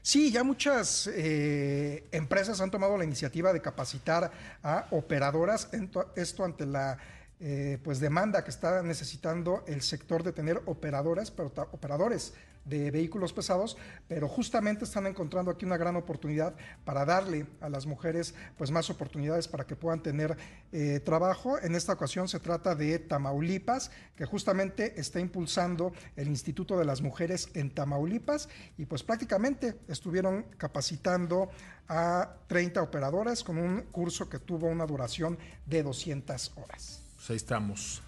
Sí, 0.00 0.32
ya 0.32 0.42
muchas 0.42 1.10
eh, 1.12 2.08
empresas 2.12 2.62
han 2.62 2.70
tomado 2.70 2.96
la 2.96 3.04
iniciativa 3.04 3.52
de 3.52 3.60
capacitar 3.60 4.30
a 4.62 4.86
operadoras, 4.90 5.68
esto 6.14 6.44
ante 6.44 6.64
la 6.64 6.96
eh, 7.38 7.78
pues 7.84 8.00
demanda 8.00 8.42
que 8.42 8.50
está 8.50 8.82
necesitando 8.82 9.64
el 9.66 9.82
sector 9.82 10.22
de 10.22 10.32
tener 10.32 10.62
operadoras, 10.64 11.30
pero 11.30 11.52
operadores 11.72 12.32
de 12.66 12.90
vehículos 12.90 13.32
pesados, 13.32 13.76
pero 14.08 14.28
justamente 14.28 14.84
están 14.84 15.06
encontrando 15.06 15.50
aquí 15.50 15.64
una 15.64 15.76
gran 15.76 15.96
oportunidad 15.96 16.54
para 16.84 17.04
darle 17.04 17.46
a 17.60 17.68
las 17.68 17.86
mujeres 17.86 18.34
pues 18.58 18.70
más 18.70 18.90
oportunidades 18.90 19.46
para 19.48 19.64
que 19.66 19.76
puedan 19.76 20.02
tener 20.02 20.36
eh, 20.72 21.00
trabajo. 21.00 21.58
En 21.60 21.74
esta 21.76 21.92
ocasión 21.92 22.28
se 22.28 22.40
trata 22.40 22.74
de 22.74 22.98
Tamaulipas, 22.98 23.90
que 24.16 24.24
justamente 24.26 25.00
está 25.00 25.20
impulsando 25.20 25.92
el 26.16 26.28
Instituto 26.28 26.76
de 26.76 26.84
las 26.84 27.00
Mujeres 27.00 27.48
en 27.54 27.70
Tamaulipas 27.70 28.48
y 28.76 28.84
pues 28.86 29.02
prácticamente 29.02 29.78
estuvieron 29.88 30.44
capacitando 30.58 31.48
a 31.88 32.34
30 32.48 32.82
operadoras 32.82 33.44
con 33.44 33.58
un 33.58 33.82
curso 33.92 34.28
que 34.28 34.40
tuvo 34.40 34.66
una 34.66 34.86
duración 34.86 35.38
de 35.66 35.84
200 35.84 36.52
horas. 36.56 37.00
Pues 37.14 37.30
ahí 37.30 37.36
estamos. 37.36 38.02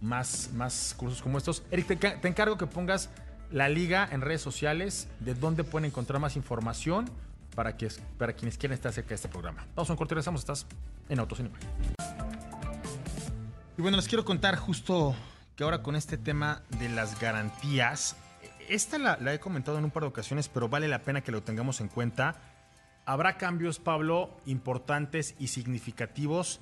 Más, 0.00 0.50
más 0.54 0.94
cursos 0.96 1.20
como 1.20 1.36
estos. 1.38 1.62
Eric, 1.70 1.86
te, 1.86 1.98
ca- 1.98 2.20
te 2.20 2.28
encargo 2.28 2.56
que 2.56 2.66
pongas 2.66 3.10
la 3.52 3.68
liga 3.68 4.08
en 4.10 4.20
redes 4.20 4.40
sociales 4.40 5.08
de 5.20 5.34
dónde 5.34 5.64
pueden 5.64 5.86
encontrar 5.86 6.20
más 6.20 6.36
información 6.36 7.10
para, 7.54 7.76
que, 7.76 7.88
para 8.18 8.32
quienes 8.32 8.56
quieran 8.56 8.74
estar 8.74 8.92
cerca 8.92 9.10
de 9.10 9.14
este 9.16 9.28
programa. 9.28 9.66
Vamos 9.74 9.90
a 9.90 9.92
un 9.92 9.96
corte 9.96 10.14
regresamos. 10.14 10.42
Estás 10.42 10.66
en 11.08 11.18
Imagen. 11.18 11.50
Y 13.76 13.82
bueno, 13.82 13.96
les 13.96 14.06
quiero 14.06 14.24
contar 14.24 14.56
justo 14.56 15.14
que 15.56 15.64
ahora 15.64 15.82
con 15.82 15.96
este 15.96 16.16
tema 16.16 16.62
de 16.78 16.88
las 16.88 17.20
garantías, 17.20 18.16
esta 18.68 18.98
la, 18.98 19.16
la 19.20 19.34
he 19.34 19.40
comentado 19.40 19.78
en 19.78 19.84
un 19.84 19.90
par 19.90 20.04
de 20.04 20.08
ocasiones, 20.08 20.48
pero 20.48 20.68
vale 20.68 20.86
la 20.86 21.00
pena 21.00 21.22
que 21.22 21.32
lo 21.32 21.42
tengamos 21.42 21.80
en 21.80 21.88
cuenta. 21.88 22.36
Habrá 23.04 23.36
cambios, 23.36 23.78
Pablo, 23.78 24.30
importantes 24.46 25.34
y 25.38 25.48
significativos 25.48 26.60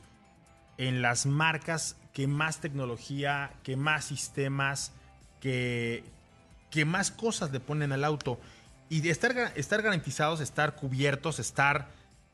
en 0.79 1.03
las 1.03 1.27
marcas 1.27 1.97
que 2.15 2.27
más 2.27 2.61
tecnología, 2.61 3.53
que 3.63 3.77
más 3.77 4.07
sistemas, 4.07 4.93
que, 5.41 6.05
que 6.71 6.85
más 6.85 7.11
cosas 7.11 7.51
le 7.53 7.61
ponen 7.61 7.93
al 7.93 8.05
auto. 8.05 8.39
Y 8.89 9.07
estar, 9.09 9.53
estar 9.55 9.83
garantizados, 9.83 10.41
estar 10.41 10.75
cubiertos, 10.75 11.39
estar 11.39 11.89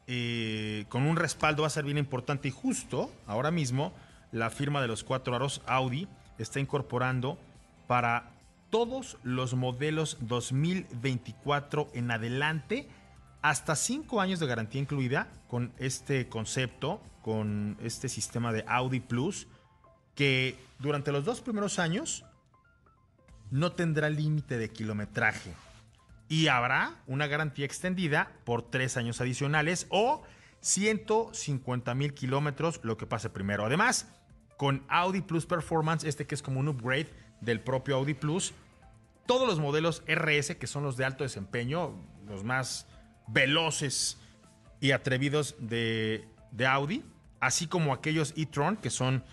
eh, 0.07 0.85
con 0.89 1.05
un 1.05 1.17
respaldo 1.17 1.63
va 1.63 1.69
a 1.69 1.71
ser 1.71 1.85
bien 1.85 1.99
importante. 1.99 2.49
Y 2.49 2.51
justo 2.51 3.11
ahora 3.27 3.51
mismo, 3.51 3.93
la 4.33 4.51
firma 4.51 4.81
de 4.81 4.89
los 4.89 5.05
cuatro 5.05 5.35
aros 5.35 5.63
Audi 5.67 6.09
está 6.39 6.61
incorporando 6.61 7.39
para 7.87 8.31
todos 8.71 9.19
los 9.23 9.55
modelos 9.55 10.19
2024 10.21 11.91
en 11.95 12.11
adelante 12.11 12.89
hasta 13.43 13.77
5 13.77 14.21
años 14.21 14.41
de 14.41 14.47
garantía 14.47 14.81
incluida 14.81 15.29
con 15.49 15.73
este 15.79 16.29
concepto, 16.29 17.01
con 17.23 17.77
este 17.83 18.09
sistema 18.09 18.53
de 18.53 18.65
Audi 18.67 19.01
Plus, 19.01 19.47
que 20.15 20.59
durante 20.79 21.13
los 21.13 21.25
dos 21.25 21.41
primeros 21.41 21.79
años 21.79 22.25
no 23.51 23.73
tendrá 23.73 24.11
límite 24.11 24.59
de 24.59 24.71
kilometraje. 24.71 25.53
Y 26.29 26.49
habrá 26.49 27.03
una 27.07 27.27
garantía 27.27 27.67
extendida 27.67 28.33
por 28.45 28.63
tres 28.63 28.97
años 28.97 29.21
adicionales 29.21 29.87
o 29.91 30.23
150 30.61 31.95
mil 31.95 32.15
kilómetros, 32.15 32.81
lo 32.83 32.97
que 32.97 33.07
pase 33.07 33.29
primero. 33.29 33.67
Además, 33.67 34.09
con 34.57 34.85
Audi 34.89 35.21
Plus 35.21 35.45
Performance, 35.47 36.05
este 36.05 36.27
que 36.27 36.35
es 36.35 36.43
como 36.43 36.61
un 36.61 36.69
upgrade 36.69 37.09
del 37.41 37.61
propio 37.61 37.97
Audi 37.97 38.15
Plus, 38.15 38.55
todos 39.27 39.47
los 39.47 39.59
modelos 39.59 40.03
RS, 40.07 40.57
que 40.57 40.67
son 40.67 40.83
los 40.83 40.97
de 40.97 41.05
alto 41.05 41.25
desempeño, 41.25 41.95
los 42.27 42.45
más 42.45 42.87
veloces 43.27 44.19
y 44.81 44.93
atrevidos 44.93 45.57
de, 45.59 46.27
de 46.51 46.67
Audi, 46.67 47.05
así 47.41 47.67
como 47.67 47.93
aquellos 47.93 48.33
e-tron, 48.37 48.77
que 48.77 48.91
son 48.91 49.25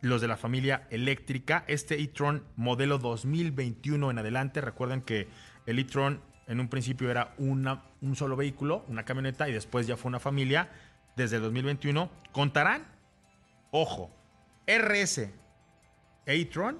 los 0.00 0.20
de 0.20 0.28
la 0.28 0.36
familia 0.36 0.86
eléctrica. 0.90 1.64
Este 1.66 2.00
e-tron 2.00 2.44
modelo 2.56 2.98
2021 2.98 4.10
en 4.10 4.18
adelante, 4.18 4.60
recuerden 4.60 5.02
que 5.02 5.28
el 5.66 5.78
e-tron 5.78 6.20
en 6.46 6.60
un 6.60 6.68
principio 6.68 7.10
era 7.10 7.34
una, 7.38 7.82
un 8.00 8.16
solo 8.16 8.36
vehículo, 8.36 8.84
una 8.88 9.04
camioneta, 9.04 9.48
y 9.48 9.52
después 9.52 9.86
ya 9.86 9.96
fue 9.96 10.08
una 10.08 10.20
familia. 10.20 10.70
Desde 11.16 11.36
el 11.36 11.42
2021 11.42 12.10
contarán, 12.32 12.86
ojo, 13.70 14.10
RS 14.66 15.18
e 15.18 15.32
e-tron 16.26 16.78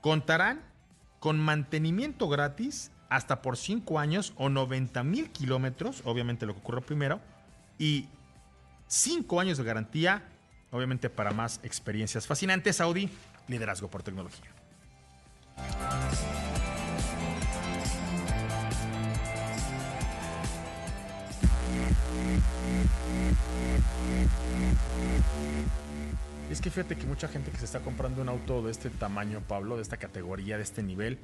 contarán 0.00 0.62
con 1.20 1.38
mantenimiento 1.38 2.28
gratis 2.28 2.90
hasta 3.08 3.40
por 3.40 3.56
5 3.56 3.98
años 3.98 4.34
o 4.36 4.48
90 4.48 5.02
mil 5.04 5.30
kilómetros, 5.30 6.02
obviamente 6.04 6.46
lo 6.46 6.54
que 6.54 6.60
ocurre 6.60 6.82
primero, 6.82 7.20
y 7.78 8.08
5 8.88 9.40
años 9.40 9.58
de 9.58 9.64
garantía, 9.64 10.22
obviamente 10.70 11.10
para 11.10 11.32
más 11.32 11.60
experiencias 11.62 12.26
fascinantes. 12.26 12.80
Audi, 12.80 13.08
liderazgo 13.48 13.88
por 13.88 14.02
tecnología. 14.02 14.50
Es 26.50 26.62
que 26.62 26.70
fíjate 26.70 26.96
que 26.96 27.06
mucha 27.06 27.28
gente 27.28 27.50
que 27.50 27.58
se 27.58 27.66
está 27.66 27.80
comprando 27.80 28.22
un 28.22 28.28
auto 28.28 28.62
de 28.62 28.70
este 28.70 28.90
tamaño, 28.90 29.42
Pablo, 29.46 29.76
de 29.76 29.82
esta 29.82 29.98
categoría, 29.98 30.56
de 30.56 30.62
este 30.62 30.82
nivel, 30.82 31.18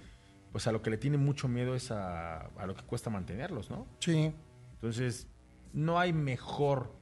pues 0.52 0.66
a 0.66 0.72
lo 0.72 0.82
que 0.82 0.90
le 0.90 0.98
tiene 0.98 1.16
mucho 1.16 1.48
miedo 1.48 1.74
es 1.74 1.90
a, 1.90 2.46
a 2.46 2.66
lo 2.66 2.74
que 2.74 2.82
cuesta 2.82 3.10
mantenerlos, 3.10 3.70
¿no? 3.70 3.86
Sí. 4.00 4.32
Entonces, 4.74 5.26
no 5.72 5.98
hay 5.98 6.12
mejor 6.12 6.94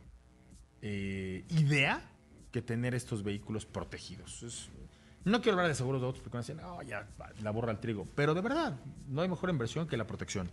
eh, 0.80 1.44
idea 1.50 2.11
que 2.52 2.62
tener 2.62 2.94
estos 2.94 3.22
vehículos 3.24 3.66
protegidos. 3.66 4.42
Es- 4.42 4.68
no 5.24 5.40
quiero 5.40 5.52
hablar 5.56 5.68
de 5.68 5.74
seguros 5.74 6.00
de 6.02 6.06
otros 6.08 6.22
porque 6.22 6.36
a 6.38 6.40
decir, 6.40 6.56
no, 6.56 6.82
ya, 6.82 7.08
la 7.42 7.50
borra 7.50 7.70
el 7.72 7.78
trigo. 7.78 8.06
Pero 8.14 8.34
de 8.34 8.40
verdad, 8.40 8.76
no 9.08 9.22
hay 9.22 9.28
mejor 9.28 9.50
inversión 9.50 9.86
que 9.88 9.96
la 9.96 10.06
protección. 10.06 10.50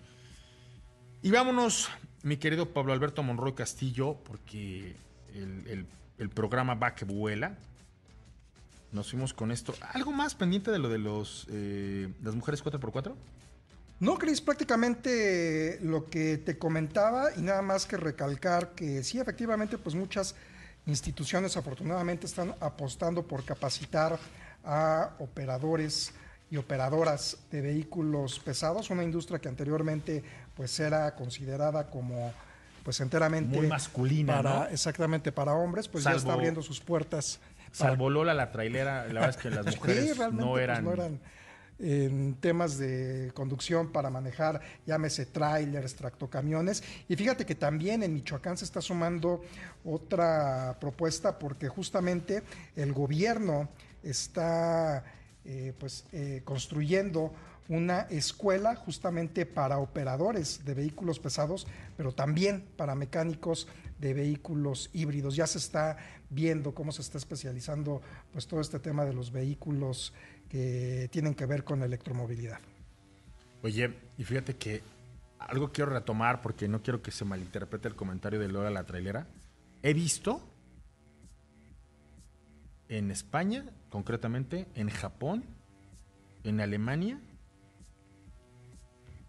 Y 1.21 1.31
vámonos, 1.31 1.89
mi 2.23 2.37
querido 2.37 2.69
Pablo 2.71 2.93
Alberto 2.93 3.21
Monroy 3.23 3.53
Castillo, 3.53 4.15
porque 4.23 4.95
el, 5.33 5.67
el- 5.67 5.85
el 6.17 6.29
programa 6.29 6.75
va 6.75 6.95
que 6.95 7.05
vuela. 7.05 7.57
Nos 8.91 9.09
fuimos 9.11 9.33
con 9.33 9.51
esto. 9.51 9.73
¿Algo 9.93 10.11
más 10.11 10.33
pendiente 10.35 10.71
de 10.71 10.79
lo 10.79 10.89
de 10.89 10.97
los 10.97 11.45
eh, 11.51 12.11
las 12.23 12.35
mujeres 12.35 12.63
4x4? 12.63 13.13
No, 13.99 14.17
Cris, 14.17 14.39
prácticamente 14.41 15.77
lo 15.81 16.09
que 16.09 16.37
te 16.37 16.57
comentaba 16.57 17.29
y 17.35 17.41
nada 17.41 17.61
más 17.61 17.85
que 17.85 17.97
recalcar 17.97 18.73
que 18.73 19.03
sí, 19.03 19.19
efectivamente, 19.19 19.77
pues 19.77 19.93
muchas 19.93 20.35
instituciones 20.89 21.55
afortunadamente 21.55 22.25
están 22.25 22.53
apostando 22.59 23.23
por 23.23 23.45
capacitar 23.45 24.19
a 24.63 25.11
operadores 25.19 26.13
y 26.51 26.57
operadoras 26.57 27.37
de 27.51 27.61
vehículos 27.61 28.39
pesados, 28.39 28.89
una 28.89 29.03
industria 29.03 29.39
que 29.39 29.47
anteriormente 29.47 30.23
pues 30.55 30.79
era 30.79 31.15
considerada 31.15 31.89
como 31.89 32.33
pues 32.83 32.99
enteramente 33.01 33.55
Muy 33.57 33.67
masculina, 33.67 34.37
para, 34.37 34.59
¿no? 34.59 34.65
exactamente 34.67 35.31
para 35.31 35.53
hombres, 35.53 35.87
pues 35.87 36.03
ya 36.03 36.11
está 36.11 36.33
abriendo 36.33 36.61
sus 36.61 36.79
puertas 36.79 37.39
para 37.77 37.91
Salvo 37.91 38.09
Lola 38.09 38.33
la 38.33 38.51
trailera, 38.51 39.05
la 39.07 39.13
verdad 39.21 39.29
es 39.29 39.37
que 39.37 39.49
las 39.51 39.65
mujeres 39.77 40.17
no 40.31 40.51
pues, 40.51 40.63
eran... 40.63 40.83
no 40.83 40.93
eran 40.93 41.19
en 41.79 42.35
temas 42.35 42.77
de 42.77 43.31
conducción 43.33 43.91
para 43.91 44.09
manejar, 44.09 44.61
llámese 44.85 45.25
trailers, 45.25 45.95
tractocamiones. 45.95 46.83
Y 47.07 47.15
fíjate 47.15 47.45
que 47.45 47.55
también 47.55 48.03
en 48.03 48.13
Michoacán 48.13 48.57
se 48.57 48.65
está 48.65 48.81
sumando 48.81 49.41
otra 49.85 50.77
propuesta 50.79 51.39
porque 51.39 51.67
justamente 51.69 52.43
el 52.75 52.93
gobierno 52.93 53.69
está 54.03 55.03
eh, 55.45 55.73
pues, 55.79 56.05
eh, 56.11 56.41
construyendo 56.43 57.33
una 57.69 58.01
escuela 58.09 58.75
justamente 58.75 59.45
para 59.45 59.77
operadores 59.77 60.65
de 60.65 60.73
vehículos 60.73 61.19
pesados, 61.19 61.67
pero 61.95 62.11
también 62.11 62.67
para 62.75 62.95
mecánicos 62.95 63.67
de 63.99 64.13
vehículos 64.13 64.89
híbridos. 64.91 65.35
Ya 65.35 65.45
se 65.45 65.59
está 65.59 65.97
viendo 66.31 66.73
cómo 66.73 66.91
se 66.91 67.03
está 67.03 67.19
especializando 67.19 68.01
pues 68.31 68.47
todo 68.47 68.59
este 68.59 68.79
tema 68.79 69.05
de 69.05 69.13
los 69.13 69.31
vehículos 69.31 70.13
que 70.49 71.07
tienen 71.11 71.35
que 71.35 71.45
ver 71.45 71.63
con 71.63 71.79
la 71.79 71.85
electromovilidad. 71.85 72.59
Oye, 73.61 73.93
y 74.17 74.23
fíjate 74.23 74.55
que 74.55 74.81
algo 75.37 75.71
quiero 75.71 75.91
retomar 75.91 76.41
porque 76.41 76.67
no 76.67 76.81
quiero 76.81 77.01
que 77.01 77.11
se 77.11 77.23
malinterprete 77.23 77.87
el 77.87 77.95
comentario 77.95 78.39
de 78.39 78.49
Lola 78.49 78.69
la 78.69 78.83
trailera. 78.83 79.27
He 79.83 79.93
visto 79.93 80.41
en 82.89 83.11
España, 83.11 83.65
concretamente, 83.89 84.67
en 84.75 84.89
Japón, 84.89 85.45
en 86.43 86.59
Alemania, 86.59 87.19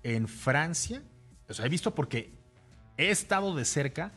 en 0.02 0.26
Francia. 0.26 1.02
O 1.48 1.54
sea, 1.54 1.66
he 1.66 1.68
visto 1.68 1.94
porque 1.94 2.32
he 2.96 3.10
estado 3.10 3.54
de 3.54 3.64
cerca 3.64 4.12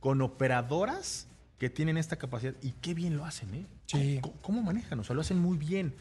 con 0.00 0.20
operadoras 0.22 1.28
que 1.58 1.70
tienen 1.70 1.96
esta 1.96 2.16
capacidad 2.16 2.54
y 2.62 2.72
qué 2.72 2.94
bien 2.94 3.16
lo 3.16 3.24
hacen, 3.24 3.54
¿eh? 3.54 3.66
Sí. 3.86 4.18
¿Cómo, 4.22 4.36
cómo 4.40 4.62
manejan? 4.62 4.98
O 4.98 5.04
sea, 5.04 5.14
lo 5.14 5.20
hacen 5.20 5.38
muy 5.38 5.58
bien. 5.58 5.94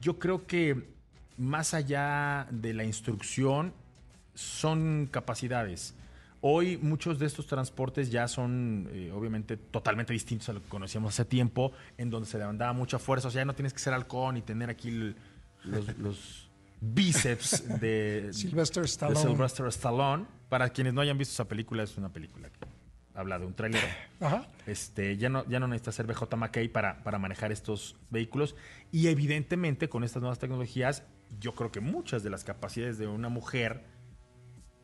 Yo 0.00 0.18
creo 0.18 0.46
que 0.46 0.88
más 1.38 1.74
allá 1.74 2.46
de 2.50 2.72
la 2.74 2.84
instrucción, 2.84 3.72
son 4.34 5.08
capacidades. 5.10 5.94
Hoy 6.42 6.76
muchos 6.76 7.18
de 7.18 7.26
estos 7.26 7.46
transportes 7.46 8.10
ya 8.10 8.28
son 8.28 8.88
eh, 8.92 9.10
obviamente 9.12 9.56
totalmente 9.56 10.12
distintos 10.12 10.48
a 10.50 10.52
lo 10.52 10.62
que 10.62 10.68
conocíamos 10.68 11.14
hace 11.14 11.24
tiempo, 11.24 11.72
en 11.96 12.10
donde 12.10 12.28
se 12.28 12.38
demandaba 12.38 12.72
mucha 12.72 12.98
fuerza. 12.98 13.28
O 13.28 13.30
sea, 13.30 13.40
ya 13.40 13.44
no 13.46 13.54
tienes 13.54 13.72
que 13.72 13.78
ser 13.78 13.94
halcón 13.94 14.36
y 14.36 14.42
tener 14.42 14.70
aquí 14.70 14.88
el- 14.88 15.16
los, 15.64 15.98
los 15.98 16.48
bíceps 16.80 17.80
de 17.80 18.28
Sylvester 18.32 18.82
de 18.82 18.88
Stallone. 18.88 19.20
Sylvester 19.22 19.66
Stallone. 19.68 20.26
Para 20.48 20.68
quienes 20.68 20.94
no 20.94 21.00
hayan 21.00 21.18
visto 21.18 21.32
esa 21.32 21.48
película, 21.48 21.82
es 21.82 21.96
una 21.96 22.10
película 22.10 22.48
que 22.50 22.58
habla 23.16 23.38
de 23.38 23.46
un 23.46 23.54
trailer. 23.54 23.82
Ajá. 24.20 24.46
Este, 24.66 25.16
ya 25.16 25.28
no, 25.28 25.44
ya 25.48 25.58
no 25.58 25.66
necesita 25.68 25.92
ser 25.92 26.06
BJ 26.06 26.36
McKay 26.36 26.68
para, 26.68 27.02
para 27.02 27.18
manejar 27.18 27.50
estos 27.52 27.96
vehículos. 28.10 28.54
Y 28.92 29.08
evidentemente, 29.08 29.88
con 29.88 30.04
estas 30.04 30.20
nuevas 30.22 30.38
tecnologías, 30.38 31.02
yo 31.40 31.54
creo 31.54 31.72
que 31.72 31.80
muchas 31.80 32.22
de 32.22 32.30
las 32.30 32.44
capacidades 32.44 32.98
de 32.98 33.06
una 33.08 33.28
mujer 33.28 33.84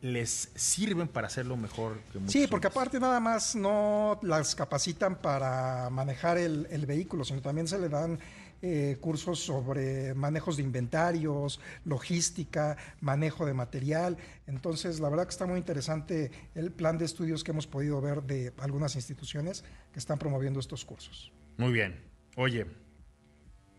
les 0.01 0.51
sirven 0.57 1.07
para 1.07 1.29
hacerlo 1.29 1.57
mejor 1.57 2.01
que 2.13 2.19
muchos 2.19 2.33
Sí, 2.33 2.47
porque 2.49 2.67
hombres. 2.67 2.77
aparte 2.77 2.99
nada 2.99 3.21
más 3.21 3.55
no 3.55 4.19
las 4.23 4.57
capacitan 4.57 5.15
para 5.15 5.89
manejar 5.91 6.39
el, 6.39 6.67
el 6.71 6.87
vehículo, 6.87 7.25
sino 7.25 7.41
también 7.41 7.69
se 7.69 7.79
le 7.79 7.89
dan 7.89 8.19
eh, 8.65 8.97
cursos 9.01 9.41
sobre 9.41 10.15
manejos 10.15 10.57
de 10.57 10.63
inventarios, 10.63 11.59
logística, 11.85 12.77
manejo 13.01 13.45
de 13.45 13.55
material. 13.55 14.17
Entonces, 14.47 15.01
la 15.01 15.09
verdad 15.09 15.25
que 15.25 15.31
está 15.31 15.47
muy 15.47 15.59
interesante 15.59 16.31
el 16.55 16.71
plan 16.71 16.97
de 16.97 17.05
estudios 17.05 17.43
que 17.43 17.51
hemos 17.51 17.67
podido 17.67 18.01
ver 18.01 18.23
de 18.23 18.53
algunas 18.59 18.95
instituciones 18.95 19.65
que 19.93 19.99
están 19.99 20.19
promoviendo 20.19 20.61
estos 20.61 20.85
cursos. 20.85 21.33
Muy 21.57 21.73
bien. 21.73 22.01
Oye, 22.37 22.67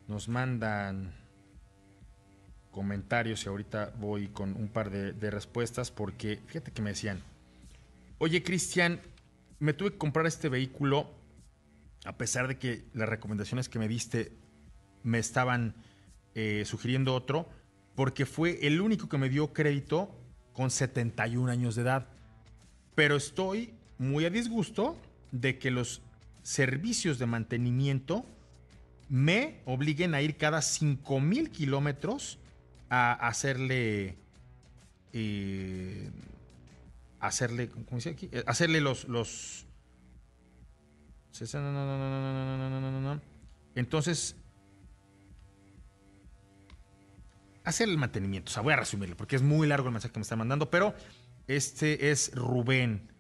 nos 0.10 0.28
mandan 0.28 1.16
comentarios 2.70 3.46
y 3.46 3.48
ahorita 3.48 3.94
voy 3.98 4.28
con 4.28 4.54
un 4.58 4.68
par 4.68 4.90
de, 4.90 5.14
de 5.14 5.32
respuestas 5.32 5.92
porque 5.92 6.42
fíjate 6.46 6.74
que 6.74 6.82
me 6.82 6.90
decían, 6.90 7.22
oye 8.18 8.44
Cristian, 8.44 9.00
me 9.60 9.74
tuve 9.74 9.92
que 9.92 9.98
comprar 9.98 10.26
este 10.26 10.50
vehículo 10.50 11.10
a 12.04 12.18
pesar 12.18 12.48
de 12.48 12.58
que 12.58 12.84
las 12.94 13.08
recomendaciones 13.08 13.70
que 13.70 13.80
me 13.80 13.88
diste 13.88 14.43
me 15.04 15.20
estaban 15.20 15.76
sugiriendo 16.66 17.14
otro, 17.14 17.48
porque 17.96 18.26
fue 18.26 18.66
el 18.66 18.82
único 18.82 19.08
que 19.08 19.20
me 19.20 19.30
dio 19.30 19.54
crédito 19.54 20.16
con 20.54 20.72
71 20.72 21.52
años 21.52 21.76
de 21.76 21.84
edad. 21.84 22.08
Pero 22.96 23.16
estoy 23.16 23.74
muy 23.98 24.26
a 24.26 24.30
disgusto 24.30 24.98
de 25.32 25.60
que 25.60 25.72
los 25.72 26.02
servicios 26.42 27.20
de 27.20 27.26
mantenimiento 27.26 28.26
me 29.10 29.62
obliguen 29.66 30.16
a 30.16 30.22
ir 30.22 30.38
cada 30.38 30.60
5.000 30.60 31.50
kilómetros 31.50 32.40
a 32.90 33.14
hacerle... 33.14 34.18
Hacerle, 37.20 37.70
¿cómo 37.70 37.98
dice 37.98 38.10
aquí? 38.10 38.30
Hacerle 38.48 38.82
los, 38.82 39.08
los... 39.08 39.66
Entonces, 43.76 44.36
Hacer 47.64 47.90
el 47.90 47.98
mantenimiento. 47.98 48.50
O 48.50 48.54
sea, 48.54 48.64
voy 48.64 48.74
a 48.74 48.78
resumirlo 48.78 49.16
porque 49.16 49.36
es 49.36 49.42
muy 49.42 49.68
largo 49.68 49.88
el 49.88 49.94
mensaje 49.94 50.12
que 50.12 50.20
me 50.20 50.24
está 50.24 50.36
mandando. 50.36 50.70
Pero 50.70 50.94
este 51.48 52.12
es 52.12 52.32
Rubén. 52.34 53.12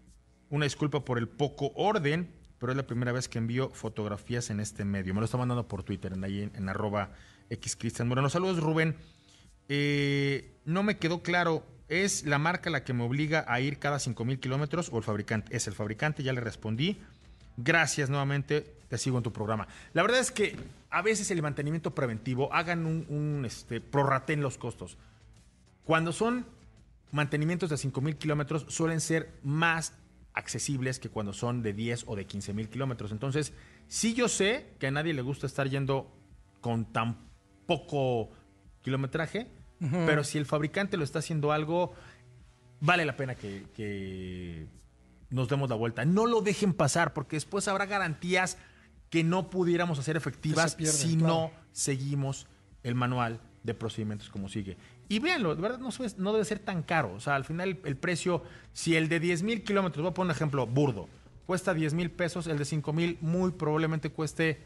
Una 0.49 0.65
disculpa 0.65 1.03
por 1.03 1.17
el 1.17 1.27
poco 1.27 1.71
orden, 1.75 2.31
pero 2.59 2.71
es 2.71 2.77
la 2.77 2.85
primera 2.85 3.11
vez 3.11 3.27
que 3.27 3.39
envío 3.39 3.69
fotografías 3.71 4.49
en 4.49 4.59
este 4.59 4.85
medio. 4.85 5.13
Me 5.13 5.21
lo 5.21 5.25
está 5.25 5.37
mandando 5.37 5.67
por 5.67 5.83
Twitter, 5.83 6.13
en, 6.13 6.23
ahí 6.23 6.43
en, 6.43 6.51
en 6.55 6.69
arroba 6.69 7.11
xcristian 7.51 8.07
Moreno. 8.07 8.29
Saludos, 8.29 8.59
Rubén. 8.59 8.95
Eh, 9.69 10.59
no 10.65 10.83
me 10.83 10.97
quedó 10.97 11.23
claro, 11.23 11.65
¿es 11.87 12.25
la 12.25 12.37
marca 12.37 12.69
la 12.69 12.83
que 12.83 12.93
me 12.93 13.03
obliga 13.03 13.45
a 13.47 13.59
ir 13.61 13.79
cada 13.79 13.99
5 13.99 14.25
mil 14.25 14.39
kilómetros 14.39 14.89
o 14.91 14.97
el 14.97 15.03
fabricante? 15.03 15.55
Es 15.55 15.67
el 15.67 15.73
fabricante, 15.73 16.23
ya 16.23 16.33
le 16.33 16.41
respondí. 16.41 17.01
Gracias 17.57 18.09
nuevamente, 18.09 18.77
te 18.87 18.97
sigo 18.97 19.17
en 19.17 19.23
tu 19.23 19.31
programa. 19.31 19.67
La 19.93 20.01
verdad 20.01 20.19
es 20.19 20.31
que 20.31 20.55
a 20.89 21.01
veces 21.01 21.29
el 21.31 21.41
mantenimiento 21.41 21.93
preventivo, 21.95 22.53
hagan 22.53 22.85
un, 22.85 23.05
un 23.09 23.45
este, 23.45 23.81
prorraten 23.81 24.41
los 24.41 24.57
costos. 24.57 24.97
Cuando 25.83 26.11
son 26.11 26.45
mantenimientos 27.11 27.69
de 27.69 27.77
5 27.77 28.01
mil 28.01 28.17
kilómetros, 28.17 28.65
suelen 28.69 29.01
ser 29.01 29.31
más 29.43 29.93
accesibles 30.33 30.99
que 30.99 31.09
cuando 31.09 31.33
son 31.33 31.61
de 31.61 31.73
10 31.73 32.05
o 32.07 32.15
de 32.15 32.25
15 32.25 32.53
mil 32.53 32.69
kilómetros. 32.69 33.11
Entonces, 33.11 33.53
sí 33.87 34.13
yo 34.13 34.27
sé 34.27 34.73
que 34.79 34.87
a 34.87 34.91
nadie 34.91 35.13
le 35.13 35.21
gusta 35.21 35.45
estar 35.45 35.69
yendo 35.69 36.11
con 36.61 36.91
tan 36.91 37.17
poco 37.65 38.31
kilometraje, 38.81 39.47
pero 40.05 40.23
si 40.23 40.37
el 40.37 40.45
fabricante 40.45 40.95
lo 40.95 41.03
está 41.03 41.19
haciendo 41.19 41.51
algo, 41.51 41.93
vale 42.79 43.05
la 43.05 43.17
pena 43.17 43.35
que, 43.35 43.65
que 43.75 44.65
nos 45.33 45.49
demos 45.49 45.69
la 45.69 45.75
vuelta. 45.75 46.05
No 46.05 46.27
lo 46.27 46.41
dejen 46.41 46.73
pasar, 46.73 47.13
porque 47.13 47.35
después 47.35 47.67
habrá 47.67 47.87
garantías 47.87 48.57
que 49.09 49.23
no 49.23 49.49
pudiéramos 49.49 49.97
hacer 49.97 50.15
efectivas 50.15 50.75
pierden, 50.75 50.95
si 50.95 51.17
claro. 51.17 51.33
no 51.33 51.51
seguimos 51.71 52.47
el 52.83 52.95
manual 52.95 53.41
de 53.63 53.73
procedimientos 53.73 54.29
como 54.29 54.47
sigue. 54.47 54.77
Y 55.09 55.19
véanlo, 55.19 55.55
de 55.55 55.61
verdad 55.61 55.79
no, 55.79 55.89
no 56.17 56.33
debe 56.33 56.45
ser 56.45 56.59
tan 56.59 56.83
caro. 56.83 57.13
O 57.13 57.19
sea, 57.19 57.35
al 57.35 57.45
final 57.45 57.69
el, 57.69 57.79
el 57.83 57.97
precio, 57.97 58.43
si 58.73 58.95
el 58.95 59.09
de 59.09 59.19
10 59.19 59.43
mil 59.43 59.63
kilómetros, 59.63 60.03
voy 60.03 60.11
a 60.11 60.13
poner 60.13 60.31
un 60.31 60.35
ejemplo 60.35 60.67
burdo, 60.67 61.09
cuesta 61.47 61.73
10 61.73 61.95
mil 61.95 62.11
pesos, 62.11 62.45
el 62.45 62.59
de 62.59 62.65
5 62.65 62.93
mil 62.93 63.17
muy 63.21 63.51
probablemente 63.51 64.11
cueste 64.11 64.61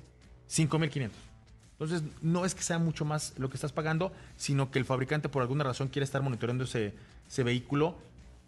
5 0.48 0.80
mil 0.80 0.90
500. 0.90 1.20
Entonces, 1.80 2.04
no 2.22 2.44
es 2.44 2.56
que 2.56 2.64
sea 2.64 2.80
mucho 2.80 3.06
más 3.06 3.36
lo 3.38 3.50
que 3.50 3.56
estás 3.56 3.72
pagando, 3.72 4.12
sino 4.36 4.70
que 4.70 4.80
el 4.80 4.86
fabricante 4.86 5.30
por 5.30 5.44
alguna 5.44 5.64
razón 5.64 5.88
quiere 5.88 6.04
estar 6.04 6.22
monitoreando 6.24 6.66
ese, 6.66 6.94
ese 7.28 7.44
vehículo 7.44 7.98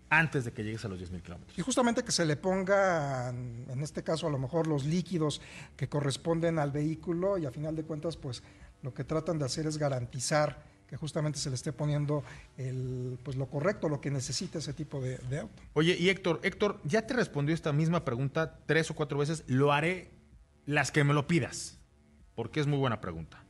antes 0.09 0.45
de 0.45 0.51
que 0.51 0.63
llegues 0.63 0.83
a 0.85 0.87
los 0.87 0.99
10.000 0.99 1.21
kilómetros. 1.21 1.57
Y 1.57 1.61
justamente 1.61 2.03
que 2.03 2.11
se 2.11 2.25
le 2.25 2.35
pongan, 2.35 3.65
en 3.69 3.81
este 3.81 4.03
caso 4.03 4.27
a 4.27 4.29
lo 4.29 4.39
mejor 4.39 4.67
los 4.67 4.85
líquidos 4.85 5.41
que 5.75 5.87
corresponden 5.87 6.59
al 6.59 6.71
vehículo 6.71 7.37
y 7.37 7.45
a 7.45 7.51
final 7.51 7.75
de 7.75 7.83
cuentas 7.83 8.17
pues 8.17 8.43
lo 8.81 8.93
que 8.93 9.03
tratan 9.03 9.37
de 9.39 9.45
hacer 9.45 9.67
es 9.67 9.77
garantizar 9.77 10.63
que 10.87 10.97
justamente 10.97 11.37
se 11.37 11.49
le 11.49 11.55
esté 11.55 11.71
poniendo 11.71 12.23
el, 12.57 13.19
pues 13.23 13.37
lo 13.37 13.45
correcto, 13.45 13.89
lo 13.89 14.01
que 14.01 14.09
necesita 14.09 14.57
ese 14.57 14.73
tipo 14.73 14.99
de, 14.99 15.19
de 15.29 15.39
auto. 15.41 15.61
Oye, 15.73 15.95
y 15.99 16.09
Héctor, 16.09 16.39
Héctor, 16.41 16.79
ya 16.83 17.05
te 17.05 17.13
respondió 17.13 17.53
esta 17.53 17.71
misma 17.71 18.03
pregunta 18.03 18.59
tres 18.65 18.89
o 18.89 18.95
cuatro 18.95 19.19
veces. 19.19 19.43
Lo 19.45 19.71
haré 19.71 20.09
las 20.65 20.91
que 20.91 21.03
me 21.03 21.13
lo 21.13 21.27
pidas, 21.27 21.77
porque 22.33 22.59
es 22.59 22.65
muy 22.65 22.79
buena 22.79 23.01
pregunta. 23.01 23.43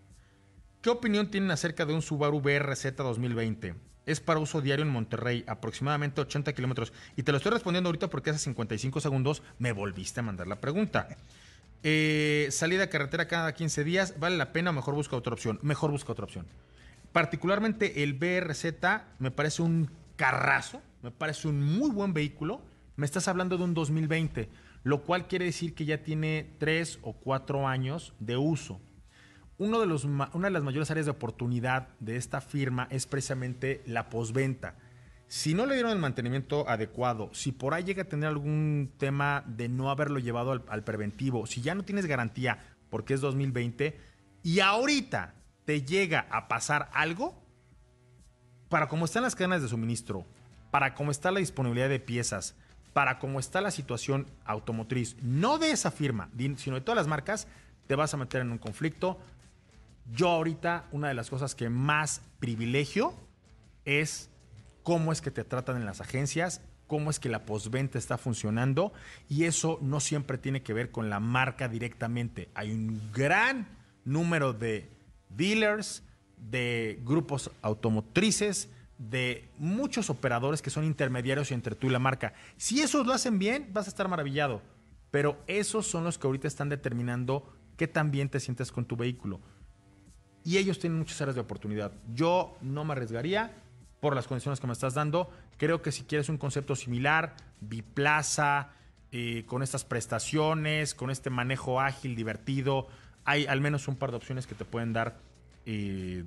¿Qué 0.81 0.89
opinión 0.89 1.31
tienen 1.31 1.51
acerca 1.51 1.85
de 1.85 1.93
un 1.93 2.01
Subaru 2.01 2.41
BRZ 2.41 2.95
2020? 2.97 3.75
Es 4.09 4.19
para 4.19 4.39
uso 4.39 4.59
diario 4.59 4.83
en 4.83 4.91
Monterrey, 4.91 5.43
aproximadamente 5.45 6.19
80 6.19 6.53
kilómetros. 6.53 6.93
Y 7.15 7.21
te 7.21 7.31
lo 7.31 7.37
estoy 7.37 7.51
respondiendo 7.51 7.89
ahorita 7.89 8.09
porque 8.09 8.31
hace 8.31 8.39
55 8.39 8.99
segundos 9.01 9.43
me 9.59 9.71
volviste 9.71 10.19
a 10.19 10.23
mandar 10.23 10.47
la 10.47 10.59
pregunta. 10.59 11.09
Eh, 11.83 12.47
salida 12.49 12.89
carretera 12.89 13.27
cada 13.27 13.53
15 13.53 13.83
días, 13.83 14.15
¿vale 14.19 14.35
la 14.35 14.51
pena 14.51 14.71
o 14.71 14.73
mejor 14.73 14.95
busca 14.95 15.15
otra 15.15 15.33
opción? 15.33 15.59
Mejor 15.61 15.91
busca 15.91 16.11
otra 16.11 16.25
opción. 16.25 16.47
Particularmente 17.11 18.01
el 18.01 18.15
BRZ 18.15 18.65
me 19.19 19.29
parece 19.29 19.61
un 19.61 19.91
carrazo, 20.15 20.81
me 21.03 21.11
parece 21.11 21.47
un 21.47 21.61
muy 21.61 21.91
buen 21.91 22.11
vehículo. 22.11 22.63
Me 22.95 23.05
estás 23.05 23.27
hablando 23.27 23.59
de 23.59 23.63
un 23.63 23.75
2020, 23.75 24.49
lo 24.85 25.03
cual 25.03 25.27
quiere 25.27 25.45
decir 25.45 25.75
que 25.75 25.85
ya 25.85 25.99
tiene 26.01 26.49
tres 26.57 26.97
o 27.03 27.13
cuatro 27.13 27.67
años 27.67 28.13
de 28.19 28.37
uso. 28.37 28.81
Uno 29.59 29.79
de 29.79 29.85
los, 29.85 30.05
una 30.05 30.27
de 30.33 30.49
las 30.49 30.63
mayores 30.63 30.89
áreas 30.89 31.05
de 31.05 31.11
oportunidad 31.11 31.89
de 31.99 32.15
esta 32.15 32.41
firma 32.41 32.87
es 32.89 33.05
precisamente 33.05 33.83
la 33.85 34.09
posventa. 34.09 34.75
Si 35.27 35.53
no 35.53 35.67
le 35.67 35.75
dieron 35.75 35.91
el 35.91 35.99
mantenimiento 35.99 36.67
adecuado, 36.67 37.29
si 37.33 37.51
por 37.51 37.73
ahí 37.75 37.83
llega 37.83 38.03
a 38.03 38.09
tener 38.09 38.29
algún 38.29 38.91
tema 38.97 39.43
de 39.45 39.69
no 39.69 39.91
haberlo 39.91 40.17
llevado 40.17 40.53
al, 40.53 40.63
al 40.69 40.83
preventivo, 40.83 41.45
si 41.45 41.61
ya 41.61 41.75
no 41.75 41.83
tienes 41.83 42.07
garantía 42.07 42.57
porque 42.89 43.13
es 43.13 43.21
2020 43.21 43.95
y 44.41 44.61
ahorita 44.61 45.35
te 45.65 45.83
llega 45.83 46.25
a 46.31 46.47
pasar 46.47 46.89
algo, 46.93 47.39
para 48.69 48.87
cómo 48.87 49.05
están 49.05 49.23
las 49.23 49.35
cadenas 49.35 49.61
de 49.61 49.67
suministro, 49.67 50.25
para 50.71 50.93
cómo 50.93 51.11
está 51.11 51.31
la 51.31 51.39
disponibilidad 51.39 51.89
de 51.89 51.99
piezas, 51.99 52.55
para 52.93 53.19
cómo 53.19 53.39
está 53.39 53.61
la 53.61 53.71
situación 53.71 54.27
automotriz, 54.45 55.17
no 55.21 55.57
de 55.57 55.71
esa 55.71 55.91
firma, 55.91 56.29
sino 56.55 56.75
de 56.75 56.81
todas 56.81 56.95
las 56.95 57.07
marcas, 57.07 57.47
te 57.87 57.95
vas 57.95 58.13
a 58.13 58.17
meter 58.17 58.41
en 58.41 58.51
un 58.51 58.57
conflicto. 58.59 59.19
Yo 60.11 60.29
ahorita, 60.29 60.87
una 60.91 61.07
de 61.07 61.13
las 61.13 61.29
cosas 61.29 61.55
que 61.55 61.69
más 61.69 62.21
privilegio 62.39 63.13
es 63.85 64.29
cómo 64.83 65.11
es 65.11 65.21
que 65.21 65.31
te 65.31 65.43
tratan 65.43 65.77
en 65.77 65.85
las 65.85 66.01
agencias, 66.01 66.61
cómo 66.87 67.11
es 67.11 67.19
que 67.19 67.29
la 67.29 67.45
postventa 67.45 67.97
está 67.97 68.17
funcionando 68.17 68.91
y 69.29 69.43
eso 69.43 69.77
no 69.81 69.99
siempre 69.99 70.37
tiene 70.37 70.63
que 70.63 70.73
ver 70.73 70.91
con 70.91 71.09
la 71.09 71.19
marca 71.19 71.67
directamente. 71.67 72.49
Hay 72.55 72.71
un 72.71 73.11
gran 73.13 73.67
número 74.05 74.53
de 74.53 74.89
dealers, 75.29 76.03
de 76.37 76.99
grupos 77.03 77.51
automotrices, 77.61 78.69
de 78.97 79.49
muchos 79.57 80.09
operadores 80.09 80.61
que 80.61 80.71
son 80.71 80.83
intermediarios 80.83 81.51
entre 81.51 81.75
tú 81.75 81.87
y 81.87 81.91
la 81.91 81.99
marca. 81.99 82.33
Si 82.57 82.81
esos 82.81 83.05
lo 83.05 83.13
hacen 83.13 83.39
bien, 83.39 83.69
vas 83.71 83.85
a 83.85 83.89
estar 83.89 84.07
maravillado. 84.07 84.61
Pero 85.11 85.41
esos 85.47 85.87
son 85.87 86.03
los 86.03 86.17
que 86.17 86.27
ahorita 86.27 86.47
están 86.47 86.69
determinando 86.69 87.51
qué 87.77 87.87
tan 87.87 88.11
bien 88.11 88.29
te 88.29 88.39
sientes 88.39 88.71
con 88.71 88.85
tu 88.85 88.95
vehículo. 88.95 89.39
Y 90.43 90.57
ellos 90.57 90.79
tienen 90.79 90.99
muchas 90.99 91.21
áreas 91.21 91.35
de 91.35 91.41
oportunidad. 91.41 91.91
Yo 92.13 92.57
no 92.61 92.83
me 92.85 92.93
arriesgaría 92.93 93.51
por 93.99 94.15
las 94.15 94.27
condiciones 94.27 94.59
que 94.59 94.67
me 94.67 94.73
estás 94.73 94.93
dando. 94.93 95.29
Creo 95.57 95.81
que 95.81 95.91
si 95.91 96.03
quieres 96.03 96.29
un 96.29 96.37
concepto 96.37 96.75
similar, 96.75 97.35
biplaza, 97.59 98.69
eh, 99.11 99.43
con 99.47 99.63
estas 99.63 99.83
prestaciones, 99.83 100.93
con 100.93 101.09
este 101.09 101.29
manejo 101.29 101.81
ágil, 101.81 102.15
divertido, 102.15 102.87
hay 103.25 103.45
al 103.47 103.59
menos 103.59 103.87
un 103.87 103.95
par 103.95 104.11
de 104.11 104.17
opciones 104.17 104.47
que 104.47 104.55
te 104.55 104.65
pueden 104.65 104.93
dar 104.93 105.17
eh, 105.65 106.23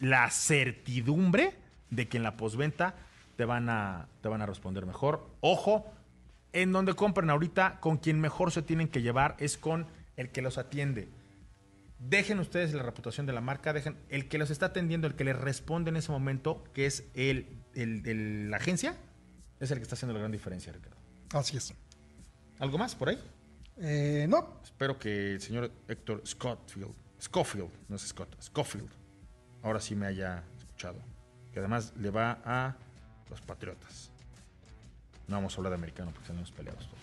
la 0.00 0.30
certidumbre 0.30 1.54
de 1.90 2.08
que 2.08 2.16
en 2.16 2.22
la 2.22 2.36
postventa 2.36 2.94
te 3.36 3.44
van 3.44 3.68
a, 3.68 4.08
te 4.22 4.28
van 4.28 4.42
a 4.42 4.46
responder 4.46 4.86
mejor. 4.86 5.26
Ojo, 5.40 5.86
en 6.52 6.72
donde 6.72 6.94
compren 6.94 7.30
ahorita, 7.30 7.80
con 7.80 7.98
quien 7.98 8.20
mejor 8.20 8.50
se 8.50 8.62
tienen 8.62 8.88
que 8.88 9.02
llevar 9.02 9.36
es 9.38 9.58
con 9.58 9.86
el 10.16 10.30
que 10.30 10.42
los 10.42 10.58
atiende. 10.58 11.08
Dejen 11.98 12.38
ustedes 12.40 12.74
la 12.74 12.82
reputación 12.82 13.26
de 13.26 13.32
la 13.32 13.40
marca, 13.40 13.72
dejen 13.72 13.96
el 14.10 14.28
que 14.28 14.36
los 14.38 14.50
está 14.50 14.66
atendiendo, 14.66 15.06
el 15.06 15.14
que 15.14 15.24
les 15.24 15.36
responde 15.36 15.88
en 15.90 15.96
ese 15.96 16.12
momento, 16.12 16.62
que 16.74 16.86
es 16.86 17.04
el, 17.14 17.48
el, 17.74 18.06
el- 18.06 18.50
la 18.50 18.58
agencia, 18.58 18.96
es 19.60 19.70
el 19.70 19.78
que 19.78 19.82
está 19.82 19.94
haciendo 19.94 20.12
la 20.12 20.20
gran 20.20 20.32
diferencia, 20.32 20.72
Ricardo. 20.72 20.96
Así 21.32 21.56
es. 21.56 21.72
¿Algo 22.58 22.76
más 22.78 22.94
por 22.94 23.08
ahí? 23.08 23.18
Eh, 23.78 24.26
no, 24.28 24.60
Espero 24.62 24.98
que 24.98 25.32
el 25.32 25.40
señor 25.40 25.70
Héctor 25.88 26.22
Scottfield, 26.26 26.92
Scofield, 27.20 27.70
no 27.88 27.96
es 27.96 28.02
Scott, 28.02 28.34
Scofield, 28.42 28.88
ahora 29.62 29.80
sí 29.80 29.94
me 29.94 30.06
haya 30.06 30.44
escuchado. 30.58 30.98
Que 31.52 31.58
además 31.60 31.94
le 31.96 32.10
va 32.10 32.40
a 32.44 32.76
los 33.30 33.40
Patriotas. 33.40 34.10
No 35.28 35.36
vamos 35.36 35.54
a 35.54 35.56
hablar 35.56 35.70
de 35.72 35.76
americano 35.76 36.10
porque 36.10 36.24
estamos 36.24 36.52
peleados 36.52 36.86
todos. 36.86 37.00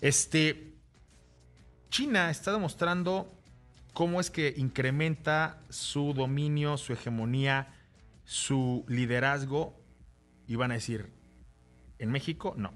Este. 0.00 0.72
China 1.90 2.30
está 2.30 2.52
demostrando 2.52 3.32
cómo 3.92 4.20
es 4.20 4.30
que 4.30 4.54
incrementa 4.56 5.62
su 5.68 6.14
dominio, 6.14 6.76
su 6.76 6.92
hegemonía, 6.92 7.74
su 8.24 8.84
liderazgo. 8.88 9.78
Y 10.46 10.56
van 10.56 10.70
a 10.70 10.74
decir, 10.74 11.12
en 11.98 12.10
México, 12.10 12.54
no. 12.56 12.74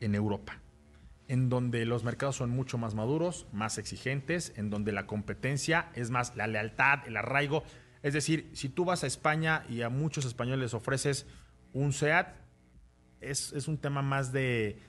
En 0.00 0.14
Europa 0.14 0.60
en 1.28 1.48
donde 1.48 1.84
los 1.86 2.04
mercados 2.04 2.36
son 2.36 2.50
mucho 2.50 2.78
más 2.78 2.94
maduros, 2.94 3.46
más 3.52 3.78
exigentes, 3.78 4.52
en 4.56 4.70
donde 4.70 4.92
la 4.92 5.06
competencia 5.06 5.90
es 5.94 6.10
más 6.10 6.36
la 6.36 6.46
lealtad, 6.46 7.00
el 7.06 7.16
arraigo. 7.16 7.64
Es 8.02 8.14
decir, 8.14 8.50
si 8.52 8.68
tú 8.68 8.84
vas 8.84 9.02
a 9.02 9.06
España 9.06 9.64
y 9.68 9.82
a 9.82 9.88
muchos 9.88 10.24
españoles 10.24 10.60
les 10.60 10.74
ofreces 10.74 11.26
un 11.72 11.92
SEAT, 11.92 12.28
es, 13.20 13.52
es 13.52 13.66
un 13.66 13.78
tema 13.78 14.02
más 14.02 14.32
de 14.32 14.80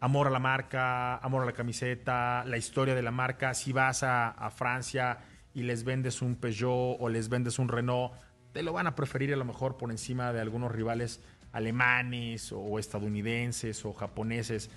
amor 0.00 0.26
a 0.26 0.30
la 0.30 0.38
marca, 0.38 1.16
amor 1.16 1.42
a 1.42 1.46
la 1.46 1.52
camiseta, 1.52 2.44
la 2.44 2.56
historia 2.56 2.94
de 2.94 3.02
la 3.02 3.10
marca. 3.10 3.54
Si 3.54 3.72
vas 3.72 4.02
a, 4.02 4.30
a 4.30 4.50
Francia 4.50 5.18
y 5.54 5.62
les 5.62 5.84
vendes 5.84 6.22
un 6.22 6.36
Peugeot 6.36 6.96
o 7.00 7.08
les 7.08 7.28
vendes 7.28 7.58
un 7.58 7.68
Renault, 7.68 8.12
te 8.52 8.62
lo 8.62 8.72
van 8.72 8.86
a 8.86 8.94
preferir 8.94 9.32
a 9.32 9.36
lo 9.36 9.44
mejor 9.44 9.76
por 9.76 9.90
encima 9.90 10.32
de 10.32 10.40
algunos 10.40 10.72
rivales 10.72 11.20
alemanes 11.52 12.52
o 12.52 12.78
estadounidenses 12.78 13.84
o 13.84 13.92
japoneses. 13.92 14.70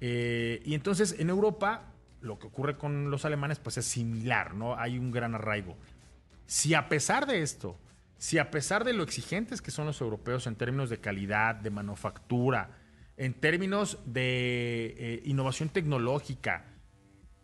Eh, 0.00 0.62
y 0.64 0.74
entonces 0.74 1.16
en 1.18 1.30
Europa 1.30 1.92
lo 2.20 2.38
que 2.38 2.46
ocurre 2.46 2.76
con 2.76 3.10
los 3.10 3.24
alemanes 3.24 3.58
pues 3.58 3.76
es 3.78 3.84
similar, 3.84 4.54
¿no? 4.54 4.76
Hay 4.76 4.98
un 4.98 5.10
gran 5.10 5.34
arraigo. 5.34 5.76
Si 6.46 6.74
a 6.74 6.88
pesar 6.88 7.26
de 7.26 7.42
esto, 7.42 7.78
si 8.16 8.38
a 8.38 8.50
pesar 8.50 8.84
de 8.84 8.94
lo 8.94 9.02
exigentes 9.02 9.60
que 9.60 9.70
son 9.70 9.86
los 9.86 10.00
europeos 10.00 10.46
en 10.46 10.56
términos 10.56 10.90
de 10.90 11.00
calidad, 11.00 11.54
de 11.54 11.70
manufactura, 11.70 12.70
en 13.16 13.34
términos 13.34 13.98
de 14.06 14.94
eh, 14.98 15.22
innovación 15.24 15.68
tecnológica, 15.68 16.64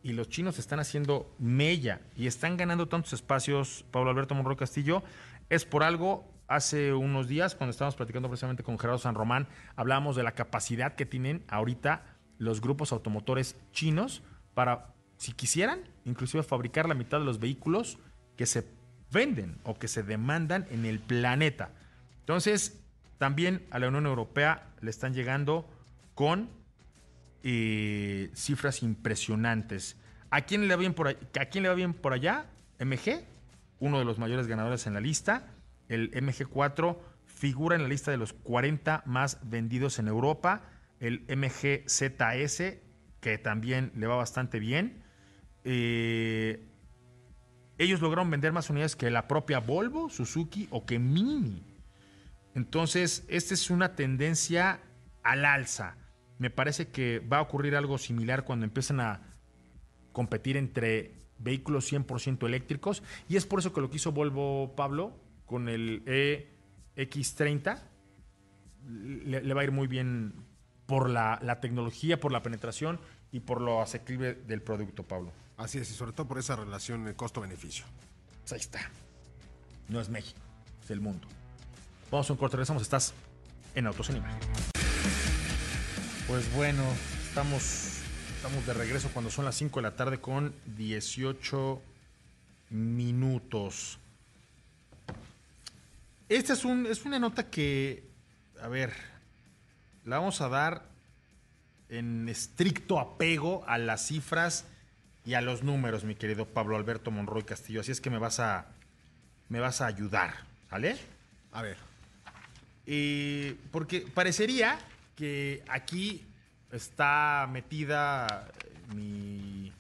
y 0.02 0.12
los 0.12 0.28
chinos 0.28 0.58
están 0.58 0.80
haciendo 0.80 1.34
mella 1.38 2.00
y 2.16 2.26
están 2.26 2.56
ganando 2.56 2.88
tantos 2.88 3.12
espacios, 3.12 3.84
Pablo 3.90 4.10
Alberto 4.10 4.34
Monroy 4.34 4.56
Castillo, 4.56 5.02
es 5.48 5.64
por 5.64 5.82
algo. 5.82 6.24
Hace 6.48 6.92
unos 6.92 7.28
días, 7.28 7.54
cuando 7.54 7.70
estábamos 7.70 7.94
platicando 7.94 8.28
precisamente 8.28 8.64
con 8.64 8.76
Gerardo 8.76 8.98
San 8.98 9.14
Román, 9.14 9.46
hablábamos 9.76 10.16
de 10.16 10.24
la 10.24 10.32
capacidad 10.32 10.96
que 10.96 11.06
tienen 11.06 11.44
ahorita 11.46 12.02
los 12.38 12.60
grupos 12.60 12.90
automotores 12.90 13.56
chinos 13.70 14.22
para, 14.54 14.92
si 15.16 15.32
quisieran, 15.32 15.82
inclusive 16.04 16.42
fabricar 16.42 16.88
la 16.88 16.94
mitad 16.94 17.20
de 17.20 17.24
los 17.24 17.38
vehículos 17.38 17.98
que 18.36 18.46
se 18.46 18.64
venden 19.12 19.58
o 19.62 19.74
que 19.74 19.86
se 19.86 20.02
demandan 20.02 20.66
en 20.70 20.86
el 20.86 20.98
planeta. 20.98 21.70
Entonces, 22.20 22.82
también 23.20 23.66
a 23.70 23.78
la 23.78 23.88
Unión 23.88 24.06
Europea 24.06 24.72
le 24.80 24.88
están 24.88 25.12
llegando 25.12 25.68
con 26.14 26.48
eh, 27.42 28.30
cifras 28.32 28.82
impresionantes. 28.82 29.98
¿A 30.30 30.40
quién, 30.40 30.66
le 30.66 30.74
va 30.74 30.80
bien 30.80 30.94
por, 30.94 31.08
¿A 31.08 31.44
quién 31.50 31.62
le 31.62 31.68
va 31.68 31.74
bien 31.74 31.92
por 31.92 32.14
allá? 32.14 32.46
MG, 32.78 33.22
uno 33.78 33.98
de 33.98 34.06
los 34.06 34.18
mayores 34.18 34.46
ganadores 34.46 34.86
en 34.86 34.94
la 34.94 35.00
lista. 35.00 35.52
El 35.90 36.10
MG4 36.12 36.96
figura 37.26 37.76
en 37.76 37.82
la 37.82 37.88
lista 37.88 38.10
de 38.10 38.16
los 38.16 38.32
40 38.32 39.02
más 39.04 39.38
vendidos 39.42 39.98
en 39.98 40.08
Europa. 40.08 40.62
El 40.98 41.26
MG 41.28 41.84
ZS, 41.90 42.78
que 43.20 43.36
también 43.36 43.92
le 43.96 44.06
va 44.06 44.16
bastante 44.16 44.58
bien. 44.58 45.02
Eh, 45.64 46.66
ellos 47.76 48.00
lograron 48.00 48.30
vender 48.30 48.54
más 48.54 48.70
unidades 48.70 48.96
que 48.96 49.10
la 49.10 49.28
propia 49.28 49.58
Volvo, 49.58 50.08
Suzuki 50.08 50.68
o 50.70 50.86
que 50.86 50.98
Mini. 50.98 51.69
Entonces, 52.54 53.24
esta 53.28 53.54
es 53.54 53.70
una 53.70 53.94
tendencia 53.94 54.80
al 55.22 55.44
alza. 55.44 55.96
Me 56.38 56.50
parece 56.50 56.88
que 56.88 57.20
va 57.20 57.38
a 57.38 57.42
ocurrir 57.42 57.76
algo 57.76 57.98
similar 57.98 58.44
cuando 58.44 58.64
empiecen 58.64 59.00
a 59.00 59.22
competir 60.12 60.56
entre 60.56 61.14
vehículos 61.38 61.92
100% 61.92 62.46
eléctricos. 62.46 63.02
Y 63.28 63.36
es 63.36 63.46
por 63.46 63.60
eso 63.60 63.72
que 63.72 63.80
lo 63.80 63.90
que 63.90 63.96
hizo 63.96 64.12
Volvo 64.12 64.74
Pablo 64.74 65.16
con 65.46 65.68
el 65.68 66.04
EX30 66.96 67.82
le, 68.86 69.42
le 69.42 69.54
va 69.54 69.60
a 69.60 69.64
ir 69.64 69.72
muy 69.72 69.86
bien 69.86 70.34
por 70.86 71.08
la, 71.08 71.38
la 71.42 71.60
tecnología, 71.60 72.18
por 72.18 72.32
la 72.32 72.42
penetración 72.42 73.00
y 73.32 73.40
por 73.40 73.60
lo 73.60 73.80
asequible 73.80 74.34
del 74.34 74.62
producto, 74.62 75.04
Pablo. 75.04 75.32
Así 75.56 75.78
es, 75.78 75.90
y 75.90 75.94
sobre 75.94 76.12
todo 76.12 76.26
por 76.26 76.38
esa 76.38 76.56
relación 76.56 77.12
costo-beneficio. 77.14 77.84
Pues 78.40 78.52
ahí 78.52 78.60
está. 78.60 78.80
No 79.88 80.00
es 80.00 80.08
México, 80.08 80.40
es 80.82 80.90
el 80.90 81.00
mundo. 81.00 81.28
Vamos 82.10 82.28
a 82.28 82.32
un 82.32 82.38
corte, 82.38 82.56
regresamos. 82.56 82.82
Estás 82.82 83.14
en 83.74 83.86
Autos 83.86 84.10
en 84.10 84.16
Imagen. 84.16 84.40
Pues 86.26 86.52
bueno, 86.54 86.82
estamos, 87.22 88.00
estamos 88.34 88.66
de 88.66 88.74
regreso 88.74 89.10
cuando 89.12 89.30
son 89.30 89.44
las 89.44 89.54
5 89.54 89.78
de 89.78 89.82
la 89.82 89.94
tarde 89.94 90.20
con 90.20 90.52
18 90.76 91.80
minutos. 92.70 94.00
Esta 96.28 96.54
es, 96.54 96.64
un, 96.64 96.86
es 96.86 97.04
una 97.04 97.20
nota 97.20 97.48
que, 97.48 98.02
a 98.60 98.66
ver, 98.66 98.92
la 100.04 100.18
vamos 100.18 100.40
a 100.40 100.48
dar 100.48 100.82
en 101.90 102.28
estricto 102.28 102.98
apego 102.98 103.64
a 103.68 103.78
las 103.78 104.06
cifras 104.06 104.64
y 105.24 105.34
a 105.34 105.40
los 105.40 105.62
números, 105.62 106.02
mi 106.02 106.16
querido 106.16 106.46
Pablo 106.46 106.76
Alberto 106.76 107.12
Monroy 107.12 107.44
Castillo. 107.44 107.82
Así 107.82 107.92
es 107.92 108.00
que 108.00 108.10
me 108.10 108.18
vas 108.18 108.40
a, 108.40 108.66
me 109.48 109.60
vas 109.60 109.80
a 109.80 109.86
ayudar, 109.86 110.34
¿sale? 110.70 110.96
A 111.52 111.62
ver. 111.62 111.89
Y 112.86 113.52
porque 113.70 114.00
parecería 114.00 114.78
que 115.16 115.62
aquí 115.68 116.26
está 116.72 117.48
metida 117.50 118.48
mi 118.94 119.72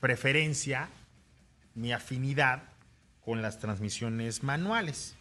preferencia, 0.00 0.88
mi 1.74 1.92
afinidad 1.92 2.62
con 3.24 3.42
las 3.42 3.58
transmisiones 3.58 4.42
manuales. 4.42 5.14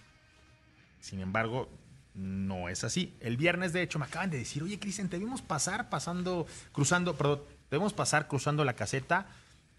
Sin 1.00 1.20
embargo, 1.20 1.70
no 2.14 2.70
es 2.70 2.84
así. 2.84 3.14
El 3.20 3.38
viernes, 3.38 3.74
de 3.74 3.82
hecho, 3.82 4.00
me 4.00 4.06
acaban 4.06 4.30
de 4.30 4.38
decir, 4.38 4.64
oye, 4.64 4.80
Cristian, 4.80 5.10
te 5.10 5.18
vimos 5.18 5.42
pasar 5.42 5.90
pasando, 5.90 6.46
cruzando, 6.72 7.16
perdón, 7.16 7.42
debemos 7.72 7.94
pasar 7.94 8.28
cruzando 8.28 8.64
la 8.64 8.74
caseta 8.74 9.28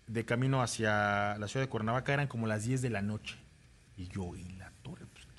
de 0.07 0.25
camino 0.25 0.63
hacia 0.63 1.37
la 1.39 1.49
ciudad 1.49 1.65
de 1.65 1.71
Cuernavaca, 1.71 2.13
eran 2.13 2.27
como 2.27 2.47
las 2.47 2.65
10 2.65 2.83
de 2.83 2.91
la 2.91 3.03
noche. 3.03 3.37
Y 3.97 4.09
yo, 4.09 4.35
y 4.35 4.45
la 4.57 4.64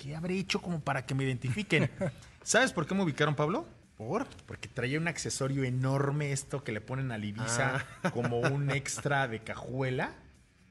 ¿qué 0.06 0.14
habré 0.14 0.38
hecho 0.38 0.62
como 0.62 0.80
para 0.80 1.04
que 1.04 1.14
me 1.14 1.24
identifiquen? 1.24 1.90
¿Sabes 2.42 2.72
por 2.72 2.86
qué 2.86 2.94
me 2.94 3.02
ubicaron, 3.02 3.34
Pablo? 3.34 3.66
¿Por? 3.98 4.26
Porque 4.46 4.68
traía 4.68 5.00
un 5.00 5.08
accesorio 5.08 5.64
enorme, 5.64 6.30
esto 6.30 6.62
que 6.62 6.70
le 6.70 6.80
ponen 6.80 7.10
a 7.10 7.18
Ibiza 7.18 7.84
como 8.12 8.38
un 8.38 8.70
extra 8.70 9.26
de 9.26 9.40
cajuela. 9.40 10.14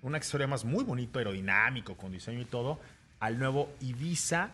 Un 0.01 0.15
accesorio 0.15 0.47
más 0.47 0.63
muy 0.63 0.85
bonito, 0.85 1.19
aerodinámico, 1.19 1.97
con 1.97 2.13
diseño 2.13 2.39
y 2.39 2.45
todo, 2.45 2.79
al 3.19 3.37
nuevo 3.37 3.73
Ibiza 3.81 4.51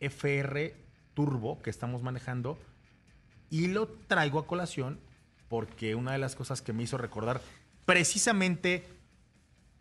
FR 0.00 0.74
Turbo 1.12 1.62
que 1.62 1.70
estamos 1.70 2.02
manejando. 2.02 2.58
Y 3.48 3.68
lo 3.68 3.86
traigo 3.86 4.40
a 4.40 4.46
colación 4.46 4.98
porque 5.48 5.94
una 5.94 6.12
de 6.12 6.18
las 6.18 6.34
cosas 6.34 6.62
que 6.62 6.72
me 6.72 6.82
hizo 6.82 6.98
recordar 6.98 7.40
precisamente 7.84 8.84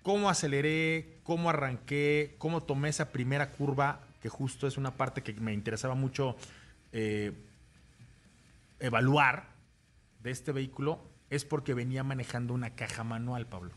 cómo 0.03 0.29
aceleré, 0.29 1.17
cómo 1.23 1.49
arranqué, 1.49 2.35
cómo 2.37 2.61
tomé 2.61 2.89
esa 2.89 3.11
primera 3.11 3.49
curva, 3.49 4.01
que 4.21 4.29
justo 4.29 4.67
es 4.67 4.77
una 4.77 4.91
parte 4.91 5.23
que 5.23 5.33
me 5.33 5.53
interesaba 5.53 5.95
mucho 5.95 6.35
eh, 6.91 7.31
evaluar 8.79 9.47
de 10.21 10.31
este 10.31 10.51
vehículo, 10.51 10.99
es 11.29 11.45
porque 11.45 11.73
venía 11.73 12.03
manejando 12.03 12.53
una 12.53 12.75
caja 12.75 13.03
manual, 13.03 13.47
Pablo. 13.47 13.71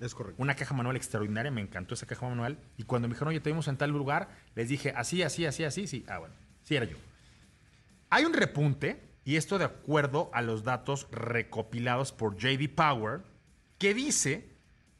Es 0.00 0.14
correcto. 0.14 0.40
Una 0.42 0.54
caja 0.54 0.74
manual 0.74 0.96
extraordinaria, 0.96 1.50
me 1.50 1.60
encantó 1.60 1.94
esa 1.94 2.06
caja 2.06 2.28
manual. 2.28 2.58
Y 2.76 2.84
cuando 2.84 3.08
me 3.08 3.14
dijeron, 3.14 3.30
oye, 3.30 3.40
te 3.40 3.50
vimos 3.50 3.68
en 3.68 3.76
tal 3.76 3.90
lugar, 3.90 4.28
les 4.54 4.68
dije, 4.68 4.92
así, 4.96 5.22
así, 5.22 5.46
así, 5.46 5.64
así, 5.64 5.86
sí. 5.86 6.04
Ah, 6.08 6.18
bueno, 6.18 6.34
sí 6.64 6.76
era 6.76 6.86
yo. 6.86 6.96
Hay 8.10 8.24
un 8.24 8.34
repunte, 8.34 9.00
y 9.24 9.36
esto 9.36 9.58
de 9.58 9.64
acuerdo 9.64 10.30
a 10.32 10.42
los 10.42 10.64
datos 10.64 11.08
recopilados 11.10 12.12
por 12.12 12.36
JD 12.36 12.68
Power, 12.74 13.20
que 13.78 13.94
dice 13.94 14.51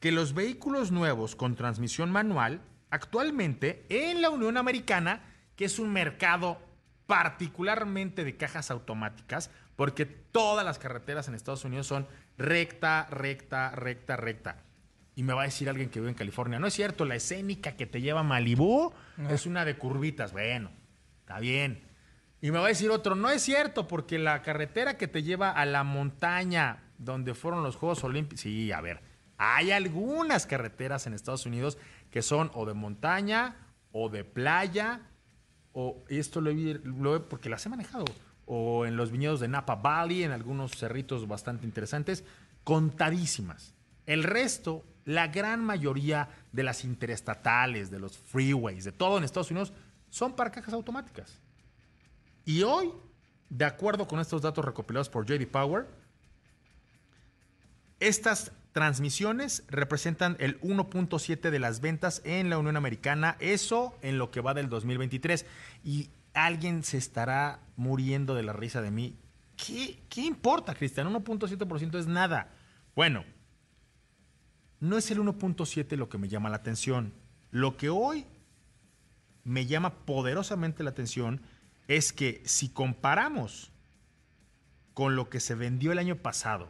que 0.03 0.11
los 0.11 0.35
vehículos 0.35 0.91
nuevos 0.91 1.37
con 1.37 1.55
transmisión 1.55 2.11
manual, 2.11 2.61
actualmente 2.91 3.87
en 3.89 4.21
la 4.21 4.31
Unión 4.31 4.57
Americana, 4.57 5.23
que 5.55 5.65
es 5.65 5.79
un 5.79 5.93
mercado 5.93 6.59
particularmente 7.07 8.25
de 8.25 8.37
cajas 8.37 8.73
automáticas, 8.73 9.53
porque 9.77 10.05
todas 10.05 10.65
las 10.65 10.81
carreteras 10.81 11.29
en 11.29 11.37
Estados 11.37 11.65
Unidos 11.65 11.87
son 11.87 12.09
recta, 12.37 13.07
recta, 13.13 13.71
recta, 13.77 14.17
recta. 14.17 14.57
Y 15.15 15.23
me 15.23 15.35
va 15.35 15.43
a 15.43 15.45
decir 15.45 15.69
alguien 15.69 15.89
que 15.89 16.01
vive 16.01 16.11
en 16.11 16.17
California, 16.17 16.59
no 16.59 16.67
es 16.67 16.75
cierto, 16.75 17.05
la 17.05 17.15
escénica 17.15 17.77
que 17.77 17.87
te 17.87 18.01
lleva 18.01 18.21
a 18.21 18.25
Malibú 18.25 18.93
es 19.31 19.47
una 19.47 19.65
de 19.65 19.77
curvitas. 19.77 20.33
Bueno, 20.33 20.73
está 21.21 21.39
bien. 21.39 21.81
Y 22.41 22.51
me 22.51 22.59
va 22.59 22.65
a 22.65 22.69
decir 22.71 22.91
otro, 22.91 23.15
no 23.15 23.31
es 23.31 23.41
cierto, 23.41 23.87
porque 23.87 24.19
la 24.19 24.43
carretera 24.43 24.99
que 24.99 25.07
te 25.07 25.23
lleva 25.23 25.53
a 25.53 25.65
la 25.65 25.85
montaña 25.85 26.83
donde 26.99 27.35
fueron 27.35 27.63
los 27.63 27.77
Juegos 27.77 28.03
Olímpicos, 28.03 28.41
sí, 28.41 28.73
a 28.73 28.81
ver, 28.81 29.12
hay 29.45 29.73
algunas 29.73 30.47
carreteras 30.47 31.09
en 31.09 31.15
Estados 31.15 31.47
Unidos 31.47 31.77
que 32.13 32.23
son 32.23 32.53
o 32.55 32.65
de 32.65 32.75
montaña 32.75 33.57
o 33.91 34.09
de 34.09 34.23
playa, 34.23 35.01
o 35.73 36.05
esto 36.09 36.41
lo 36.41 36.51
he, 37.17 37.21
porque 37.21 37.49
las 37.49 37.67
he 37.67 37.69
manejado, 37.69 38.05
o 38.47 38.87
en 38.87 38.97
los 38.97 39.11
viñedos 39.11 39.41
de 39.41 39.49
Napa 39.49 39.75
Valley, 39.75 40.23
en 40.23 40.31
algunos 40.31 40.73
cerritos 40.73 41.27
bastante 41.27 41.67
interesantes, 41.67 42.25
contadísimas. 42.63 43.75
El 44.07 44.23
resto, 44.23 44.85
la 45.05 45.27
gran 45.27 45.65
mayoría 45.65 46.29
de 46.53 46.63
las 46.63 46.85
interestatales, 46.85 47.91
de 47.91 47.99
los 47.99 48.17
freeways, 48.17 48.85
de 48.85 48.93
todo 48.93 49.19
en 49.19 49.25
Estados 49.25 49.51
Unidos, 49.51 49.73
son 50.09 50.37
para 50.37 50.53
cajas 50.53 50.73
automáticas. 50.73 51.41
Y 52.45 52.63
hoy, 52.63 52.93
de 53.51 53.65
acuerdo 53.65 54.07
con 54.07 54.21
estos 54.21 54.41
datos 54.41 54.65
recopilados 54.65 55.09
por 55.09 55.27
JD 55.27 55.49
Power, 55.49 55.87
estas 58.09 58.53
transmisiones 58.73 59.65
representan 59.69 60.37
el 60.41 60.61
1.7 60.61 61.51
de 61.51 61.59
las 61.59 61.81
ventas 61.81 62.23
en 62.25 62.51
la 62.51 62.59
Unión 62.59 62.77
Americana, 62.77 63.37
eso 63.39 63.97
en 64.03 64.19
lo 64.19 64.31
que 64.31 64.41
va 64.41 64.55
del 64.55 64.69
2023. 64.69 65.47
Y 65.85 66.11
alguien 66.35 66.83
se 66.83 66.99
estará 66.99 67.61
muriendo 67.77 68.35
de 68.35 68.43
la 68.43 68.53
risa 68.53 68.83
de 68.83 68.91
mí. 68.91 69.17
¿Qué, 69.57 70.21
importa, 70.23 70.75
Cristian? 70.75 71.13
1.7% 71.13 71.99
es 71.99 72.07
nada. 72.07 72.51
Bueno, 72.97 73.25
no 74.81 74.97
es 74.97 75.11
el 75.11 75.21
1.7 75.21 75.97
lo 75.97 76.09
que 76.09 76.19
me 76.19 76.29
llama 76.29 76.51
la 76.51 76.57
atención. 76.57 77.13
Lo 77.51 77.77
que 77.77 77.89
hoy 77.89 78.27
me 79.45 79.67
llama 79.67 80.05
poderosamente 80.05 80.83
la 80.83 80.91
atención 80.91 81.43
es 81.87 82.13
que 82.13 82.43
si 82.47 82.71
comparamos 82.71 83.71
con 84.95 85.15
lo 85.15 85.29
que 85.29 85.41
se 85.41 85.55
vendió 85.55 85.93
el 85.93 85.99
año 85.99 86.17
pasado, 86.17 86.69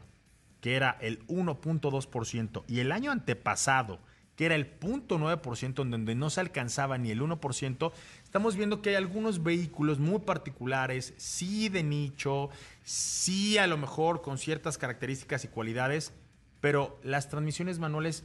que 0.63 0.77
era 0.77 0.97
el 1.01 1.27
1.2%, 1.27 2.65
y 2.69 2.79
el 2.79 2.93
año 2.93 3.11
antepasado, 3.11 3.99
que 4.37 4.47
era 4.47 4.55
el 4.55 4.79
0.9%, 4.79 5.83
en 5.83 5.91
donde 5.91 6.15
no 6.15 6.31
se 6.31 6.41
alcanzaba 6.41 6.97
ni 6.99 7.11
el 7.11 7.21
1%, 7.21 7.93
estamos 8.23 8.57
viendo 8.57 8.81
que 8.81 8.91
hay 8.91 8.95
algunos 8.95 9.43
vehículos 9.43 9.99
muy 9.99 10.21
particulares, 10.21 11.15
sí 11.17 11.69
de 11.69 11.83
nicho, 11.83 12.49
sí 12.85 13.59
a 13.59 13.67
lo 13.67 13.77
mejor 13.77 14.23
con 14.23 14.39
ciertas 14.39 14.79
características 14.79 15.45
y 15.45 15.49
cualidades, 15.49 16.13
pero 16.61 17.01
las 17.03 17.29
transmisiones 17.29 17.81
manuales, 17.81 18.23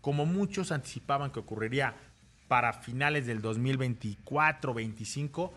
como 0.00 0.26
muchos 0.26 0.72
anticipaban 0.72 1.30
que 1.30 1.38
ocurriría 1.38 1.94
para 2.48 2.72
finales 2.72 3.26
del 3.26 3.40
2024-25, 3.42 5.52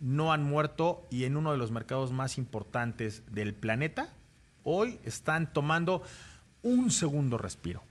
no 0.00 0.32
han 0.32 0.44
muerto 0.44 1.06
y 1.10 1.24
en 1.24 1.36
uno 1.36 1.52
de 1.52 1.58
los 1.58 1.70
mercados 1.70 2.10
más 2.10 2.38
importantes 2.38 3.22
del 3.30 3.54
planeta, 3.54 4.14
hoy 4.64 4.98
están 5.04 5.52
tomando 5.52 6.02
un 6.62 6.90
segundo 6.90 7.38
respiro. 7.38 7.82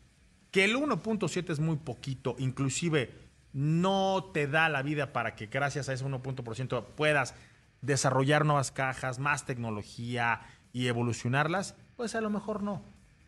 Que 0.51 0.65
el 0.65 0.75
1.7 0.75 1.49
es 1.49 1.59
muy 1.59 1.77
poquito, 1.77 2.35
inclusive 2.37 3.13
no 3.53 4.31
te 4.33 4.47
da 4.47 4.67
la 4.69 4.81
vida 4.81 5.13
para 5.13 5.35
que 5.35 5.45
gracias 5.47 5.89
a 5.89 5.93
ese 5.93 6.05
1% 6.05 6.85
puedas 6.95 7.35
desarrollar 7.81 8.45
nuevas 8.45 8.71
cajas, 8.71 9.19
más 9.19 9.45
tecnología 9.45 10.41
y 10.73 10.87
evolucionarlas, 10.87 11.75
pues 11.95 12.15
a 12.15 12.21
lo 12.21 12.29
mejor 12.29 12.63
no. 12.63 12.81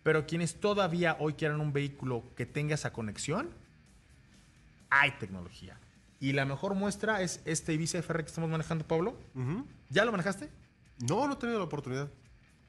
Pero 0.03 0.25
quienes 0.27 0.59
todavía 0.59 1.17
hoy 1.19 1.33
quieran 1.33 1.61
un 1.61 1.73
vehículo 1.73 2.23
que 2.35 2.45
tenga 2.45 2.75
esa 2.75 2.93
conexión, 2.93 3.49
hay 4.89 5.11
tecnología. 5.11 5.79
Y 6.19 6.33
la 6.33 6.45
mejor 6.45 6.75
muestra 6.75 7.21
es 7.21 7.41
este 7.45 7.73
Ibiza 7.73 7.99
FR 7.99 8.23
que 8.23 8.29
estamos 8.29 8.49
manejando, 8.49 8.85
Pablo. 8.85 9.17
¿Ya 9.89 10.05
lo 10.05 10.11
manejaste? 10.11 10.49
No, 11.07 11.27
no 11.27 11.33
he 11.33 11.37
tenido 11.37 11.59
la 11.59 11.65
oportunidad. 11.65 12.09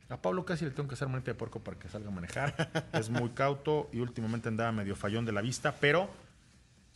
A 0.08 0.16
Pablo 0.22 0.44
casi 0.44 0.64
le 0.64 0.70
tengo 0.70 0.88
que 0.88 0.94
hacer 0.94 1.08
manita 1.08 1.32
de 1.32 1.34
puerco 1.34 1.60
para 1.60 1.78
que 1.78 1.88
salga 1.88 2.08
a 2.08 2.12
manejar. 2.12 2.86
es 2.92 3.10
muy 3.10 3.30
cauto 3.30 3.88
y 3.92 4.00
últimamente 4.00 4.48
andaba 4.48 4.70
medio 4.72 4.94
fallón 4.94 5.24
de 5.24 5.32
la 5.32 5.40
vista, 5.40 5.74
pero 5.80 6.08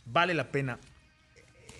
vale 0.05 0.33
la 0.33 0.51
pena. 0.51 0.79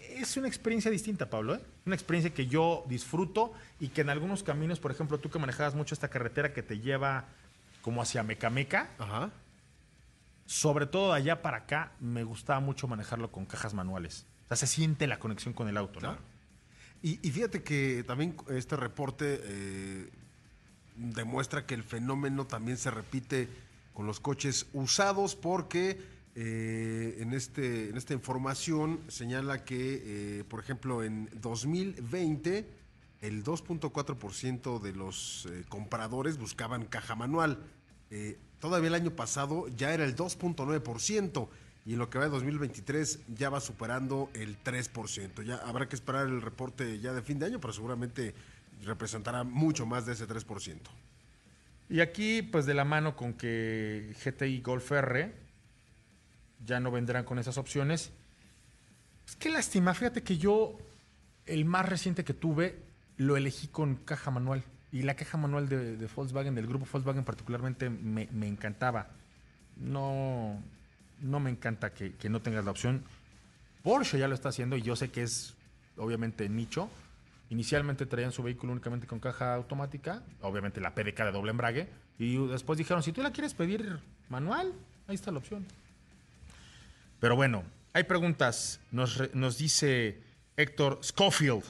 Es 0.10 0.36
una 0.36 0.48
experiencia 0.48 0.92
distinta, 0.92 1.30
Pablo. 1.30 1.56
¿eh? 1.56 1.62
Una 1.86 1.96
experiencia 1.96 2.34
que 2.34 2.48
yo 2.48 2.84
disfruto 2.88 3.54
y 3.80 3.90
que 3.90 4.02
en 4.02 4.10
algunos 4.10 4.44
caminos, 4.44 4.80
por 4.80 4.92
ejemplo, 4.92 5.20
tú 5.20 5.30
que 5.30 5.40
manejabas 5.40 5.74
mucho 5.74 5.96
esta 5.96 6.10
carretera 6.10 6.54
que 6.54 6.64
te 6.64 6.80
lleva 6.80 7.26
como 7.82 8.02
hacia 8.02 8.22
Mecameca, 8.24 8.90
Ajá. 9.00 9.32
sobre 10.46 10.86
todo 10.86 11.14
de 11.14 11.18
allá 11.20 11.42
para 11.42 11.58
acá, 11.58 11.94
me 12.00 12.24
gustaba 12.24 12.60
mucho 12.60 12.88
manejarlo 12.88 13.32
con 13.32 13.46
cajas 13.46 13.74
manuales. 13.74 14.26
O 14.46 14.48
sea, 14.50 14.58
se 14.58 14.68
siente 14.68 15.08
la 15.08 15.18
conexión 15.18 15.54
con 15.54 15.70
el 15.70 15.78
auto, 15.78 16.02
¿no? 16.02 16.10
Claro. 16.10 16.22
Y, 17.02 17.26
y 17.28 17.32
fíjate 17.32 17.64
que 17.64 18.04
también 18.06 18.36
este 18.50 18.76
reporte 18.76 19.40
eh, 19.44 20.10
demuestra 21.02 21.66
que 21.66 21.74
el 21.74 21.84
fenómeno 21.84 22.46
también 22.46 22.78
se 22.78 22.92
repite 22.92 23.48
con 23.94 24.06
los 24.06 24.20
coches 24.20 24.68
usados 24.74 25.36
porque 25.36 26.00
eh, 26.36 27.18
en, 27.20 27.34
este, 27.34 27.90
en 27.90 27.98
esta 27.98 28.14
información 28.14 29.02
señala 29.10 29.66
que, 29.66 30.02
eh, 30.40 30.44
por 30.46 30.62
ejemplo, 30.62 31.04
en 31.04 31.30
2020 31.42 32.66
el 33.22 33.44
2.4% 33.44 34.80
de 34.80 34.94
los 34.94 35.48
eh, 35.52 35.66
compradores 35.68 36.38
buscaban 36.38 36.86
caja 36.86 37.16
manual. 37.16 37.60
Todavía 38.60 38.90
el 38.90 38.96
año 38.96 39.12
pasado 39.12 39.68
ya 39.70 39.94
era 39.94 40.04
el 40.04 40.16
2.9% 40.16 41.48
y 41.86 41.94
en 41.94 42.00
lo 42.00 42.10
que 42.10 42.20
va 42.20 42.26
de 42.26 42.32
2023 42.32 43.20
ya 43.36 43.50
va 43.50 43.60
superando 43.60 44.30
el 44.34 44.62
3%. 44.62 45.44
Ya 45.44 45.56
habrá 45.56 45.88
que 45.88 45.96
esperar 45.96 46.28
el 46.28 46.42
reporte 46.42 47.00
ya 47.00 47.14
de 47.14 47.22
fin 47.22 47.40
de 47.40 47.48
año, 47.48 47.60
pero 47.60 47.74
seguramente 47.74 48.36
representará 48.84 49.44
mucho 49.44 49.86
más 49.86 50.06
de 50.06 50.14
ese 50.14 50.28
3%. 50.28 50.80
Y 51.90 52.00
aquí, 52.00 52.42
pues 52.42 52.66
de 52.66 52.74
la 52.74 52.86
mano 52.86 53.16
con 53.16 53.34
que 53.34 54.16
GTI 54.24 54.62
Golf 54.62 54.92
R 54.92 55.34
ya 56.66 56.80
no 56.80 56.92
vendrán 56.92 57.26
con 57.26 57.38
esas 57.40 57.58
opciones. 57.58 58.12
Es 59.28 59.36
que 59.36 59.50
lástima, 59.50 59.94
fíjate 59.94 60.24
que 60.24 60.38
yo, 60.38 60.78
el 61.46 61.66
más 61.66 61.88
reciente 61.88 62.24
que 62.24 62.34
tuve, 62.34 62.80
lo 63.18 63.36
elegí 63.36 63.68
con 63.68 63.96
caja 63.96 64.32
manual. 64.32 64.64
Y 64.92 65.04
la 65.04 65.16
caja 65.16 65.38
manual 65.38 65.70
de, 65.70 66.10
Volkswagen, 66.16 66.56
del 66.56 66.68
grupo 66.68 66.88
Volkswagen 66.92 67.24
particularmente, 67.24 67.90
me, 67.90 68.28
me 68.32 68.48
encantaba. 68.48 69.08
No, 69.78 70.62
no 71.22 71.40
me 71.40 71.50
encanta 71.50 71.94
que, 71.94 72.14
que 72.14 72.30
no 72.30 72.42
tengas 72.42 72.66
la 72.66 72.72
opción. 72.72 73.04
Porsche 73.84 74.20
ya 74.20 74.28
lo 74.28 74.36
está 74.36 74.50
haciendo 74.50 74.76
y 74.78 74.82
yo 74.82 74.96
sé 74.96 75.10
que 75.10 75.24
es 75.24 75.56
obviamente 75.98 76.48
nicho. 76.50 76.90
Inicialmente 77.52 78.06
traían 78.06 78.32
su 78.32 78.42
vehículo 78.42 78.72
únicamente 78.72 79.06
con 79.06 79.20
caja 79.20 79.56
automática, 79.56 80.24
obviamente 80.40 80.80
la 80.80 80.96
PDK 80.96 81.26
de 81.26 81.32
doble 81.34 81.52
embrague, 81.52 81.90
y 82.18 82.38
después 82.48 82.78
dijeron, 82.78 83.04
si 83.04 83.12
tú 83.12 83.22
la 83.22 83.32
quieres 83.32 83.54
pedir 83.54 84.00
manual, 84.30 84.72
ahí 85.06 85.16
está 85.16 85.32
la 85.32 85.40
opción. 85.40 85.66
Pero 87.20 87.36
bueno, 87.36 87.66
hay 87.92 88.06
preguntas. 88.06 88.80
Nos, 88.90 89.36
nos 89.36 89.58
dice 89.58 90.24
Héctor 90.56 91.00
Schofield. 91.04 91.66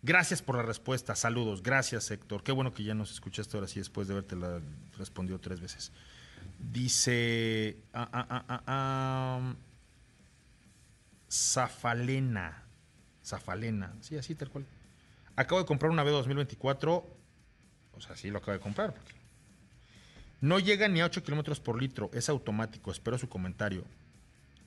Gracias 0.00 0.40
por 0.40 0.56
la 0.56 0.62
respuesta. 0.62 1.14
Saludos. 1.14 1.62
Gracias, 1.62 2.10
Héctor. 2.10 2.42
Qué 2.42 2.52
bueno 2.52 2.72
que 2.72 2.82
ya 2.82 2.94
nos 2.94 3.12
escuchaste 3.12 3.58
ahora 3.58 3.68
sí 3.68 3.80
después 3.80 4.08
de 4.08 4.14
haberte 4.14 4.34
respondido 4.96 5.38
tres 5.38 5.60
veces. 5.60 5.92
Dice. 6.58 7.76
ah, 7.92 8.08
ah, 8.10 8.26
ah, 8.30 8.44
ah, 8.48 8.62
ah, 8.66 9.54
Zafalena. 11.30 12.69
Zafalena. 13.30 13.94
Sí, 14.00 14.16
así 14.16 14.34
tal 14.34 14.50
cual. 14.50 14.66
Acabo 15.36 15.60
de 15.60 15.66
comprar 15.66 15.90
una 15.90 16.02
B 16.02 16.10
2024. 16.10 17.06
O 17.92 18.00
sea, 18.00 18.16
sí 18.16 18.30
lo 18.30 18.38
acabo 18.38 18.52
de 18.52 18.60
comprar. 18.60 18.92
porque 18.92 19.12
No 20.40 20.58
llega 20.58 20.88
ni 20.88 21.00
a 21.00 21.06
8 21.06 21.22
kilómetros 21.22 21.60
por 21.60 21.80
litro. 21.80 22.10
Es 22.12 22.28
automático. 22.28 22.90
Espero 22.90 23.18
su 23.18 23.28
comentario. 23.28 23.84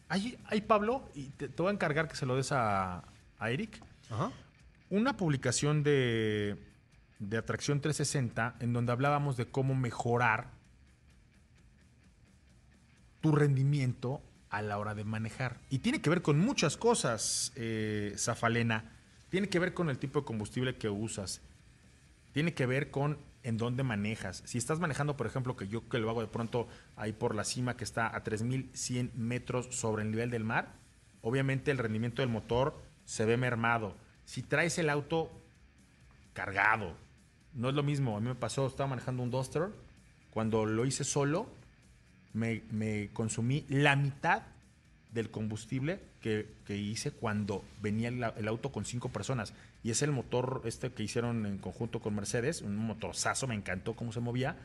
Hay, 0.09 0.37
hay 0.45 0.61
Pablo, 0.61 1.09
y 1.15 1.29
te, 1.29 1.49
te 1.49 1.61
voy 1.61 1.69
a 1.71 1.73
encargar 1.73 2.07
que 2.07 2.15
se 2.15 2.25
lo 2.25 2.35
des 2.35 2.51
a, 2.51 3.03
a 3.39 3.51
Eric. 3.51 3.81
Ajá. 4.09 4.31
Una 4.89 5.17
publicación 5.17 5.81
de, 5.81 6.57
de 7.19 7.37
Atracción 7.37 7.81
360 7.81 8.57
en 8.59 8.73
donde 8.73 8.91
hablábamos 8.91 9.37
de 9.37 9.45
cómo 9.47 9.73
mejorar 9.75 10.51
tu 13.21 13.31
rendimiento 13.31 14.21
a 14.53 14.61
la 14.61 14.77
hora 14.77 14.93
de 14.93 15.03
manejar. 15.03 15.57
Y 15.71 15.79
tiene 15.79 15.99
que 15.99 16.11
ver 16.11 16.21
con 16.21 16.39
muchas 16.39 16.77
cosas, 16.77 17.51
eh, 17.55 18.13
Zafalena. 18.17 18.91
Tiene 19.29 19.49
que 19.49 19.57
ver 19.57 19.73
con 19.73 19.89
el 19.89 19.97
tipo 19.97 20.19
de 20.19 20.25
combustible 20.25 20.77
que 20.77 20.89
usas. 20.89 21.41
Tiene 22.33 22.53
que 22.53 22.67
ver 22.67 22.91
con 22.91 23.17
en 23.41 23.57
dónde 23.57 23.81
manejas. 23.81 24.43
Si 24.45 24.59
estás 24.59 24.79
manejando, 24.79 25.17
por 25.17 25.25
ejemplo, 25.25 25.55
que 25.57 25.67
yo 25.67 25.89
que 25.89 25.97
lo 25.97 26.09
hago 26.09 26.21
de 26.21 26.27
pronto 26.27 26.67
ahí 26.95 27.13
por 27.13 27.33
la 27.33 27.43
cima 27.43 27.75
que 27.75 27.83
está 27.83 28.15
a 28.15 28.23
3100 28.23 29.11
metros 29.15 29.67
sobre 29.71 30.03
el 30.03 30.11
nivel 30.11 30.29
del 30.29 30.43
mar, 30.43 30.73
obviamente 31.23 31.71
el 31.71 31.79
rendimiento 31.79 32.21
del 32.21 32.29
motor 32.29 32.79
se 33.05 33.25
ve 33.25 33.37
mermado. 33.37 33.95
Si 34.25 34.43
traes 34.43 34.77
el 34.77 34.89
auto 34.89 35.31
cargado, 36.33 36.95
no 37.55 37.69
es 37.69 37.75
lo 37.75 37.81
mismo. 37.81 38.15
A 38.15 38.19
mí 38.19 38.27
me 38.27 38.35
pasó, 38.35 38.67
estaba 38.67 38.87
manejando 38.87 39.23
un 39.23 39.31
Duster, 39.31 39.69
cuando 40.29 40.67
lo 40.67 40.85
hice 40.85 41.03
solo, 41.03 41.49
me, 42.33 43.09
consumí 43.13 43.65
la 43.69 43.95
mitad 43.95 44.43
del 45.11 45.29
combustible 45.29 45.99
que, 46.21 46.47
que 46.65 46.75
hice 46.75 47.11
cuando 47.11 47.63
venía 47.81 48.09
el, 48.09 48.23
el 48.23 48.47
auto 48.47 48.71
con 48.71 48.85
cinco 48.85 49.09
personas. 49.09 49.53
Y 49.83 49.91
es 49.91 50.01
el 50.01 50.11
motor 50.11 50.61
este 50.65 50.91
que 50.91 51.03
hicieron 51.03 51.45
en 51.45 51.57
conjunto 51.57 51.99
con 51.99 52.15
Mercedes, 52.15 52.61
un 52.61 52.75
motorzazo, 52.75 53.47
me 53.47 53.55
encantó 53.55 53.95
cómo 53.95 54.11
se 54.11 54.19
movía. 54.19 54.57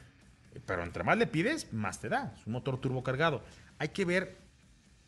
Pero 0.66 0.83
entre 0.83 1.05
más 1.05 1.19
le 1.19 1.27
pides, 1.27 1.73
más 1.73 2.01
te 2.01 2.09
da. 2.09 2.35
Es 2.39 2.47
un 2.47 2.55
motor 2.55 2.81
turbo 2.81 3.03
cargado. 3.03 3.45
Hay 3.79 3.89
que 3.89 4.05
ver 4.05 4.39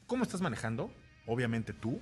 cómo 0.07 0.25
estás 0.25 0.41
manejando, 0.41 0.93
obviamente 1.27 1.73
tú, 1.73 2.01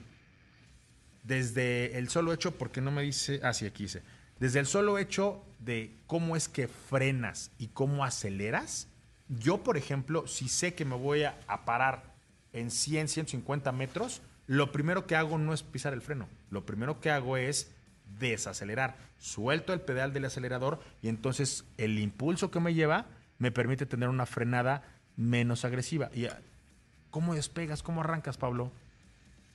desde 1.23 1.99
el 1.99 2.09
solo 2.09 2.33
hecho, 2.33 2.57
porque 2.57 2.81
no 2.81 2.91
me 2.91 3.03
dice, 3.03 3.41
ah, 3.43 3.53
sí, 3.53 3.67
aquí 3.67 3.85
dice, 3.85 4.03
desde 4.41 4.61
el 4.61 4.67
solo 4.67 4.99
hecho 4.99 5.45
de 5.59 5.95
cómo 6.07 6.37
es 6.37 6.49
que 6.49 6.69
frenas 6.69 7.51
y 7.59 7.69
cómo 7.69 8.05
aceleras, 8.05 8.89
yo, 9.29 9.62
por 9.62 9.76
ejemplo, 9.76 10.26
si 10.26 10.49
sé 10.49 10.74
que 10.74 10.85
me 10.85 10.97
voy 10.97 11.22
a, 11.24 11.39
a 11.47 11.64
parar 11.64 12.03
en 12.53 12.70
100, 12.70 13.09
150 13.09 13.72
metros, 13.72 14.22
lo 14.47 14.72
primero 14.72 15.07
que 15.07 15.16
hago 15.16 15.37
no 15.39 15.53
es 15.53 15.62
pisar 15.62 15.93
el 15.93 16.01
freno, 16.03 16.29
lo 16.51 16.64
primero 16.64 17.01
que 17.01 17.11
hago 17.11 17.37
es 17.37 17.70
desacelerar, 18.18 18.97
suelto 19.18 19.72
el 19.72 19.81
pedal 19.81 20.12
del 20.12 20.24
acelerador 20.24 20.81
y 21.03 21.09
entonces 21.09 21.64
el 21.76 21.99
impulso 21.99 22.51
que 22.51 22.59
me 22.61 22.72
lleva 22.74 23.07
me 23.39 23.51
permite 23.53 23.85
tener 23.87 24.09
una 24.09 24.24
frenada 24.26 24.83
menos 25.16 25.64
agresiva. 25.64 26.11
¿Y 26.14 26.26
ah, 26.26 26.39
cómo 27.11 27.35
despegas, 27.35 27.83
cómo 27.83 28.01
arrancas, 28.01 28.39
Pablo? 28.39 28.72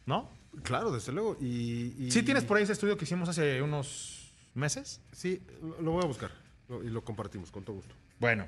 ¿No? 0.06 0.30
Claro, 0.64 0.92
desde 0.92 1.12
luego. 1.12 1.36
Y, 1.42 1.96
y- 1.98 2.12
¿Sí 2.12 2.22
tienes 2.22 2.44
por 2.44 2.58
ahí 2.58 2.64
ese 2.64 2.74
estudio 2.74 2.96
que 2.98 3.06
hicimos 3.06 3.28
hace 3.30 3.62
unos 3.62 4.32
meses? 4.54 5.02
Sí, 5.12 5.42
lo- 5.82 5.92
voy 5.94 6.04
a 6.04 6.08
buscar 6.08 6.30
y 6.84 6.90
lo 6.90 7.04
compartimos 7.04 7.50
con 7.52 7.64
todo 7.64 7.78
gusto. 7.78 7.96
Bueno, 8.20 8.46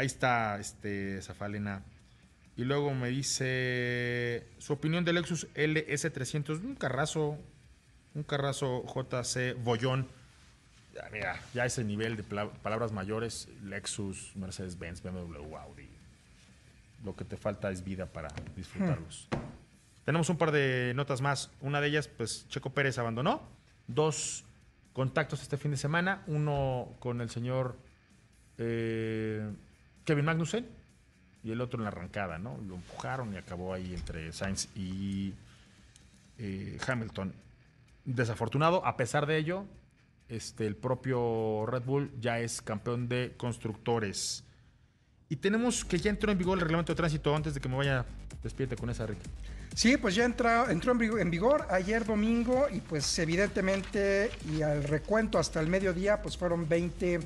ahí 0.00 0.06
está 0.06 0.58
este 0.58 1.20
Zafalena. 1.22 1.82
Y 2.56 2.64
luego 2.64 2.92
me 2.94 3.08
dice 3.08 4.46
su 4.58 4.72
opinión 4.72 5.04
del 5.04 5.16
Lexus 5.16 5.46
LS300, 5.54 6.62
un 6.62 6.74
carrazo, 6.74 7.38
un 8.14 8.22
carrazo 8.22 8.84
JC 8.86 9.54
Bollón. 9.62 10.08
Ya, 10.94 11.08
mira, 11.12 11.40
ya 11.54 11.64
ese 11.64 11.84
nivel 11.84 12.16
de 12.16 12.22
palabras 12.22 12.92
mayores, 12.92 13.48
Lexus, 13.62 14.34
Mercedes-Benz, 14.36 15.02
BMW, 15.02 15.56
Audi. 15.56 15.88
Lo 17.04 17.14
que 17.14 17.24
te 17.24 17.36
falta 17.36 17.70
es 17.70 17.84
vida 17.84 18.06
para 18.06 18.28
disfrutarlos. 18.56 19.28
Tenemos 20.04 20.28
un 20.28 20.36
par 20.36 20.50
de 20.50 20.92
notas 20.96 21.20
más. 21.20 21.50
Una 21.60 21.80
de 21.80 21.88
ellas, 21.88 22.08
pues 22.08 22.46
Checo 22.48 22.70
Pérez 22.70 22.98
abandonó. 22.98 23.42
Dos 23.86 24.44
contactos 24.92 25.40
este 25.40 25.56
fin 25.56 25.70
de 25.70 25.76
semana. 25.76 26.22
Uno 26.26 26.96
con 26.98 27.20
el 27.20 27.30
señor 27.30 27.78
eh, 28.58 29.50
Kevin 30.04 30.24
Magnussen 30.24 30.66
y 31.42 31.50
el 31.52 31.60
otro 31.60 31.78
en 31.78 31.84
la 31.84 31.88
arrancada, 31.88 32.38
¿no? 32.38 32.58
Lo 32.66 32.74
empujaron 32.74 33.32
y 33.34 33.36
acabó 33.36 33.72
ahí 33.72 33.94
entre 33.94 34.32
Sainz 34.32 34.68
y 34.74 35.34
eh, 36.38 36.78
Hamilton. 36.86 37.32
Desafortunado, 38.04 38.84
a 38.84 38.96
pesar 38.96 39.26
de 39.26 39.38
ello, 39.38 39.64
este, 40.28 40.66
el 40.66 40.76
propio 40.76 41.66
Red 41.66 41.82
Bull 41.82 42.12
ya 42.20 42.38
es 42.40 42.62
campeón 42.62 43.08
de 43.08 43.34
constructores. 43.36 44.44
Y 45.28 45.36
tenemos 45.36 45.84
que 45.84 45.98
ya 45.98 46.10
entró 46.10 46.32
en 46.32 46.38
vigor 46.38 46.58
el 46.58 46.62
reglamento 46.62 46.92
de 46.92 46.96
tránsito 46.96 47.34
antes 47.34 47.54
de 47.54 47.60
que 47.60 47.68
me 47.68 47.76
vaya. 47.76 48.04
Despídete 48.42 48.76
con 48.76 48.90
esa, 48.90 49.06
Rick. 49.06 49.18
Sí, 49.74 49.96
pues 49.96 50.14
ya 50.14 50.24
entra, 50.24 50.70
entró 50.70 50.92
en 50.92 50.98
vigor, 50.98 51.20
en 51.20 51.30
vigor 51.30 51.66
ayer 51.70 52.04
domingo 52.04 52.66
y 52.72 52.80
pues 52.80 53.18
evidentemente 53.18 54.30
y 54.50 54.62
al 54.62 54.82
recuento 54.82 55.38
hasta 55.38 55.60
el 55.60 55.68
mediodía 55.68 56.20
pues 56.20 56.36
fueron 56.36 56.68
20 56.68 57.20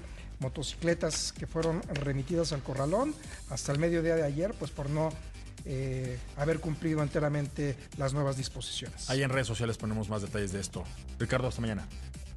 motocicletas 0.44 1.32
que 1.32 1.46
fueron 1.46 1.82
remitidas 1.92 2.52
al 2.52 2.62
corralón 2.62 3.14
hasta 3.50 3.72
el 3.72 3.78
mediodía 3.78 4.14
de 4.14 4.22
ayer 4.22 4.54
pues 4.58 4.70
por 4.70 4.88
no 4.90 5.10
eh, 5.64 6.18
haber 6.36 6.60
cumplido 6.60 7.02
enteramente 7.02 7.76
las 7.96 8.12
nuevas 8.12 8.36
disposiciones. 8.36 9.08
Ahí 9.10 9.22
en 9.22 9.30
redes 9.30 9.46
sociales 9.46 9.76
ponemos 9.78 10.08
más 10.08 10.22
detalles 10.22 10.52
de 10.52 10.60
esto. 10.60 10.84
Ricardo, 11.18 11.48
hasta 11.48 11.60
mañana. 11.60 11.86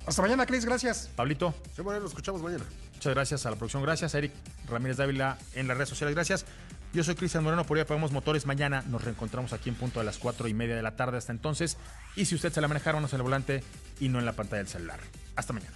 Hasta 0.06 0.22
mañana, 0.22 0.46
Cris, 0.46 0.64
gracias. 0.66 1.10
Pablito, 1.16 1.54
Sí, 1.76 1.82
bueno, 1.82 2.00
nos 2.00 2.12
escuchamos 2.12 2.42
mañana. 2.42 2.64
muchas 2.94 3.14
gracias 3.14 3.46
a 3.46 3.50
la 3.52 3.58
producción. 3.58 3.84
Gracias, 3.84 4.16
Eric 4.16 4.32
Ramírez 4.70 4.96
Dávila 4.98 5.38
en 5.54 5.68
las 5.68 5.76
redes 5.78 5.90
sociales. 5.90 6.16
Gracias. 6.16 6.46
Yo 6.94 7.04
soy 7.04 7.16
Cristian 7.16 7.44
Moreno, 7.44 7.66
por 7.66 7.76
ahí 7.78 7.82
apagamos 7.84 8.14
motores. 8.14 8.46
Mañana 8.46 8.82
nos 8.88 9.04
reencontramos 9.04 9.52
aquí 9.52 9.68
en 9.68 9.76
punto 9.76 10.00
a 10.00 10.06
las 10.06 10.18
cuatro 10.18 10.48
y 10.48 10.54
media 10.54 10.78
de 10.78 10.82
la 10.82 10.96
tarde. 10.96 11.18
Hasta 11.18 11.34
entonces. 11.34 11.76
Y 12.16 12.24
si 12.24 12.36
usted 12.36 12.54
se 12.54 12.62
la 12.62 12.70
maneja, 12.70 12.92
vámonos 12.92 13.12
en 13.12 13.18
el 13.18 13.24
volante 13.24 13.62
y 14.00 14.08
no 14.08 14.20
en 14.20 14.26
la 14.26 14.32
pantalla 14.32 14.60
del 14.60 14.70
celular. 14.70 15.00
Hasta 15.36 15.52
mañana. 15.52 15.76